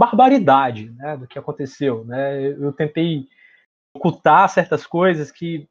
barbaridade, 0.00 0.90
né? 0.92 1.16
Do 1.16 1.26
que 1.26 1.38
aconteceu, 1.38 2.04
né? 2.06 2.52
Eu 2.52 2.72
tentei 2.72 3.28
ocultar 3.94 4.48
certas 4.48 4.86
coisas 4.86 5.30
que 5.30 5.68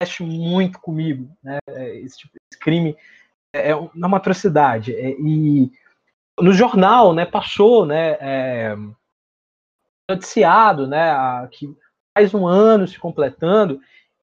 mexe 0.00 0.24
muito 0.24 0.80
comigo, 0.80 1.30
né? 1.42 1.58
Esse, 2.02 2.18
tipo, 2.18 2.32
esse 2.50 2.58
crime 2.58 2.96
é, 3.54 3.70
é 3.70 3.76
uma 3.76 4.16
atrocidade. 4.16 4.94
É, 4.94 5.10
e 5.10 5.70
no 6.40 6.52
jornal, 6.52 7.14
né, 7.14 7.24
passou, 7.24 7.86
né, 7.86 8.16
é, 8.20 8.74
noticiado, 10.10 10.88
né, 10.88 11.10
a, 11.10 11.48
que 11.50 11.72
mais 12.16 12.34
um 12.34 12.46
ano 12.46 12.88
se 12.88 12.98
completando, 12.98 13.80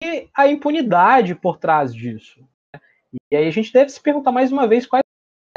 e 0.02 0.28
a 0.34 0.46
impunidade 0.46 1.34
por 1.34 1.56
trás 1.56 1.94
disso. 1.94 2.40
Né? 2.74 2.80
E 3.32 3.36
aí 3.36 3.46
a 3.46 3.50
gente 3.50 3.72
deve 3.72 3.90
se 3.90 4.00
perguntar 4.00 4.32
mais 4.32 4.52
uma 4.52 4.66
vez 4.66 4.86
quais 4.86 5.03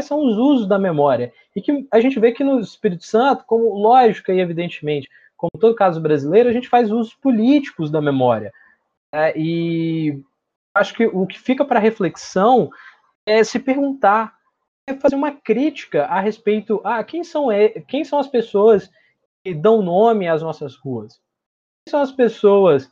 são 0.01 0.25
os 0.25 0.37
usos 0.37 0.67
da 0.67 0.77
memória. 0.77 1.33
E 1.55 1.61
que 1.61 1.87
a 1.91 1.99
gente 1.99 2.19
vê 2.19 2.31
que 2.31 2.43
no 2.43 2.59
Espírito 2.59 3.03
Santo, 3.03 3.43
como 3.45 3.77
lógica 3.77 4.33
e 4.33 4.39
evidentemente, 4.39 5.09
como 5.35 5.51
todo 5.59 5.75
caso 5.75 5.99
brasileiro, 5.99 6.49
a 6.49 6.53
gente 6.53 6.69
faz 6.69 6.91
usos 6.91 7.13
políticos 7.13 7.89
da 7.89 8.01
memória. 8.01 8.53
É, 9.13 9.33
e 9.37 10.21
acho 10.75 10.93
que 10.93 11.05
o 11.05 11.25
que 11.25 11.39
fica 11.39 11.65
para 11.65 11.79
reflexão 11.79 12.69
é 13.25 13.43
se 13.43 13.59
perguntar, 13.59 14.35
é 14.87 14.93
fazer 14.93 15.15
uma 15.15 15.31
crítica 15.31 16.05
a 16.05 16.19
respeito 16.19 16.79
a 16.83 16.97
ah, 16.97 17.03
quem 17.03 17.23
são, 17.23 17.47
quem 17.87 18.03
são 18.03 18.19
as 18.19 18.27
pessoas 18.27 18.89
que 19.43 19.53
dão 19.53 19.81
nome 19.81 20.27
às 20.27 20.41
nossas 20.41 20.75
ruas. 20.75 21.15
Quem 21.15 21.91
são 21.91 22.01
as 22.01 22.11
pessoas 22.11 22.91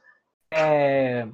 é, 0.51 1.28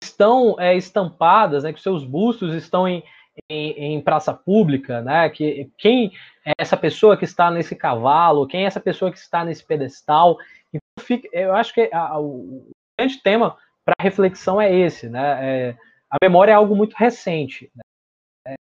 que 0.00 0.06
estão 0.06 0.56
é, 0.58 0.76
estampadas, 0.76 1.64
né, 1.64 1.72
que 1.72 1.80
seus 1.80 2.04
bustos 2.04 2.54
estão 2.54 2.86
em, 2.86 3.02
em, 3.48 3.94
em, 3.94 4.00
praça 4.00 4.32
pública, 4.32 5.00
né? 5.00 5.28
Que 5.30 5.70
quem 5.78 6.12
é 6.44 6.52
essa 6.58 6.76
pessoa 6.76 7.16
que 7.16 7.24
está 7.24 7.50
nesse 7.50 7.74
cavalo, 7.74 8.46
quem 8.46 8.64
é 8.64 8.66
essa 8.66 8.80
pessoa 8.80 9.10
que 9.10 9.18
está 9.18 9.44
nesse 9.44 9.64
pedestal. 9.64 10.38
Então, 10.72 11.04
fica, 11.04 11.28
eu 11.32 11.54
acho 11.54 11.72
que 11.72 11.88
a, 11.92 12.18
o 12.18 12.70
grande 12.98 13.22
tema 13.22 13.56
para 13.84 13.94
reflexão 14.00 14.60
é 14.60 14.72
esse, 14.74 15.08
né? 15.08 15.38
É, 15.40 15.76
a 16.10 16.16
memória 16.22 16.52
é 16.52 16.54
algo 16.54 16.76
muito 16.76 16.94
recente. 16.94 17.70
Né? 17.74 17.82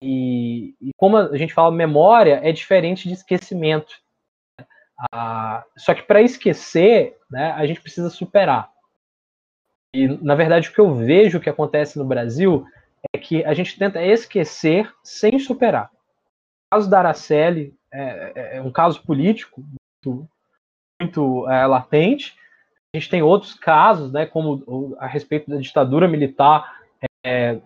E, 0.03 0.75
e, 0.81 0.91
como 0.97 1.17
a 1.17 1.37
gente 1.37 1.55
fala, 1.55 1.71
memória 1.71 2.41
é 2.43 2.53
diferente 2.53 3.09
de 3.09 3.15
esquecimento. 3.15 3.95
Ah, 5.13 5.65
só 5.77 5.95
que 5.95 6.03
para 6.03 6.21
esquecer, 6.21 7.17
né, 7.31 7.53
a 7.53 7.65
gente 7.67 7.81
precisa 7.81 8.11
superar. 8.11 8.71
E, 9.95 10.09
na 10.23 10.35
verdade, 10.35 10.69
o 10.69 10.73
que 10.73 10.81
eu 10.81 10.95
vejo 10.95 11.41
que 11.41 11.49
acontece 11.49 11.99
no 11.99 12.05
Brasil 12.05 12.67
é 13.13 13.19
que 13.19 13.45
a 13.45 13.55
gente 13.55 13.79
tenta 13.79 14.03
esquecer 14.03 14.93
sem 15.03 15.39
superar. 15.39 15.91
O 16.67 16.77
caso 16.77 16.91
da 16.91 16.99
Araceli 16.99 17.75
é, 17.93 18.33
é, 18.35 18.57
é 18.57 18.63
um 18.63 18.71
caso 18.71 19.03
político 19.03 19.63
muito, 20.05 20.29
muito 21.01 21.51
é, 21.51 21.67
latente, 21.67 22.37
a 22.95 22.99
gente 22.99 23.11
tem 23.11 23.23
outros 23.23 23.55
casos, 23.55 24.11
né, 24.11 24.25
como 24.25 24.97
a 24.99 25.07
respeito 25.07 25.51
da 25.51 25.59
ditadura 25.59 26.09
militar 26.09 26.81
é, 27.25 27.55
no 27.55 27.63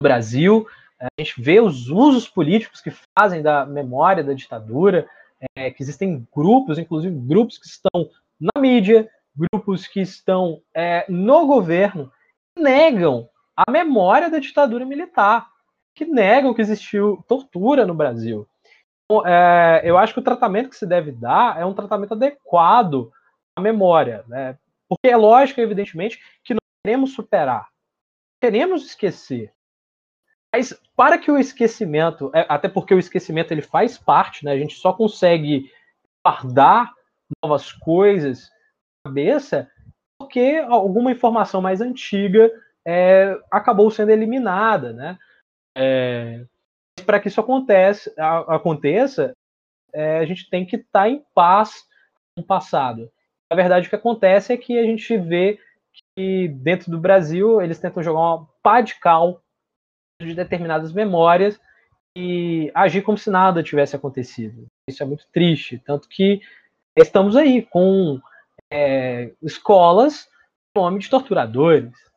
Brasil. 0.00 0.66
A 1.00 1.08
gente 1.18 1.40
vê 1.42 1.60
os 1.60 1.88
usos 1.88 2.28
políticos 2.28 2.80
que 2.80 2.92
fazem 3.18 3.42
da 3.42 3.66
memória 3.66 4.22
da 4.22 4.34
ditadura, 4.34 5.08
é, 5.56 5.70
que 5.70 5.82
existem 5.82 6.26
grupos, 6.34 6.78
inclusive 6.78 7.14
grupos 7.14 7.58
que 7.58 7.66
estão 7.66 8.08
na 8.40 8.60
mídia, 8.60 9.10
grupos 9.36 9.86
que 9.86 10.00
estão 10.00 10.62
é, 10.72 11.04
no 11.08 11.46
governo, 11.46 12.12
que 12.54 12.62
negam 12.62 13.28
a 13.66 13.70
memória 13.72 14.30
da 14.30 14.38
ditadura 14.38 14.86
militar, 14.86 15.48
que 15.92 16.04
negam 16.04 16.54
que 16.54 16.60
existiu 16.60 17.24
tortura 17.26 17.84
no 17.84 17.94
Brasil. 17.94 18.48
Então, 19.04 19.26
é, 19.26 19.80
eu 19.82 19.98
acho 19.98 20.14
que 20.14 20.20
o 20.20 20.24
tratamento 20.24 20.70
que 20.70 20.76
se 20.76 20.86
deve 20.86 21.10
dar 21.10 21.60
é 21.60 21.64
um 21.64 21.74
tratamento 21.74 22.14
adequado 22.14 23.10
a 23.56 23.60
memória, 23.60 24.24
né? 24.28 24.56
Porque 24.88 25.08
é 25.08 25.16
lógico, 25.16 25.60
evidentemente, 25.60 26.20
que 26.44 26.54
nós 26.54 26.60
queremos 26.84 27.14
superar, 27.14 27.68
queremos 28.40 28.84
esquecer. 28.84 29.52
Mas 30.54 30.72
para 30.94 31.18
que 31.18 31.30
o 31.30 31.38
esquecimento, 31.38 32.30
é, 32.32 32.46
até 32.48 32.68
porque 32.68 32.94
o 32.94 32.98
esquecimento 32.98 33.50
ele 33.50 33.62
faz 33.62 33.98
parte, 33.98 34.44
né? 34.44 34.52
A 34.52 34.58
gente 34.58 34.76
só 34.76 34.92
consegue 34.92 35.68
guardar 36.24 36.94
novas 37.42 37.72
coisas 37.72 38.50
na 39.04 39.10
cabeça 39.10 39.68
porque 40.18 40.64
alguma 40.68 41.10
informação 41.10 41.60
mais 41.60 41.80
antiga 41.80 42.50
é, 42.90 43.38
acabou 43.50 43.90
sendo 43.90 44.10
eliminada, 44.10 44.94
né? 44.94 45.18
É, 45.76 46.42
para 47.04 47.20
que 47.20 47.28
isso 47.28 47.38
aconteça, 47.38 48.10
é, 49.92 50.18
a 50.18 50.24
gente 50.24 50.48
tem 50.48 50.64
que 50.64 50.76
estar 50.76 51.02
tá 51.02 51.08
em 51.08 51.22
paz 51.34 51.86
com 52.34 52.40
o 52.40 52.46
passado. 52.46 53.10
Na 53.50 53.56
verdade, 53.56 53.86
o 53.86 53.90
que 53.90 53.96
acontece 53.96 54.54
é 54.54 54.56
que 54.56 54.78
a 54.78 54.82
gente 54.84 55.18
vê 55.18 55.60
que 56.16 56.48
dentro 56.48 56.90
do 56.90 56.98
Brasil 56.98 57.60
eles 57.60 57.78
tentam 57.78 58.02
jogar 58.02 58.20
uma 58.20 58.48
pá 58.62 58.80
de 58.80 58.98
cal 58.98 59.42
de 60.20 60.34
determinadas 60.34 60.90
memórias 60.90 61.60
e 62.16 62.70
agir 62.74 63.02
como 63.02 63.18
se 63.18 63.28
nada 63.28 63.62
tivesse 63.62 63.94
acontecido. 63.94 64.66
Isso 64.88 65.02
é 65.02 65.06
muito 65.06 65.26
triste, 65.30 65.78
tanto 65.84 66.08
que 66.08 66.40
estamos 66.96 67.36
aí 67.36 67.60
com 67.62 68.18
é, 68.72 69.30
escolas 69.42 70.26
com 70.74 70.82
nome 70.82 71.00
de 71.00 71.10
torturadores. 71.10 72.07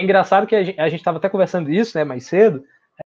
Engraçado 0.00 0.46
que 0.46 0.56
a 0.56 0.88
gente 0.88 1.00
estava 1.00 1.18
até 1.18 1.28
conversando 1.28 1.70
isso, 1.70 1.96
né, 1.96 2.04
mais 2.04 2.26
cedo, 2.26 2.64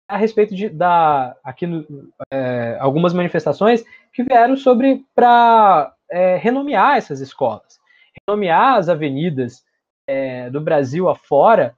a 0.07 0.17
respeito 0.17 0.55
de 0.55 0.69
da 0.69 1.35
aqui 1.43 1.67
no, 1.67 1.87
é, 2.31 2.77
algumas 2.79 3.15
manifestações 3.15 3.83
que 4.13 4.23
vieram 4.23 4.57
sobre 4.57 5.05
para 5.15 5.95
é, 6.11 6.37
renomear 6.37 6.97
essas 6.97 7.21
escolas, 7.21 7.81
renomear 8.27 8.77
as 8.77 8.89
avenidas 8.89 9.65
é, 10.07 10.51
do 10.51 10.61
Brasil 10.61 11.09
afora, 11.09 11.75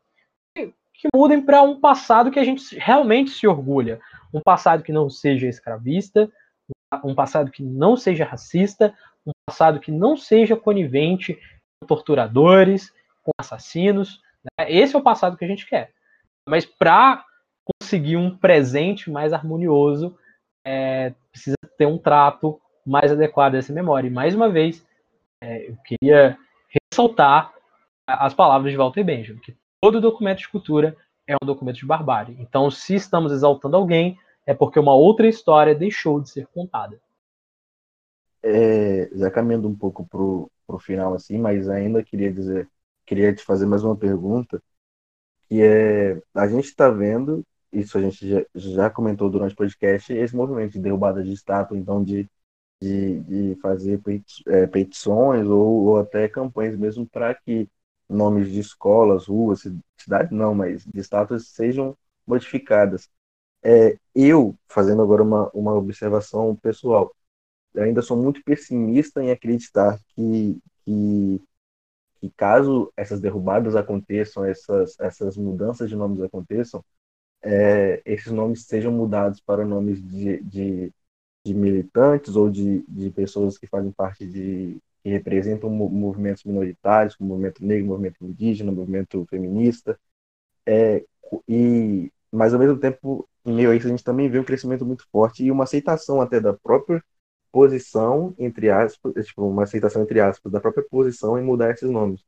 que, 0.54 0.72
que 0.92 1.08
mudem 1.14 1.40
para 1.40 1.62
um 1.62 1.80
passado 1.80 2.30
que 2.30 2.40
a 2.40 2.44
gente 2.44 2.76
realmente 2.76 3.30
se 3.30 3.46
orgulha, 3.46 4.00
um 4.32 4.40
passado 4.40 4.82
que 4.82 4.92
não 4.92 5.08
seja 5.08 5.46
escravista, 5.46 6.30
um 7.04 7.14
passado 7.14 7.50
que 7.50 7.62
não 7.62 7.96
seja 7.96 8.24
racista, 8.24 8.92
um 9.26 9.32
passado 9.46 9.80
que 9.80 9.90
não 9.90 10.16
seja 10.16 10.56
conivente 10.56 11.38
com 11.80 11.86
torturadores, 11.86 12.92
com 13.22 13.32
assassinos. 13.38 14.23
Né? 14.44 14.70
Esse 14.70 14.94
é 14.94 14.98
o 14.98 15.02
passado 15.02 15.36
que 15.36 15.44
a 15.44 15.48
gente 15.48 15.66
quer. 15.66 15.92
Mas 16.48 16.64
para 16.64 17.24
conseguir 17.80 18.16
um 18.16 18.36
presente 18.36 19.10
mais 19.10 19.32
harmonioso, 19.32 20.16
é, 20.64 21.14
precisa 21.30 21.56
ter 21.78 21.86
um 21.86 21.98
trato 21.98 22.60
mais 22.86 23.10
adequado 23.10 23.52
dessa 23.52 23.72
memória. 23.72 24.08
E 24.08 24.10
mais 24.10 24.34
uma 24.34 24.48
vez, 24.48 24.86
é, 25.40 25.70
eu 25.70 25.76
queria 25.84 26.36
ressaltar 26.68 27.52
as 28.06 28.34
palavras 28.34 28.70
de 28.70 28.76
Walter 28.76 29.02
Benjamin, 29.02 29.40
que 29.40 29.56
todo 29.80 30.00
documento 30.00 30.38
de 30.38 30.48
cultura 30.48 30.96
é 31.26 31.34
um 31.34 31.46
documento 31.46 31.76
de 31.76 31.86
barbárie. 31.86 32.36
Então, 32.38 32.70
se 32.70 32.94
estamos 32.94 33.32
exaltando 33.32 33.76
alguém, 33.76 34.18
é 34.46 34.52
porque 34.52 34.78
uma 34.78 34.94
outra 34.94 35.26
história 35.26 35.74
deixou 35.74 36.20
de 36.20 36.28
ser 36.28 36.46
contada. 36.48 37.00
É, 38.42 39.08
já 39.14 39.30
caminhando 39.30 39.68
um 39.68 39.74
pouco 39.74 40.06
para 40.06 40.76
o 40.76 40.78
final, 40.78 41.14
assim, 41.14 41.38
mas 41.38 41.68
ainda 41.68 42.04
queria 42.04 42.30
dizer, 42.30 42.68
queria 43.06 43.34
te 43.34 43.44
fazer 43.44 43.66
mais 43.66 43.84
uma 43.84 43.96
pergunta, 43.96 44.62
que 45.48 45.62
é, 45.62 46.20
a 46.34 46.48
gente 46.48 46.66
está 46.66 46.90
vendo, 46.90 47.44
isso 47.72 47.98
a 47.98 48.00
gente 48.00 48.28
já, 48.28 48.44
já 48.54 48.90
comentou 48.90 49.30
durante 49.30 49.52
o 49.54 49.56
podcast, 49.56 50.12
esse 50.12 50.36
movimento 50.36 50.72
de 50.72 50.80
derrubada 50.80 51.22
de 51.22 51.32
estátua, 51.32 51.78
então 51.78 52.02
de 52.04 52.28
de, 52.84 53.20
de 53.20 53.60
fazer 53.60 54.00
é, 54.46 54.66
petições 54.66 55.46
ou, 55.46 55.86
ou, 55.86 55.98
até 55.98 56.28
campanhas 56.28 56.76
mesmo 56.76 57.06
para 57.06 57.34
que 57.34 57.68
nomes 58.08 58.50
de 58.50 58.60
escolas, 58.60 59.26
ruas, 59.26 59.62
cidades 59.96 60.30
não, 60.32 60.54
mas 60.54 60.84
de 60.84 61.00
estátuas 61.00 61.48
sejam 61.48 61.96
modificadas. 62.26 63.08
É, 63.62 63.96
eu, 64.14 64.56
fazendo 64.68 65.02
agora 65.02 65.22
uma, 65.22 65.50
uma 65.54 65.74
observação 65.74 66.54
pessoal, 66.56 67.14
ainda 67.76 68.02
sou 68.02 68.16
muito 68.16 68.42
pessimista 68.44 69.22
em 69.22 69.30
acreditar 69.30 69.98
que, 70.14 70.58
que, 70.84 71.42
que 72.28 72.34
caso 72.36 72.92
essas 72.96 73.20
derrubadas 73.20 73.76
aconteçam, 73.76 74.44
essas, 74.44 74.98
essas 75.00 75.36
mudanças 75.36 75.88
de 75.90 75.96
nomes 75.96 76.20
aconteçam, 76.22 76.84
é, 77.42 78.02
esses 78.06 78.32
nomes 78.32 78.64
sejam 78.66 78.92
mudados 78.92 79.40
para 79.40 79.64
nomes 79.64 80.02
de, 80.02 80.42
de, 80.42 80.92
de 81.44 81.54
militantes 81.54 82.36
ou 82.36 82.50
de, 82.50 82.84
de 82.88 83.10
pessoas 83.10 83.58
que 83.58 83.66
fazem 83.66 83.92
parte 83.92 84.26
de 84.26 84.80
que 85.02 85.10
representam 85.10 85.68
movimentos 85.70 86.44
minoritários, 86.44 87.14
como 87.16 87.30
movimento 87.30 87.64
negro, 87.64 87.88
movimento 87.88 88.24
indígena, 88.24 88.72
movimento 88.72 89.26
feminista, 89.28 89.98
é, 90.66 91.04
e 91.48 92.12
mas 92.32 92.52
ao 92.54 92.60
mesmo 92.60 92.78
tempo, 92.78 93.28
em 93.44 93.54
meio 93.54 93.70
a 93.70 93.76
isso, 93.76 93.86
a 93.86 93.90
gente 93.90 94.04
também 94.04 94.28
vê 94.30 94.38
um 94.40 94.44
crescimento 94.44 94.84
muito 94.86 95.06
forte 95.12 95.44
e 95.44 95.50
uma 95.50 95.64
aceitação 95.64 96.20
até 96.20 96.40
da 96.40 96.52
própria 96.54 97.02
posição, 97.54 98.34
entre 98.36 98.68
aspas, 98.68 99.16
é, 99.16 99.22
tipo, 99.22 99.46
uma 99.46 99.62
aceitação, 99.62 100.02
entre 100.02 100.20
aspas, 100.20 100.50
da 100.50 100.60
própria 100.60 100.84
posição 100.90 101.38
em 101.38 101.44
mudar 101.44 101.70
esses 101.70 101.88
nomes. 101.88 102.24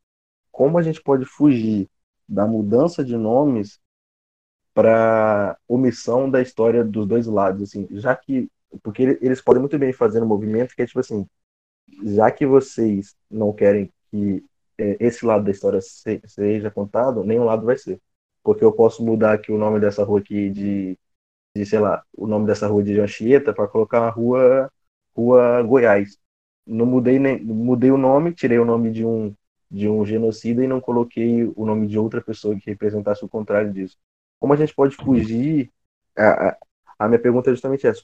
Como 0.52 0.78
a 0.78 0.82
gente 0.82 1.02
pode 1.02 1.24
fugir 1.26 1.90
da 2.28 2.46
mudança 2.46 3.04
de 3.04 3.16
nomes 3.16 3.80
para 4.72 5.58
omissão 5.68 6.30
da 6.30 6.40
história 6.40 6.84
dos 6.84 7.08
dois 7.08 7.26
lados, 7.26 7.62
assim, 7.62 7.88
já 7.92 8.14
que 8.14 8.48
porque 8.82 9.18
eles 9.22 9.40
podem 9.40 9.60
muito 9.60 9.78
bem 9.78 9.92
fazer 9.92 10.22
um 10.22 10.26
movimento 10.26 10.74
que 10.76 10.82
é 10.82 10.86
tipo 10.86 11.00
assim, 11.00 11.26
já 12.04 12.30
que 12.30 12.46
vocês 12.46 13.16
não 13.30 13.52
querem 13.52 13.92
que 14.10 14.44
é, 14.78 14.96
esse 15.00 15.26
lado 15.26 15.44
da 15.44 15.50
história 15.50 15.80
se, 15.80 16.20
seja 16.26 16.70
contado, 16.70 17.24
nenhum 17.24 17.44
lado 17.44 17.66
vai 17.66 17.76
ser. 17.78 18.00
Porque 18.44 18.64
eu 18.64 18.72
posso 18.72 19.04
mudar 19.04 19.34
aqui 19.34 19.52
o 19.52 19.58
nome 19.58 19.80
dessa 19.80 20.04
rua 20.04 20.20
aqui 20.20 20.50
de, 20.50 20.98
de 21.56 21.66
sei 21.66 21.80
lá, 21.80 22.04
o 22.14 22.26
nome 22.28 22.46
dessa 22.46 22.68
rua 22.68 22.82
de 22.82 23.00
Anchieta 23.00 23.52
para 23.54 23.68
colocar 23.68 24.02
a 24.06 24.10
rua, 24.10 24.70
rua 25.16 25.62
Goiás. 25.62 26.18
Não 26.66 26.86
mudei 26.86 27.18
nem, 27.18 27.42
mudei 27.42 27.90
o 27.90 27.98
nome, 27.98 28.34
tirei 28.34 28.58
o 28.58 28.64
nome 28.64 28.90
de 28.90 29.04
um 29.04 29.34
de 29.68 29.88
um 29.88 30.06
genocida 30.06 30.62
e 30.62 30.68
não 30.68 30.80
coloquei 30.80 31.44
o 31.56 31.66
nome 31.66 31.88
de 31.88 31.98
outra 31.98 32.20
pessoa 32.20 32.54
que 32.56 32.70
representasse 32.70 33.24
o 33.24 33.28
contrário 33.28 33.72
disso. 33.72 33.96
Como 34.38 34.52
a 34.52 34.56
gente 34.56 34.74
pode 34.74 34.94
fugir? 34.94 35.72
A, 36.16 36.48
a, 36.48 36.56
a 37.00 37.08
minha 37.08 37.18
pergunta 37.18 37.50
é 37.50 37.52
justamente 37.52 37.86
essa: 37.86 38.02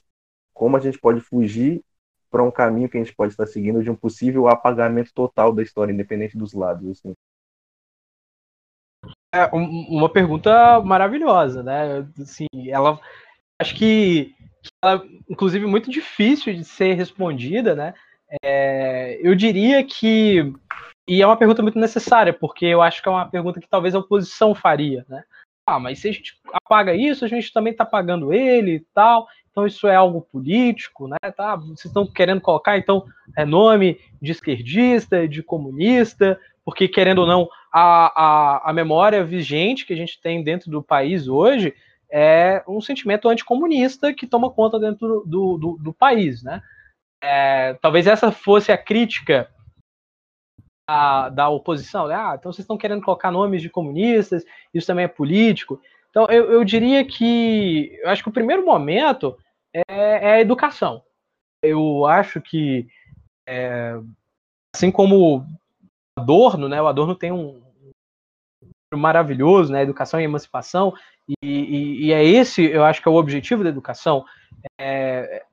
como 0.53 0.75
a 0.75 0.79
gente 0.79 0.99
pode 0.99 1.21
fugir 1.21 1.83
para 2.29 2.43
um 2.43 2.51
caminho 2.51 2.89
que 2.89 2.97
a 2.97 3.03
gente 3.03 3.15
pode 3.15 3.31
estar 3.31 3.45
seguindo 3.45 3.83
de 3.83 3.91
um 3.91 3.95
possível 3.95 4.47
apagamento 4.47 5.13
total 5.13 5.53
da 5.53 5.61
história, 5.61 5.93
independente 5.93 6.37
dos 6.37 6.53
lados. 6.53 6.89
Assim. 6.89 7.13
É 9.31 9.45
uma 9.53 10.11
pergunta 10.11 10.81
maravilhosa, 10.81 11.61
né? 11.61 12.07
Assim, 12.19 12.47
ela 12.67 12.99
acho 13.59 13.75
que, 13.75 14.35
ela, 14.83 15.03
inclusive, 15.29 15.65
muito 15.65 15.89
difícil 15.89 16.53
de 16.53 16.63
ser 16.63 16.93
respondida, 16.93 17.75
né? 17.75 17.93
É, 18.43 19.19
eu 19.21 19.35
diria 19.35 19.83
que 19.83 20.53
e 21.07 21.21
é 21.21 21.27
uma 21.27 21.37
pergunta 21.37 21.61
muito 21.61 21.77
necessária, 21.77 22.31
porque 22.31 22.65
eu 22.65 22.81
acho 22.81 23.01
que 23.01 23.09
é 23.09 23.11
uma 23.11 23.27
pergunta 23.27 23.59
que 23.59 23.67
talvez 23.67 23.93
a 23.93 23.99
oposição 23.99 24.55
faria, 24.55 25.05
né? 25.09 25.23
Ah, 25.65 25.79
mas 25.79 25.99
se 25.99 26.09
a 26.09 26.11
gente 26.11 26.33
apaga 26.51 26.93
isso, 26.95 27.23
a 27.23 27.27
gente 27.27 27.51
também 27.51 27.71
está 27.71 27.85
pagando 27.85 28.33
ele 28.33 28.75
e 28.75 28.79
tal. 28.93 29.27
Então 29.49 29.67
isso 29.67 29.87
é 29.87 29.95
algo 29.95 30.21
político, 30.21 31.07
né? 31.07 31.17
Tá? 31.35 31.55
Vocês 31.55 31.85
estão 31.85 32.05
querendo 32.05 32.41
colocar 32.41 32.77
então 32.77 33.05
é 33.37 33.45
nome 33.45 33.99
de 34.21 34.31
esquerdista, 34.31 35.27
de 35.27 35.43
comunista, 35.43 36.39
porque 36.65 36.87
querendo 36.87 37.19
ou 37.19 37.27
não 37.27 37.49
a, 37.71 38.61
a, 38.65 38.69
a 38.69 38.73
memória 38.73 39.23
vigente 39.23 39.85
que 39.85 39.93
a 39.93 39.97
gente 39.97 40.19
tem 40.21 40.43
dentro 40.43 40.71
do 40.71 40.81
país 40.81 41.27
hoje 41.27 41.73
é 42.15 42.63
um 42.67 42.79
sentimento 42.79 43.27
anticomunista 43.27 44.13
que 44.13 44.27
toma 44.27 44.51
conta 44.51 44.79
dentro 44.79 45.23
do, 45.25 45.57
do, 45.57 45.77
do 45.81 45.93
país, 45.93 46.43
né? 46.43 46.61
É, 47.23 47.73
talvez 47.81 48.05
essa 48.05 48.31
fosse 48.31 48.71
a 48.71 48.77
crítica 48.77 49.49
da, 50.87 51.29
da 51.29 51.49
oposição, 51.49 52.07
né? 52.07 52.13
Ah, 52.13 52.35
então 52.37 52.53
vocês 52.53 52.63
estão 52.63 52.77
querendo 52.77 53.01
colocar 53.01 53.31
nomes 53.31 53.63
de 53.63 53.69
comunistas, 53.69 54.45
isso 54.71 54.85
também 54.85 55.05
é 55.05 55.07
político. 55.07 55.81
Então 56.11 56.27
eu, 56.27 56.51
eu 56.51 56.63
diria 56.63 57.03
que 57.03 57.97
eu 58.03 58.09
acho 58.11 58.21
que 58.21 58.29
o 58.29 58.33
primeiro 58.33 58.63
momento 58.63 59.35
é, 59.73 59.83
é 59.87 60.31
a 60.33 60.41
educação. 60.41 61.01
Eu 61.63 62.05
acho 62.05 62.39
que, 62.39 62.87
é, 63.47 63.95
assim 64.75 64.91
como 64.91 65.43
Adorno, 66.19 66.69
né, 66.69 66.79
o 66.79 66.85
Adorno 66.85 67.15
tem 67.15 67.31
um 67.31 67.63
maravilhoso, 68.97 69.71
né, 69.71 69.81
educação 69.81 70.19
e 70.19 70.23
emancipação, 70.23 70.93
e, 71.27 71.35
e, 71.41 72.05
e, 72.07 72.13
é 72.13 72.23
esse, 72.23 72.63
eu 72.63 72.83
acho 72.83 73.01
que 73.01 73.07
é 73.07 73.11
o 73.11 73.15
objetivo 73.15 73.63
da 73.63 73.69
educação, 73.69 74.25
é, 74.79 75.43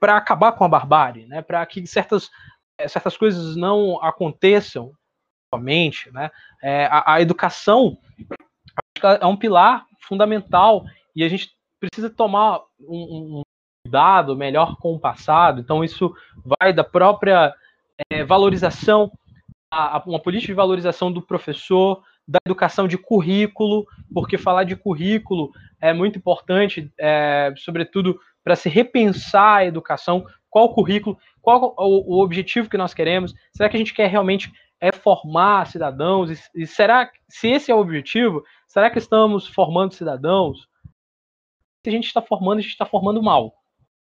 para 0.00 0.16
acabar 0.16 0.52
com 0.52 0.64
a 0.64 0.68
barbárie, 0.68 1.26
né, 1.26 1.42
para 1.42 1.64
que 1.66 1.86
certas, 1.86 2.30
certas 2.88 3.16
coisas 3.16 3.56
não 3.56 4.02
aconteçam 4.02 4.92
somente, 5.54 6.10
né, 6.12 6.30
é, 6.62 6.86
a, 6.86 7.14
a 7.14 7.20
educação 7.20 7.98
é 9.20 9.26
um 9.26 9.36
pilar 9.36 9.84
fundamental 10.00 10.84
e 11.14 11.24
a 11.24 11.28
gente 11.28 11.50
precisa 11.80 12.08
tomar 12.08 12.60
um, 12.80 13.40
um, 13.40 13.42
cuidado 13.84 14.36
melhor 14.36 14.76
com 14.76 14.94
o 14.94 15.00
passado. 15.00 15.60
Então, 15.60 15.82
isso 15.82 16.14
vai 16.60 16.72
da 16.72 16.84
própria 16.84 17.52
é, 18.10 18.24
valorização, 18.24 19.10
a, 19.70 19.98
a, 19.98 20.02
uma 20.06 20.20
política 20.20 20.52
de 20.52 20.56
valorização 20.56 21.10
do 21.10 21.20
professor, 21.20 22.02
da 22.26 22.38
educação 22.46 22.86
de 22.86 22.96
currículo, 22.96 23.86
porque 24.12 24.38
falar 24.38 24.64
de 24.64 24.76
currículo 24.76 25.50
é 25.80 25.92
muito 25.92 26.18
importante, 26.18 26.92
é, 26.98 27.52
sobretudo 27.56 28.18
para 28.44 28.56
se 28.56 28.68
repensar 28.68 29.58
a 29.58 29.64
educação, 29.66 30.24
qual 30.48 30.66
o 30.66 30.74
currículo, 30.74 31.18
qual 31.40 31.74
o, 31.76 32.16
o, 32.16 32.22
objetivo 32.22 32.68
que 32.68 32.76
nós 32.76 32.94
queremos, 32.94 33.34
será 33.52 33.68
que 33.68 33.76
a 33.76 33.78
gente 33.78 33.94
quer 33.94 34.08
realmente 34.08 34.52
é 34.80 34.90
formar 34.92 35.66
cidadãos, 35.68 36.30
e, 36.30 36.62
e 36.62 36.66
será, 36.66 37.10
se 37.28 37.48
esse 37.48 37.70
é 37.70 37.74
o 37.74 37.78
objetivo, 37.78 38.42
será 38.66 38.90
que 38.90 38.98
estamos 38.98 39.46
formando 39.46 39.94
cidadãos? 39.94 40.68
Se 41.84 41.88
a 41.88 41.92
gente 41.92 42.06
está 42.06 42.20
formando, 42.20 42.58
a 42.58 42.62
gente 42.62 42.72
está 42.72 42.86
formando 42.86 43.22
mal. 43.22 43.54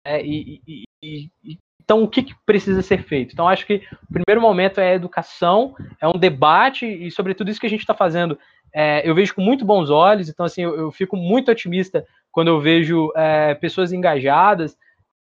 É, 0.04 0.24
e, 0.24 0.62
e, 0.66 1.30
e, 1.44 1.58
então, 1.82 2.02
o 2.02 2.08
que, 2.08 2.22
que, 2.22 2.34
precisa 2.44 2.82
ser 2.82 3.02
feito? 3.02 3.32
Então, 3.32 3.48
acho 3.48 3.66
que 3.66 3.82
o 4.08 4.12
primeiro 4.12 4.40
momento 4.40 4.80
é 4.80 4.92
a 4.92 4.94
educação, 4.94 5.74
é 6.00 6.06
um 6.06 6.18
debate, 6.18 6.86
e 6.86 7.10
sobretudo 7.10 7.50
isso 7.50 7.60
que 7.60 7.66
a 7.66 7.70
gente 7.70 7.80
está 7.80 7.94
fazendo, 7.94 8.38
é, 8.72 9.08
eu 9.08 9.14
vejo 9.14 9.34
com 9.34 9.40
muito 9.40 9.64
bons 9.64 9.90
olhos, 9.90 10.28
então, 10.28 10.46
assim, 10.46 10.62
eu, 10.62 10.76
eu 10.76 10.92
fico 10.92 11.16
muito 11.16 11.50
otimista 11.50 12.06
quando 12.30 12.48
eu 12.48 12.60
vejo 12.60 13.12
é, 13.16 13.54
pessoas 13.54 13.92
engajadas 13.92 14.76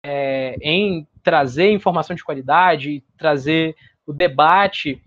é, 0.03 0.58
em 0.62 1.08
trazer 1.24 1.72
informação 1.72 2.16
de 2.16 2.24
qualidade, 2.24 3.03
trazer 3.18 3.76
o 4.05 4.12
debate 4.14 5.01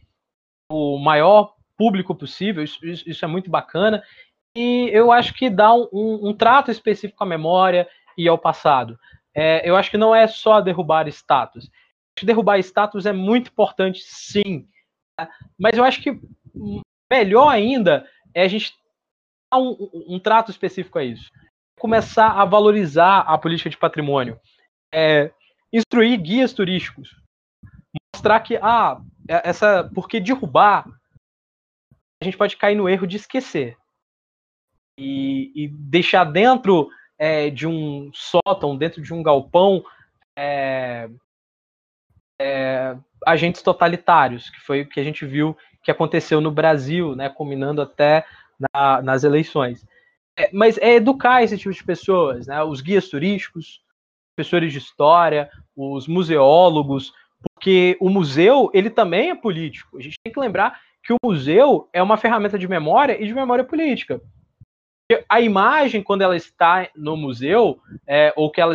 o 0.70 0.98
maior 0.98 1.54
público 1.76 2.14
possível, 2.14 2.62
isso, 2.62 2.78
isso, 2.84 3.24
é 3.24 3.28
muito 3.28 3.50
bacana, 3.50 4.02
e 4.54 4.88
eu 4.92 5.10
acho 5.10 5.34
que 5.34 5.50
dá 5.50 5.74
um, 5.74 5.88
um, 5.92 6.28
um 6.28 6.32
trato 6.32 6.70
específico 6.70 7.22
à 7.24 7.26
memória 7.26 7.88
e 8.16 8.28
ao 8.28 8.38
passado 8.38 8.98
é, 9.34 9.68
eu 9.68 9.76
acho 9.76 9.90
que 9.90 9.98
não 9.98 10.14
é 10.14 10.26
só 10.26 10.60
derrubar 10.60 11.06
status. 11.08 11.70
Derrubar 12.22 12.58
status 12.58 13.06
é 13.06 13.12
muito 13.12 13.50
importante, 13.50 14.00
sim. 14.02 14.68
Tá? 15.16 15.30
Mas 15.58 15.76
eu 15.76 15.84
acho 15.84 16.02
que 16.02 16.20
melhor 17.10 17.48
ainda 17.48 18.08
é 18.34 18.42
a 18.42 18.48
gente 18.48 18.74
dar 19.50 19.58
um, 19.58 19.90
um, 20.08 20.18
trato 20.18 20.50
específico 20.50 20.98
a 20.98 21.04
isso. 21.04 21.30
Começar 21.78 22.32
a 22.32 22.44
valorizar 22.44 23.20
a 23.20 23.38
política 23.38 23.70
de 23.70 23.78
patrimônio. 23.78 24.38
É, 24.92 25.32
instruir 25.72 26.20
guias 26.20 26.52
turísticos. 26.52 27.16
Mostrar 28.14 28.40
que, 28.40 28.56
ah, 28.56 29.00
é, 29.28 29.48
essa. 29.48 29.90
Porque 29.94 30.20
derrubar, 30.20 30.86
a 32.20 32.24
gente 32.24 32.36
pode 32.36 32.56
cair 32.56 32.74
no 32.74 32.88
erro 32.88 33.06
de 33.06 33.16
esquecer. 33.16 33.76
E, 34.98 35.52
e 35.54 35.68
deixar 35.68 36.24
dentro 36.24 36.90
é, 37.20 37.50
de 37.50 37.66
um 37.66 38.10
sótão, 38.14 38.74
dentro 38.74 39.02
de 39.02 39.12
um 39.12 39.22
galpão, 39.22 39.84
é, 40.34 41.06
é, 42.40 42.96
agentes 43.26 43.60
totalitários, 43.60 44.48
que 44.48 44.58
foi 44.62 44.80
o 44.80 44.88
que 44.88 44.98
a 44.98 45.04
gente 45.04 45.26
viu 45.26 45.54
que 45.82 45.90
aconteceu 45.90 46.40
no 46.40 46.50
Brasil, 46.50 47.14
né, 47.14 47.28
culminando 47.28 47.82
até 47.82 48.24
na, 48.72 49.02
nas 49.02 49.22
eleições. 49.22 49.86
É, 50.34 50.48
mas 50.50 50.78
é 50.78 50.94
educar 50.94 51.42
esse 51.42 51.58
tipo 51.58 51.72
de 51.74 51.84
pessoas, 51.84 52.46
né, 52.46 52.62
os 52.62 52.80
guias 52.80 53.08
turísticos, 53.08 53.82
professores 54.34 54.72
de 54.72 54.78
história, 54.78 55.50
os 55.76 56.08
museólogos, 56.08 57.12
porque 57.42 57.98
o 58.00 58.08
museu 58.08 58.70
ele 58.72 58.88
também 58.88 59.28
é 59.28 59.34
político. 59.34 59.98
A 59.98 60.02
gente 60.02 60.16
tem 60.24 60.32
que 60.32 60.40
lembrar 60.40 60.80
que 61.02 61.12
o 61.12 61.16
museu 61.22 61.86
é 61.92 62.02
uma 62.02 62.16
ferramenta 62.16 62.58
de 62.58 62.66
memória 62.66 63.22
e 63.22 63.26
de 63.26 63.34
memória 63.34 63.64
política 63.64 64.22
a 65.28 65.40
imagem, 65.40 66.02
quando 66.02 66.22
ela 66.22 66.36
está 66.36 66.88
no 66.94 67.16
museu, 67.16 67.80
é, 68.06 68.32
ou 68.36 68.50
que 68.50 68.60
ela 68.60 68.74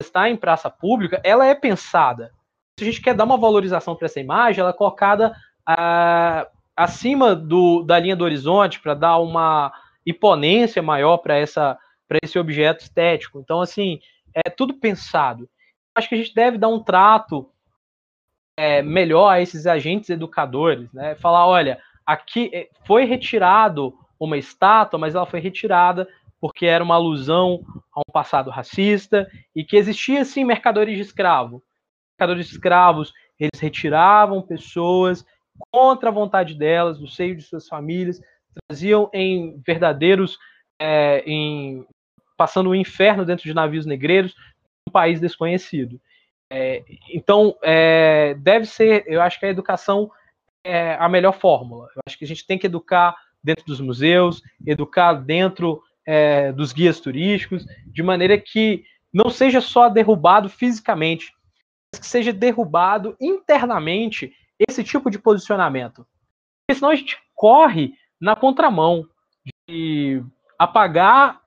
está 0.00 0.28
em 0.28 0.36
praça 0.36 0.68
pública, 0.68 1.20
ela 1.24 1.46
é 1.46 1.54
pensada. 1.54 2.32
Se 2.78 2.84
a 2.84 2.90
gente 2.90 3.00
quer 3.00 3.14
dar 3.14 3.24
uma 3.24 3.36
valorização 3.36 3.94
para 3.94 4.06
essa 4.06 4.20
imagem, 4.20 4.60
ela 4.60 4.70
é 4.70 4.74
colocada 4.74 5.34
ah, 5.66 6.48
acima 6.76 7.34
do, 7.34 7.82
da 7.82 7.98
linha 7.98 8.16
do 8.16 8.24
horizonte 8.24 8.80
para 8.80 8.94
dar 8.94 9.18
uma 9.18 9.72
imponência 10.06 10.82
maior 10.82 11.18
para 11.18 11.36
essa 11.36 11.78
para 12.08 12.18
esse 12.22 12.38
objeto 12.38 12.82
estético. 12.82 13.40
Então, 13.40 13.62
assim, 13.62 13.98
é 14.34 14.50
tudo 14.50 14.74
pensado. 14.74 15.48
Acho 15.94 16.10
que 16.10 16.14
a 16.14 16.18
gente 16.18 16.34
deve 16.34 16.58
dar 16.58 16.68
um 16.68 16.82
trato 16.82 17.50
é, 18.54 18.82
melhor 18.82 19.28
a 19.30 19.40
esses 19.40 19.66
agentes 19.66 20.10
educadores, 20.10 20.92
né? 20.92 21.14
Falar, 21.14 21.46
olha, 21.46 21.80
aqui 22.04 22.50
é, 22.52 22.68
foi 22.84 23.04
retirado 23.04 23.98
uma 24.24 24.38
estátua, 24.38 24.98
mas 24.98 25.14
ela 25.14 25.26
foi 25.26 25.40
retirada 25.40 26.08
porque 26.40 26.66
era 26.66 26.82
uma 26.82 26.96
alusão 26.96 27.64
a 27.94 28.00
um 28.00 28.12
passado 28.12 28.50
racista 28.50 29.30
e 29.54 29.64
que 29.64 29.76
existia 29.76 30.24
sim 30.24 30.44
mercadores 30.44 30.96
de 30.96 31.02
escravo. 31.02 31.62
Mercadores 32.18 32.46
de 32.46 32.52
escravos, 32.52 33.12
eles 33.38 33.60
retiravam 33.60 34.42
pessoas 34.42 35.24
contra 35.70 36.08
a 36.08 36.12
vontade 36.12 36.54
delas, 36.54 36.98
do 36.98 37.06
seio 37.06 37.36
de 37.36 37.42
suas 37.42 37.68
famílias, 37.68 38.20
traziam 38.68 39.08
em 39.12 39.60
verdadeiros, 39.64 40.38
é, 40.80 41.22
em, 41.26 41.86
passando 42.36 42.70
o 42.70 42.74
inferno 42.74 43.24
dentro 43.24 43.44
de 43.44 43.54
navios 43.54 43.86
negreiros, 43.86 44.34
um 44.88 44.92
país 44.92 45.20
desconhecido. 45.20 46.00
É, 46.50 46.84
então, 47.08 47.56
é, 47.62 48.34
deve 48.34 48.66
ser, 48.66 49.04
eu 49.06 49.22
acho 49.22 49.38
que 49.38 49.46
a 49.46 49.50
educação 49.50 50.10
é 50.64 50.94
a 50.94 51.08
melhor 51.08 51.32
fórmula. 51.32 51.88
Eu 51.94 52.02
acho 52.06 52.18
que 52.18 52.24
a 52.24 52.28
gente 52.28 52.46
tem 52.46 52.58
que 52.58 52.66
educar 52.66 53.16
dentro 53.42 53.64
dos 53.64 53.80
museus, 53.80 54.42
educar 54.66 55.14
dentro 55.14 55.82
é, 56.06 56.52
dos 56.52 56.72
guias 56.72 57.00
turísticos, 57.00 57.66
de 57.86 58.02
maneira 58.02 58.38
que 58.38 58.84
não 59.12 59.30
seja 59.30 59.60
só 59.60 59.88
derrubado 59.88 60.48
fisicamente, 60.48 61.34
mas 61.92 62.00
que 62.00 62.06
seja 62.06 62.32
derrubado 62.32 63.16
internamente 63.20 64.32
esse 64.68 64.82
tipo 64.82 65.10
de 65.10 65.18
posicionamento. 65.18 66.06
Porque 66.66 66.78
senão 66.78 66.90
a 66.90 66.94
gente 66.94 67.18
corre 67.34 67.94
na 68.20 68.36
contramão 68.36 69.06
de 69.68 70.22
apagar 70.58 71.42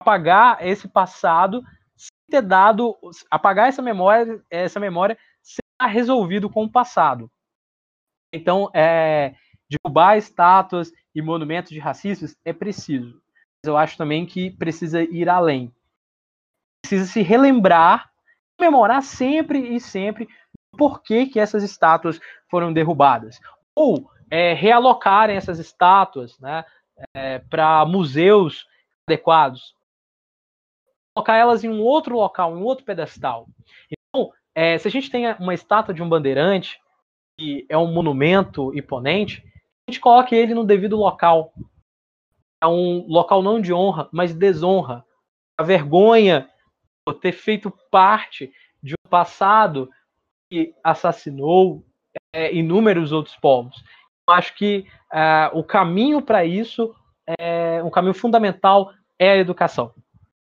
apagar 0.00 0.58
esse 0.64 0.86
passado 0.86 1.64
sem 1.96 2.10
ter 2.30 2.42
dado 2.42 2.96
apagar 3.30 3.68
essa 3.68 3.82
memória 3.82 4.42
essa 4.50 4.78
memória 4.78 5.18
sem 5.42 5.62
estar 5.72 5.86
resolvido 5.88 6.48
com 6.48 6.64
o 6.64 6.70
passado 6.70 7.30
então 8.32 8.70
é, 8.74 9.34
derrubar 9.82 10.16
estátuas 10.16 10.92
e 11.14 11.22
monumentos 11.22 11.70
de 11.70 11.78
racistas 11.78 12.36
é 12.44 12.52
preciso 12.52 13.22
mas 13.62 13.68
eu 13.68 13.76
acho 13.76 13.96
também 13.96 14.26
que 14.26 14.50
precisa 14.50 15.02
ir 15.02 15.28
além 15.28 15.72
precisa 16.82 17.06
se 17.06 17.22
relembrar 17.22 18.10
memorar 18.60 19.02
sempre 19.02 19.74
e 19.74 19.80
sempre 19.80 20.28
por 20.76 21.02
que, 21.02 21.26
que 21.26 21.40
essas 21.40 21.62
estátuas 21.62 22.20
foram 22.50 22.72
derrubadas. 22.72 23.40
Ou 23.74 24.10
é, 24.30 24.52
realocarem 24.52 25.36
essas 25.36 25.58
estátuas 25.58 26.38
né, 26.38 26.64
é, 27.14 27.38
para 27.38 27.84
museus 27.84 28.66
adequados. 29.06 29.74
Colocar 31.14 31.36
elas 31.36 31.62
em 31.62 31.68
um 31.68 31.80
outro 31.80 32.16
local, 32.16 32.52
em 32.52 32.60
um 32.60 32.64
outro 32.64 32.84
pedestal. 32.84 33.46
Então, 33.90 34.32
é, 34.54 34.76
se 34.78 34.88
a 34.88 34.90
gente 34.90 35.10
tem 35.10 35.32
uma 35.34 35.54
estátua 35.54 35.94
de 35.94 36.02
um 36.02 36.08
bandeirante, 36.08 36.80
que 37.38 37.66
é 37.68 37.78
um 37.78 37.92
monumento 37.92 38.76
imponente, 38.76 39.44
gente 39.90 40.00
coloque 40.00 40.34
ele 40.34 40.54
no 40.54 40.64
devido 40.64 40.96
local. 40.96 41.52
É 42.62 42.66
um 42.66 43.06
local 43.06 43.42
não 43.42 43.60
de 43.60 43.72
honra, 43.72 44.08
mas 44.12 44.34
desonra. 44.34 45.04
A 45.58 45.62
vergonha 45.62 46.48
por 47.04 47.14
ter 47.14 47.32
feito 47.32 47.70
parte 47.90 48.52
de 48.82 48.94
um 48.94 49.08
passado 49.08 49.90
que 50.50 50.74
assassinou 50.82 51.84
é, 52.32 52.54
inúmeros 52.54 53.12
outros 53.12 53.36
povos. 53.36 53.82
Eu 54.26 54.34
acho 54.34 54.54
que 54.54 54.86
é, 55.12 55.50
o 55.52 55.62
caminho 55.62 56.22
para 56.22 56.44
isso, 56.44 56.94
é, 57.38 57.82
um 57.82 57.90
caminho 57.90 58.14
fundamental 58.14 58.92
é 59.18 59.32
a 59.32 59.36
educação. 59.36 59.92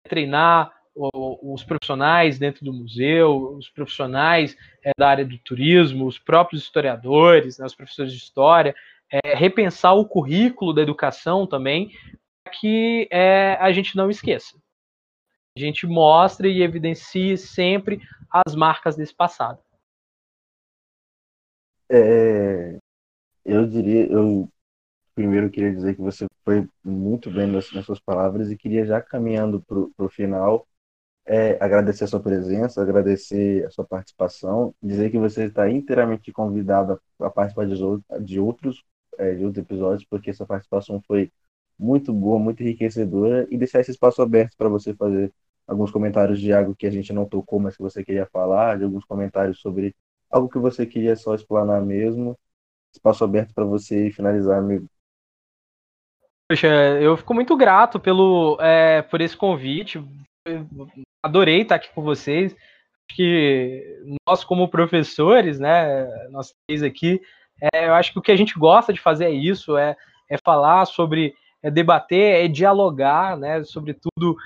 É 0.05 0.09
treinar 0.09 0.73
os 0.95 1.65
profissionais 1.65 2.39
dentro 2.39 2.67
do 2.67 2.73
museu, 2.73 3.55
os 3.57 3.71
profissionais 3.71 4.55
é, 4.85 4.91
da 4.97 5.09
área 5.09 5.25
do 5.25 5.39
turismo, 5.39 6.07
os 6.07 6.19
próprios 6.19 6.63
historiadores, 6.63 7.59
né, 7.59 7.65
os 7.65 7.75
professores 7.75 8.13
de 8.13 8.19
história, 8.19 8.75
é, 9.13 9.35
repensar 9.35 9.95
o 9.95 10.09
currículo 10.09 10.73
da 10.73 10.81
educação 10.81 11.47
também, 11.47 11.93
para 12.43 12.55
que 12.55 13.07
é, 13.11 13.55
a 13.61 13.71
gente 13.73 13.95
não 13.95 14.09
esqueça. 14.09 14.57
A 15.57 15.61
gente 15.61 15.87
mostre 15.87 16.51
e 16.51 16.63
evidencie 16.63 17.37
sempre 17.37 18.01
as 18.31 18.55
marcas 18.55 18.97
desse 18.97 19.15
passado. 19.15 19.61
É, 21.91 22.79
eu 23.45 23.67
diria, 23.67 24.07
eu 24.11 24.49
primeiro 25.15 25.51
queria 25.51 25.75
dizer 25.75 25.95
que 25.95 26.01
você 26.01 26.25
foi 26.43 26.67
muito 26.83 27.31
bem 27.31 27.47
nas, 27.47 27.71
nas 27.73 27.85
suas 27.85 28.01
palavras 28.01 28.51
e 28.51 28.57
queria 28.57 28.87
já 28.87 29.03
caminhando 29.03 29.61
para 29.61 30.07
o 30.07 30.09
final 30.09 30.67
é, 31.25 31.63
agradecer 31.63 32.05
a 32.05 32.07
sua 32.09 32.21
presença, 32.21 32.83
agradecer 32.83 33.65
a 33.67 33.71
sua 33.71 33.85
participação, 33.85 34.75
dizer 34.83 35.11
que 35.11 35.19
você 35.19 35.45
está 35.45 35.71
inteiramente 35.71 36.33
convidada 36.33 37.01
a 37.21 37.31
participar 37.31 37.67
de, 37.67 37.75
de 38.25 38.41
outros 38.41 38.83
é, 39.19 39.35
de 39.35 39.45
outros 39.45 39.65
episódios, 39.65 40.05
porque 40.05 40.31
essa 40.31 40.47
participação 40.47 41.01
foi 41.07 41.31
muito 41.79 42.13
boa, 42.13 42.39
muito 42.39 42.63
enriquecedora 42.63 43.47
e 43.51 43.59
deixar 43.59 43.81
esse 43.81 43.91
espaço 43.91 44.23
aberto 44.23 44.57
para 44.57 44.69
você 44.69 44.95
fazer 44.95 45.33
alguns 45.67 45.91
comentários 45.91 46.41
de 46.41 46.53
algo 46.53 46.75
que 46.75 46.87
a 46.87 46.91
gente 46.91 47.13
não 47.13 47.27
tocou, 47.27 47.59
mas 47.59 47.77
que 47.77 47.83
você 47.83 48.05
queria 48.05 48.27
falar, 48.27 48.79
de 48.79 48.85
alguns 48.85 49.05
comentários 49.05 49.61
sobre 49.61 49.95
algo 50.31 50.49
que 50.49 50.59
você 50.59 50.87
queria 50.87 51.17
só 51.17 51.35
explanar 51.35 51.83
mesmo. 51.83 52.39
Espaço 52.95 53.25
aberto 53.25 53.55
para 53.55 53.65
você 53.65 54.11
finalizar, 54.11 54.59
amigo. 54.59 54.87
Poxa, 56.49 56.69
eu 57.01 57.17
fico 57.17 57.33
muito 57.33 57.57
grato 57.57 57.99
pelo, 57.99 58.59
é, 58.61 59.03
por 59.03 59.21
esse 59.21 59.37
convite. 59.37 60.03
adorei 61.23 61.63
estar 61.63 61.77
aqui 61.77 61.91
com 61.95 62.03
vocês. 62.03 62.53
Acho 62.53 63.17
que 63.17 64.05
nós, 64.29 64.45
como 64.45 64.69
professores, 64.69 65.59
né, 65.59 66.07
nós 66.31 66.53
três 66.67 66.83
aqui, 66.83 67.21
é, 67.73 67.87
eu 67.87 67.95
acho 67.95 68.13
que 68.13 68.19
o 68.19 68.23
que 68.23 68.33
a 68.33 68.37
gente 68.37 68.59
gosta 68.59 68.93
de 68.93 69.01
fazer 69.01 69.27
é 69.27 69.31
isso, 69.31 69.77
é, 69.77 69.97
é 70.29 70.37
falar 70.39 70.85
sobre, 70.87 71.35
é 71.63 71.71
debater, 71.71 72.45
é 72.45 72.49
dialogar, 72.49 73.37
né, 73.37 73.63
sobretudo 73.63 74.37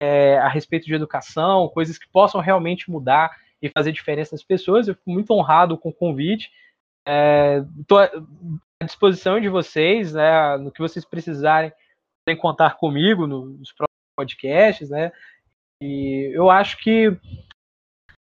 é, 0.00 0.38
a 0.38 0.48
respeito 0.48 0.86
de 0.86 0.94
educação, 0.94 1.68
coisas 1.68 1.98
que 1.98 2.08
possam 2.08 2.40
realmente 2.40 2.90
mudar 2.90 3.30
e 3.62 3.68
fazer 3.68 3.92
diferença 3.92 4.34
nas 4.34 4.42
pessoas. 4.42 4.88
Eu 4.88 4.94
fico 4.94 5.10
muito 5.10 5.32
honrado 5.32 5.78
com 5.78 5.90
o 5.90 5.94
convite. 5.94 6.50
Estou 7.80 8.00
é, 8.00 8.10
à 8.82 8.84
disposição 8.84 9.40
de 9.40 9.48
vocês, 9.48 10.12
né, 10.12 10.56
no 10.56 10.72
que 10.72 10.80
vocês 10.80 11.04
precisarem, 11.04 11.72
podem 12.26 12.40
contar 12.40 12.76
comigo 12.76 13.26
nos 13.26 13.72
próximos 13.72 13.94
podcasts, 14.16 14.90
né? 14.90 15.12
E 15.80 16.30
eu 16.34 16.50
acho 16.50 16.78
que 16.78 17.16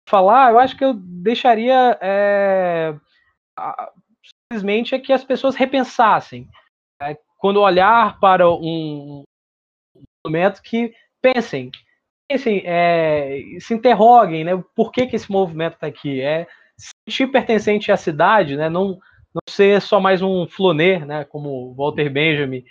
falar, 0.08 0.50
eu 0.50 0.58
acho 0.58 0.76
que 0.76 0.84
eu 0.84 0.94
deixaria 0.94 1.98
é, 2.00 2.94
simplesmente 4.52 4.94
é 4.94 4.98
que 4.98 5.12
as 5.12 5.22
pessoas 5.22 5.54
repensassem 5.54 6.48
é, 7.00 7.16
quando 7.38 7.60
olhar 7.60 8.18
para 8.18 8.50
um 8.50 9.22
momento 10.26 10.60
que 10.62 10.92
pensem 11.22 11.70
assim, 12.32 12.62
é, 12.64 13.42
se 13.58 13.74
interroguem, 13.74 14.44
né? 14.44 14.62
Por 14.74 14.92
que, 14.92 15.06
que 15.06 15.16
esse 15.16 15.30
movimento 15.30 15.74
está 15.74 15.86
aqui? 15.86 16.20
É 16.20 16.46
sentir 17.06 17.26
pertencente 17.28 17.90
à 17.90 17.96
cidade, 17.96 18.56
né? 18.56 18.68
Não, 18.68 18.98
não 19.34 19.40
ser 19.48 19.80
só 19.80 19.98
mais 19.98 20.22
um 20.22 20.46
floner, 20.46 21.04
né? 21.04 21.24
Como 21.24 21.74
Walter 21.74 22.08
Benjamin 22.08 22.64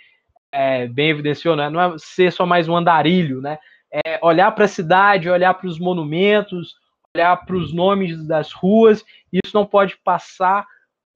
é, 0.52 0.86
bem 0.86 1.10
evidenciou, 1.10 1.56
né? 1.56 1.68
Não 1.68 1.80
é 1.80 1.94
ser 1.98 2.32
só 2.32 2.46
mais 2.46 2.68
um 2.68 2.76
andarilho, 2.76 3.40
né? 3.40 3.58
É 4.06 4.18
olhar 4.22 4.50
para 4.52 4.64
a 4.64 4.68
cidade, 4.68 5.28
olhar 5.28 5.54
para 5.54 5.68
os 5.68 5.78
monumentos, 5.78 6.76
olhar 7.14 7.36
para 7.44 7.56
os 7.56 7.74
nomes 7.74 8.26
das 8.26 8.52
ruas, 8.52 9.04
isso 9.32 9.52
não 9.52 9.66
pode 9.66 9.96
passar 9.98 10.66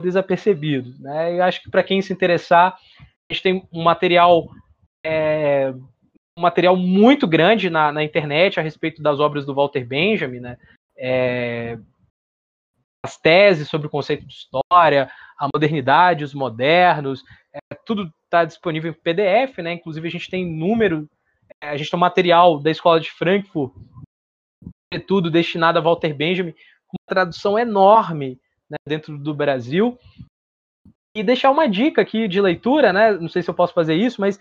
desapercebido, 0.05 0.95
né? 1.01 1.39
Eu 1.39 1.43
acho 1.43 1.63
que 1.63 1.71
para 1.71 1.83
quem 1.83 2.01
se 2.01 2.13
interessar, 2.13 2.77
a 2.99 3.33
gente 3.33 3.43
tem 3.43 3.69
um 3.73 3.83
material 3.83 4.49
é, 5.05 5.73
um 6.37 6.43
material 6.43 6.77
muito 6.77 7.27
grande 7.27 7.71
na, 7.71 7.93
na 7.93 8.03
internet 8.03 8.59
a 8.59 8.63
respeito 8.63 9.03
das 9.03 9.21
obras 9.21 9.47
do 9.47 9.55
Walter 9.55 9.85
Benjamin, 9.85 10.41
né? 10.41 10.59
É, 10.97 11.79
as 13.05 13.17
teses 13.19 13.69
sobre 13.69 13.87
o 13.87 13.91
conceito 13.91 14.27
de 14.27 14.33
história, 14.33 15.11
a 15.39 15.49
modernidade, 15.53 16.25
os 16.25 16.33
modernos, 16.33 17.23
é, 17.53 17.75
tudo 17.85 18.11
está 18.25 18.45
disponível 18.45 18.91
em 18.91 18.95
PDF, 18.95 19.59
né? 19.59 19.73
Inclusive 19.73 20.09
a 20.09 20.11
gente 20.11 20.31
tem 20.31 20.45
número, 20.45 21.09
é, 21.61 21.69
a 21.69 21.77
gente 21.77 21.91
tem 21.91 21.99
um 21.99 22.01
material 22.01 22.59
da 22.59 22.71
escola 22.71 22.99
de 22.99 23.11
Frankfurt, 23.11 23.73
tudo 25.07 25.31
destinado 25.31 25.79
a 25.79 25.83
Walter 25.83 26.15
Benjamin, 26.15 26.53
com 26.87 26.97
uma 27.01 27.09
tradução 27.09 27.59
enorme 27.59 28.41
né, 28.75 28.79
dentro 28.87 29.16
do 29.16 29.33
Brasil. 29.35 29.99
E 31.16 31.22
deixar 31.22 31.51
uma 31.51 31.68
dica 31.68 32.03
aqui 32.03 32.27
de 32.27 32.41
leitura, 32.41 32.93
né? 32.93 33.12
Não 33.12 33.29
sei 33.29 33.43
se 33.43 33.49
eu 33.49 33.55
posso 33.55 33.72
fazer 33.72 33.95
isso, 33.95 34.20
mas 34.20 34.39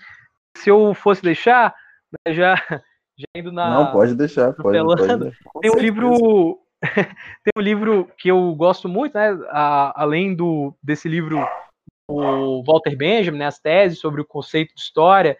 se 0.58 0.70
eu 0.70 0.94
fosse 0.94 1.22
deixar, 1.22 1.74
né, 2.12 2.34
já, 2.34 2.56
já 3.18 3.28
indo 3.36 3.52
na. 3.52 3.70
Não, 3.70 3.92
pode 3.92 4.16
deixar, 4.16 4.54
pode, 4.54 4.78
pode 4.78 5.32
Tem 5.62 5.72
um 5.72 5.80
livro. 5.80 6.60
tem 7.44 7.54
um 7.58 7.62
livro 7.62 8.12
que 8.18 8.30
eu 8.30 8.54
gosto 8.56 8.90
muito, 8.90 9.14
né? 9.14 9.38
A, 9.50 10.02
além 10.02 10.36
do, 10.36 10.76
desse 10.84 11.08
livro 11.08 11.38
o 12.10 12.62
Walter 12.64 12.98
Benjamin, 12.98 13.38
né, 13.38 13.46
as 13.46 13.60
teses 13.60 14.00
sobre 14.00 14.20
o 14.20 14.26
conceito 14.26 14.76
de 14.76 14.82
história, 14.82 15.38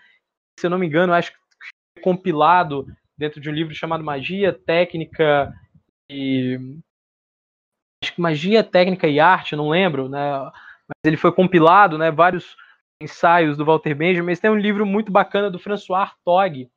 se 0.58 0.66
eu 0.66 0.70
não 0.70 0.78
me 0.78 0.88
engano, 0.88 1.14
acho 1.14 1.32
que 1.32 2.02
compilado 2.02 2.88
dentro 3.18 3.42
de 3.42 3.50
um 3.50 3.54
livro 3.54 3.74
chamado 3.76 4.04
Magia, 4.04 4.54
Técnica 4.54 5.54
e 6.10 6.80
acho 8.04 8.14
que 8.14 8.22
Magia, 8.22 8.64
Técnica 8.64 9.08
e 9.08 9.20
Arte, 9.20 9.56
não 9.56 9.70
lembro, 9.70 10.10
né? 10.10 10.40
Mas 10.88 10.98
ele 11.06 11.18
foi 11.18 11.32
compilado, 11.32 11.98
né? 11.98 12.12
Vários 12.12 12.56
ensaios 13.02 13.58
do 13.58 13.66
Walter 13.66 13.96
Benjamin. 13.96 14.28
Mas 14.28 14.40
tem 14.40 14.52
um 14.52 14.58
livro 14.58 14.86
muito 14.86 15.12
bacana 15.12 15.50
do 15.50 15.58
François 15.58 16.02
Hartog. 16.02 16.70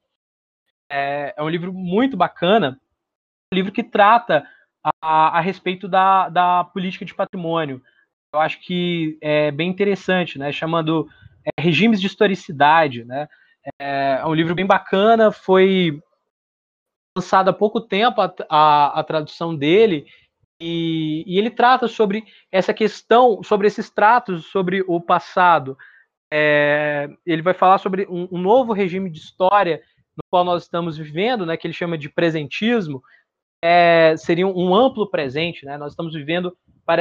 É, 0.91 1.35
é 1.37 1.43
um 1.43 1.49
livro 1.49 1.73
muito 1.73 2.17
bacana, 2.17 2.81
um 3.53 3.57
livro 3.57 3.73
que 3.73 3.83
trata 3.83 4.47
a, 5.03 5.39
a 5.39 5.41
respeito 5.41 5.89
da, 5.89 6.29
da 6.29 6.65
política 6.65 7.05
de 7.05 7.15
patrimônio. 7.15 7.83
Eu 8.33 8.41
acho 8.41 8.61
que 8.61 9.19
é 9.21 9.51
bem 9.51 9.69
interessante, 9.69 10.39
né? 10.39 10.53
Chamando 10.53 11.09
é, 11.45 11.61
regimes 11.61 12.01
de 12.01 12.07
historicidade, 12.07 13.05
né? 13.05 13.29
É, 13.81 14.21
é 14.21 14.27
um 14.27 14.35
livro 14.35 14.55
bem 14.55 14.65
bacana, 14.65 15.33
foi 15.33 16.01
lançado 17.19 17.49
há 17.49 17.53
pouco 17.53 17.81
tempo 17.81 18.21
a, 18.21 18.33
a, 18.49 19.01
a 19.01 19.03
tradução 19.03 19.57
dele, 19.57 20.07
e, 20.61 21.25
e, 21.27 21.39
ele 21.39 21.51
trata 21.51 21.87
sobre 21.87 22.25
essa 22.51 22.73
questão, 22.73 23.43
sobre 23.43 23.67
esses 23.67 23.91
tratos 23.91 24.47
sobre 24.47 24.83
o 24.87 25.01
passado. 25.01 25.77
É, 26.33 27.09
ele 27.25 27.43
vai 27.43 27.55
falar 27.55 27.79
sobre 27.79 28.07
um, 28.09 28.29
um, 28.33 28.39
novo 28.39 28.73
regime 28.73 29.11
de 29.11 29.19
história 29.19 29.83
no 30.17 30.23
qual 30.31 30.45
nós 30.45 30.63
estamos 30.63 30.97
vivendo, 30.97 31.45
né, 31.45 31.57
que 31.57 31.67
ele 31.67 31.75
chama 31.75 31.99
de 31.99 32.09
presentismo, 32.09 33.03
é, 33.63 34.15
seria 34.17 34.47
um, 34.47 34.69
um, 34.69 34.75
amplo 34.75 35.09
presente. 35.09 35.65
Né, 35.67 35.77
nós 35.77 35.93
estamos 35.93 36.15
vivendo, 36.15 36.57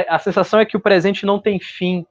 a 0.08 0.18
sensação 0.18 0.60
é 0.60 0.66
que 0.66 0.76
o 0.76 0.80
presente 0.80 1.24
não 1.24 1.38
tem 1.38 1.58
fim, 1.58 2.06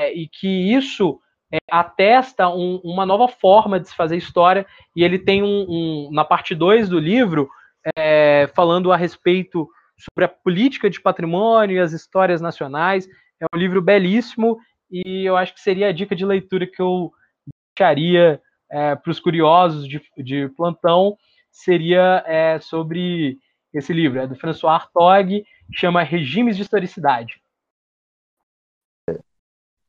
é, 0.00 0.12
e 0.12 0.26
que 0.26 0.48
isso 0.48 1.20
é, 1.52 1.58
atesta 1.70 2.48
um, 2.48 2.80
uma 2.82 3.04
nova 3.04 3.28
forma 3.28 3.78
de 3.78 3.88
se 3.88 3.94
fazer 3.94 4.16
história, 4.16 4.66
e 4.96 5.04
ele 5.04 5.18
tem 5.18 5.42
um, 5.42 6.08
na 6.12 6.24
parte 6.24 6.54
2 6.54 6.88
do 6.88 6.98
livro, 6.98 7.48
é, 7.96 8.50
falando 8.54 8.90
a 8.90 8.96
respeito 8.96 9.68
sobre 9.98 10.24
a 10.24 10.28
política 10.28 10.88
de 10.88 11.00
patrimônio 11.00 11.76
e 11.76 11.80
as 11.80 11.92
histórias 11.92 12.40
nacionais. 12.40 13.08
É 13.40 13.46
um 13.54 13.58
livro 13.58 13.82
belíssimo 13.82 14.58
e 14.90 15.24
eu 15.24 15.36
acho 15.36 15.54
que 15.54 15.60
seria 15.60 15.88
a 15.88 15.92
dica 15.92 16.16
de 16.16 16.24
leitura 16.24 16.66
que 16.66 16.80
eu 16.80 17.12
deixaria 17.76 18.40
é, 18.70 18.94
para 18.94 19.10
os 19.10 19.20
curiosos 19.20 19.88
de, 19.88 20.02
de, 20.16 20.48
plantão, 20.50 21.16
seria 21.50 22.22
é, 22.26 22.58
sobre 22.60 23.38
esse 23.72 23.92
livro, 23.92 24.18
é 24.18 24.26
do 24.26 24.34
François 24.34 24.74
Hartog, 24.74 25.44
chama 25.72 26.02
Regimes 26.02 26.56
de 26.56 26.62
Historicidade. 26.62 27.40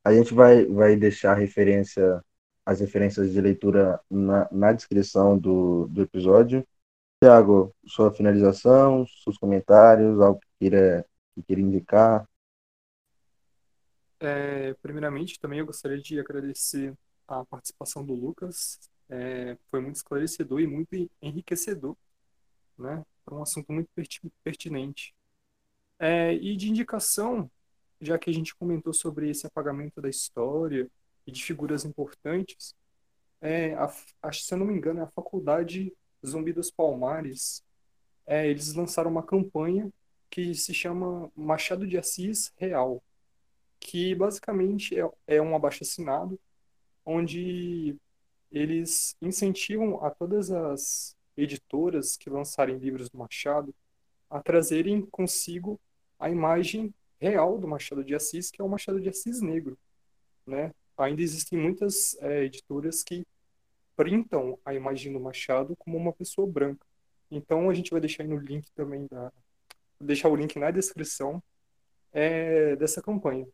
A 0.04 0.14
gente 0.14 0.34
vai, 0.34 0.66
vai 0.66 0.96
deixar 0.96 1.36
referência, 1.36 2.24
as 2.66 2.80
referências 2.80 3.32
de 3.32 3.42
leitura 3.42 4.00
na, 4.10 4.48
na 4.52 4.74
descrição 4.74 5.38
do, 5.38 5.88
do 5.88 6.02
episódio. 6.02 6.66
Tiago, 7.22 7.76
sua 7.86 8.14
finalização, 8.14 9.06
seus 9.24 9.38
comentários, 9.38 10.22
algo 10.22 10.40
que 10.40 10.48
queira, 10.58 11.06
que 11.36 11.44
queira 11.44 11.62
indicar. 11.62 12.30
É, 14.22 14.74
primeiramente, 14.76 15.38
também 15.38 15.60
eu 15.60 15.66
gostaria 15.66 16.00
de 16.00 16.18
agradecer 16.18 16.94
a 17.28 17.44
participação 17.46 18.06
do 18.06 18.14
Lucas. 18.14 18.80
É, 19.10 19.58
foi 19.70 19.82
muito 19.82 19.98
esclarecedor 19.98 20.62
e 20.62 20.68
muito 20.68 21.10
enriquecedor, 21.22 21.98
né? 22.78 23.04
Para 23.26 23.36
um 23.36 23.42
assunto 23.42 23.70
muito 23.74 23.90
pertinente. 24.42 25.14
É, 26.00 26.34
e 26.36 26.56
de 26.56 26.70
indicação, 26.70 27.52
já 28.00 28.18
que 28.18 28.30
a 28.30 28.34
gente 28.34 28.56
comentou 28.56 28.94
sobre 28.94 29.30
esse 29.30 29.46
apagamento 29.46 30.02
da 30.02 30.10
história 30.10 30.90
e 31.28 31.32
de 31.34 31.44
figuras 31.44 31.84
importantes, 31.84 32.74
é, 33.42 33.74
a, 33.74 33.94
acho, 34.24 34.42
se 34.44 34.54
eu 34.54 34.58
não 34.58 34.66
me 34.66 34.74
engano, 34.74 35.02
é 35.02 35.04
a 35.04 35.12
Faculdade 35.12 35.94
Zumbi 36.26 36.54
dos 36.54 36.72
Palmares. 36.72 37.64
É, 38.26 38.48
eles 38.48 38.74
lançaram 38.74 39.10
uma 39.10 39.24
campanha 39.24 39.92
que 40.30 40.54
se 40.54 40.74
chama 40.74 41.32
Machado 41.36 41.88
de 41.88 41.98
Assis 41.98 42.54
Real, 42.58 43.02
que 43.80 44.14
basicamente 44.14 45.00
é, 45.00 45.10
é 45.28 45.42
um 45.42 45.56
abaixo-assinado, 45.56 46.40
onde 47.06 47.96
eles 48.52 49.16
incentivam 49.22 50.04
a 50.04 50.12
todas 50.12 50.52
as 50.52 51.16
editoras 51.36 52.18
que 52.18 52.30
lançarem 52.30 52.78
livros 52.78 53.10
do 53.10 53.18
Machado 53.18 53.74
a 54.30 54.42
trazerem 54.42 55.02
consigo 55.02 55.80
a 56.20 56.30
imagem 56.30 56.94
real 57.20 57.58
do 57.58 57.68
Machado 57.68 58.04
de 58.04 58.14
Assis, 58.14 58.52
que 58.52 58.62
é 58.62 58.64
o 58.64 58.70
Machado 58.70 59.00
de 59.02 59.10
Assis 59.10 59.42
negro, 59.42 59.78
né? 60.46 60.72
Ainda 60.98 61.22
existem 61.22 61.58
muitas 61.58 62.16
é, 62.22 62.44
editoras 62.44 63.04
que 63.04 63.26
printam 64.00 64.58
a 64.64 64.74
imagem 64.74 65.12
do 65.12 65.20
Machado 65.20 65.76
como 65.76 65.98
uma 65.98 66.14
pessoa 66.14 66.50
branca. 66.50 66.88
Então 67.30 67.70
a 67.70 67.74
gente 67.74 67.92
vai 67.92 68.00
deixar 68.00 68.24
aí 68.24 68.30
no 68.30 68.38
link 68.38 68.72
também 68.72 69.06
da 69.12 69.30
deixar 70.00 70.30
o 70.30 70.36
link 70.38 70.58
na 70.58 70.72
descrição 70.72 71.44
é, 72.14 72.78
dessa 72.78 73.02
campanha. 73.02 73.46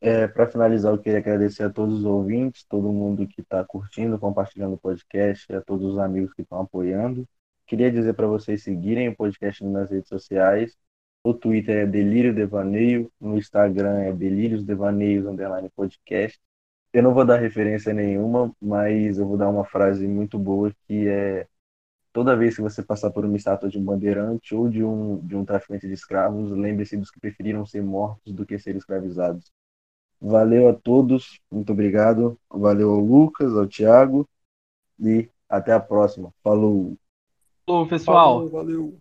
É, 0.00 0.26
para 0.26 0.50
finalizar, 0.50 0.92
eu 0.92 0.98
queria 0.98 1.20
agradecer 1.20 1.62
a 1.62 1.70
todos 1.70 2.00
os 2.00 2.04
ouvintes, 2.04 2.64
todo 2.64 2.90
mundo 2.90 3.24
que 3.28 3.40
está 3.40 3.64
curtindo, 3.64 4.18
compartilhando 4.18 4.74
o 4.74 4.78
podcast, 4.78 5.54
a 5.54 5.60
todos 5.60 5.92
os 5.92 5.98
amigos 5.98 6.34
que 6.34 6.42
estão 6.42 6.60
apoiando. 6.60 7.24
Queria 7.66 7.92
dizer 7.92 8.14
para 8.14 8.26
vocês 8.26 8.64
seguirem 8.64 9.10
o 9.10 9.16
podcast 9.16 9.62
nas 9.64 9.88
redes 9.88 10.08
sociais 10.08 10.76
no 11.24 11.34
Twitter 11.34 11.76
é 11.76 11.86
Delírio 11.86 12.34
Devaneio, 12.34 13.12
no 13.20 13.36
Instagram 13.36 13.98
é 14.00 14.12
Delírios 14.12 14.64
Devaneios 14.64 15.26
underline 15.26 15.68
podcast. 15.70 16.40
Eu 16.92 17.02
não 17.02 17.14
vou 17.14 17.24
dar 17.24 17.38
referência 17.38 17.92
nenhuma, 17.92 18.52
mas 18.60 19.18
eu 19.18 19.26
vou 19.26 19.36
dar 19.36 19.48
uma 19.48 19.64
frase 19.64 20.06
muito 20.08 20.38
boa 20.38 20.72
que 20.86 21.08
é 21.08 21.46
toda 22.12 22.36
vez 22.36 22.56
que 22.56 22.62
você 22.62 22.82
passar 22.82 23.10
por 23.10 23.24
uma 23.24 23.36
estátua 23.36 23.68
de 23.68 23.78
um 23.78 23.84
bandeirante 23.84 24.54
ou 24.54 24.68
de 24.68 24.82
um, 24.82 25.18
de 25.18 25.36
um 25.36 25.44
traficante 25.44 25.86
de 25.86 25.94
escravos, 25.94 26.50
lembre-se 26.50 26.96
dos 26.96 27.10
que 27.10 27.20
preferiram 27.20 27.64
ser 27.64 27.82
mortos 27.82 28.32
do 28.32 28.44
que 28.44 28.58
ser 28.58 28.74
escravizados. 28.76 29.52
Valeu 30.20 30.68
a 30.68 30.74
todos, 30.74 31.40
muito 31.50 31.72
obrigado. 31.72 32.38
Valeu 32.50 32.90
ao 32.90 33.00
Lucas, 33.00 33.56
ao 33.56 33.66
Thiago 33.66 34.28
e 34.98 35.28
até 35.48 35.72
a 35.72 35.80
próxima. 35.80 36.32
Falou! 36.42 36.96
Falou, 37.66 37.86
pessoal! 37.86 38.34
Falou, 38.34 38.50
valeu! 38.50 38.98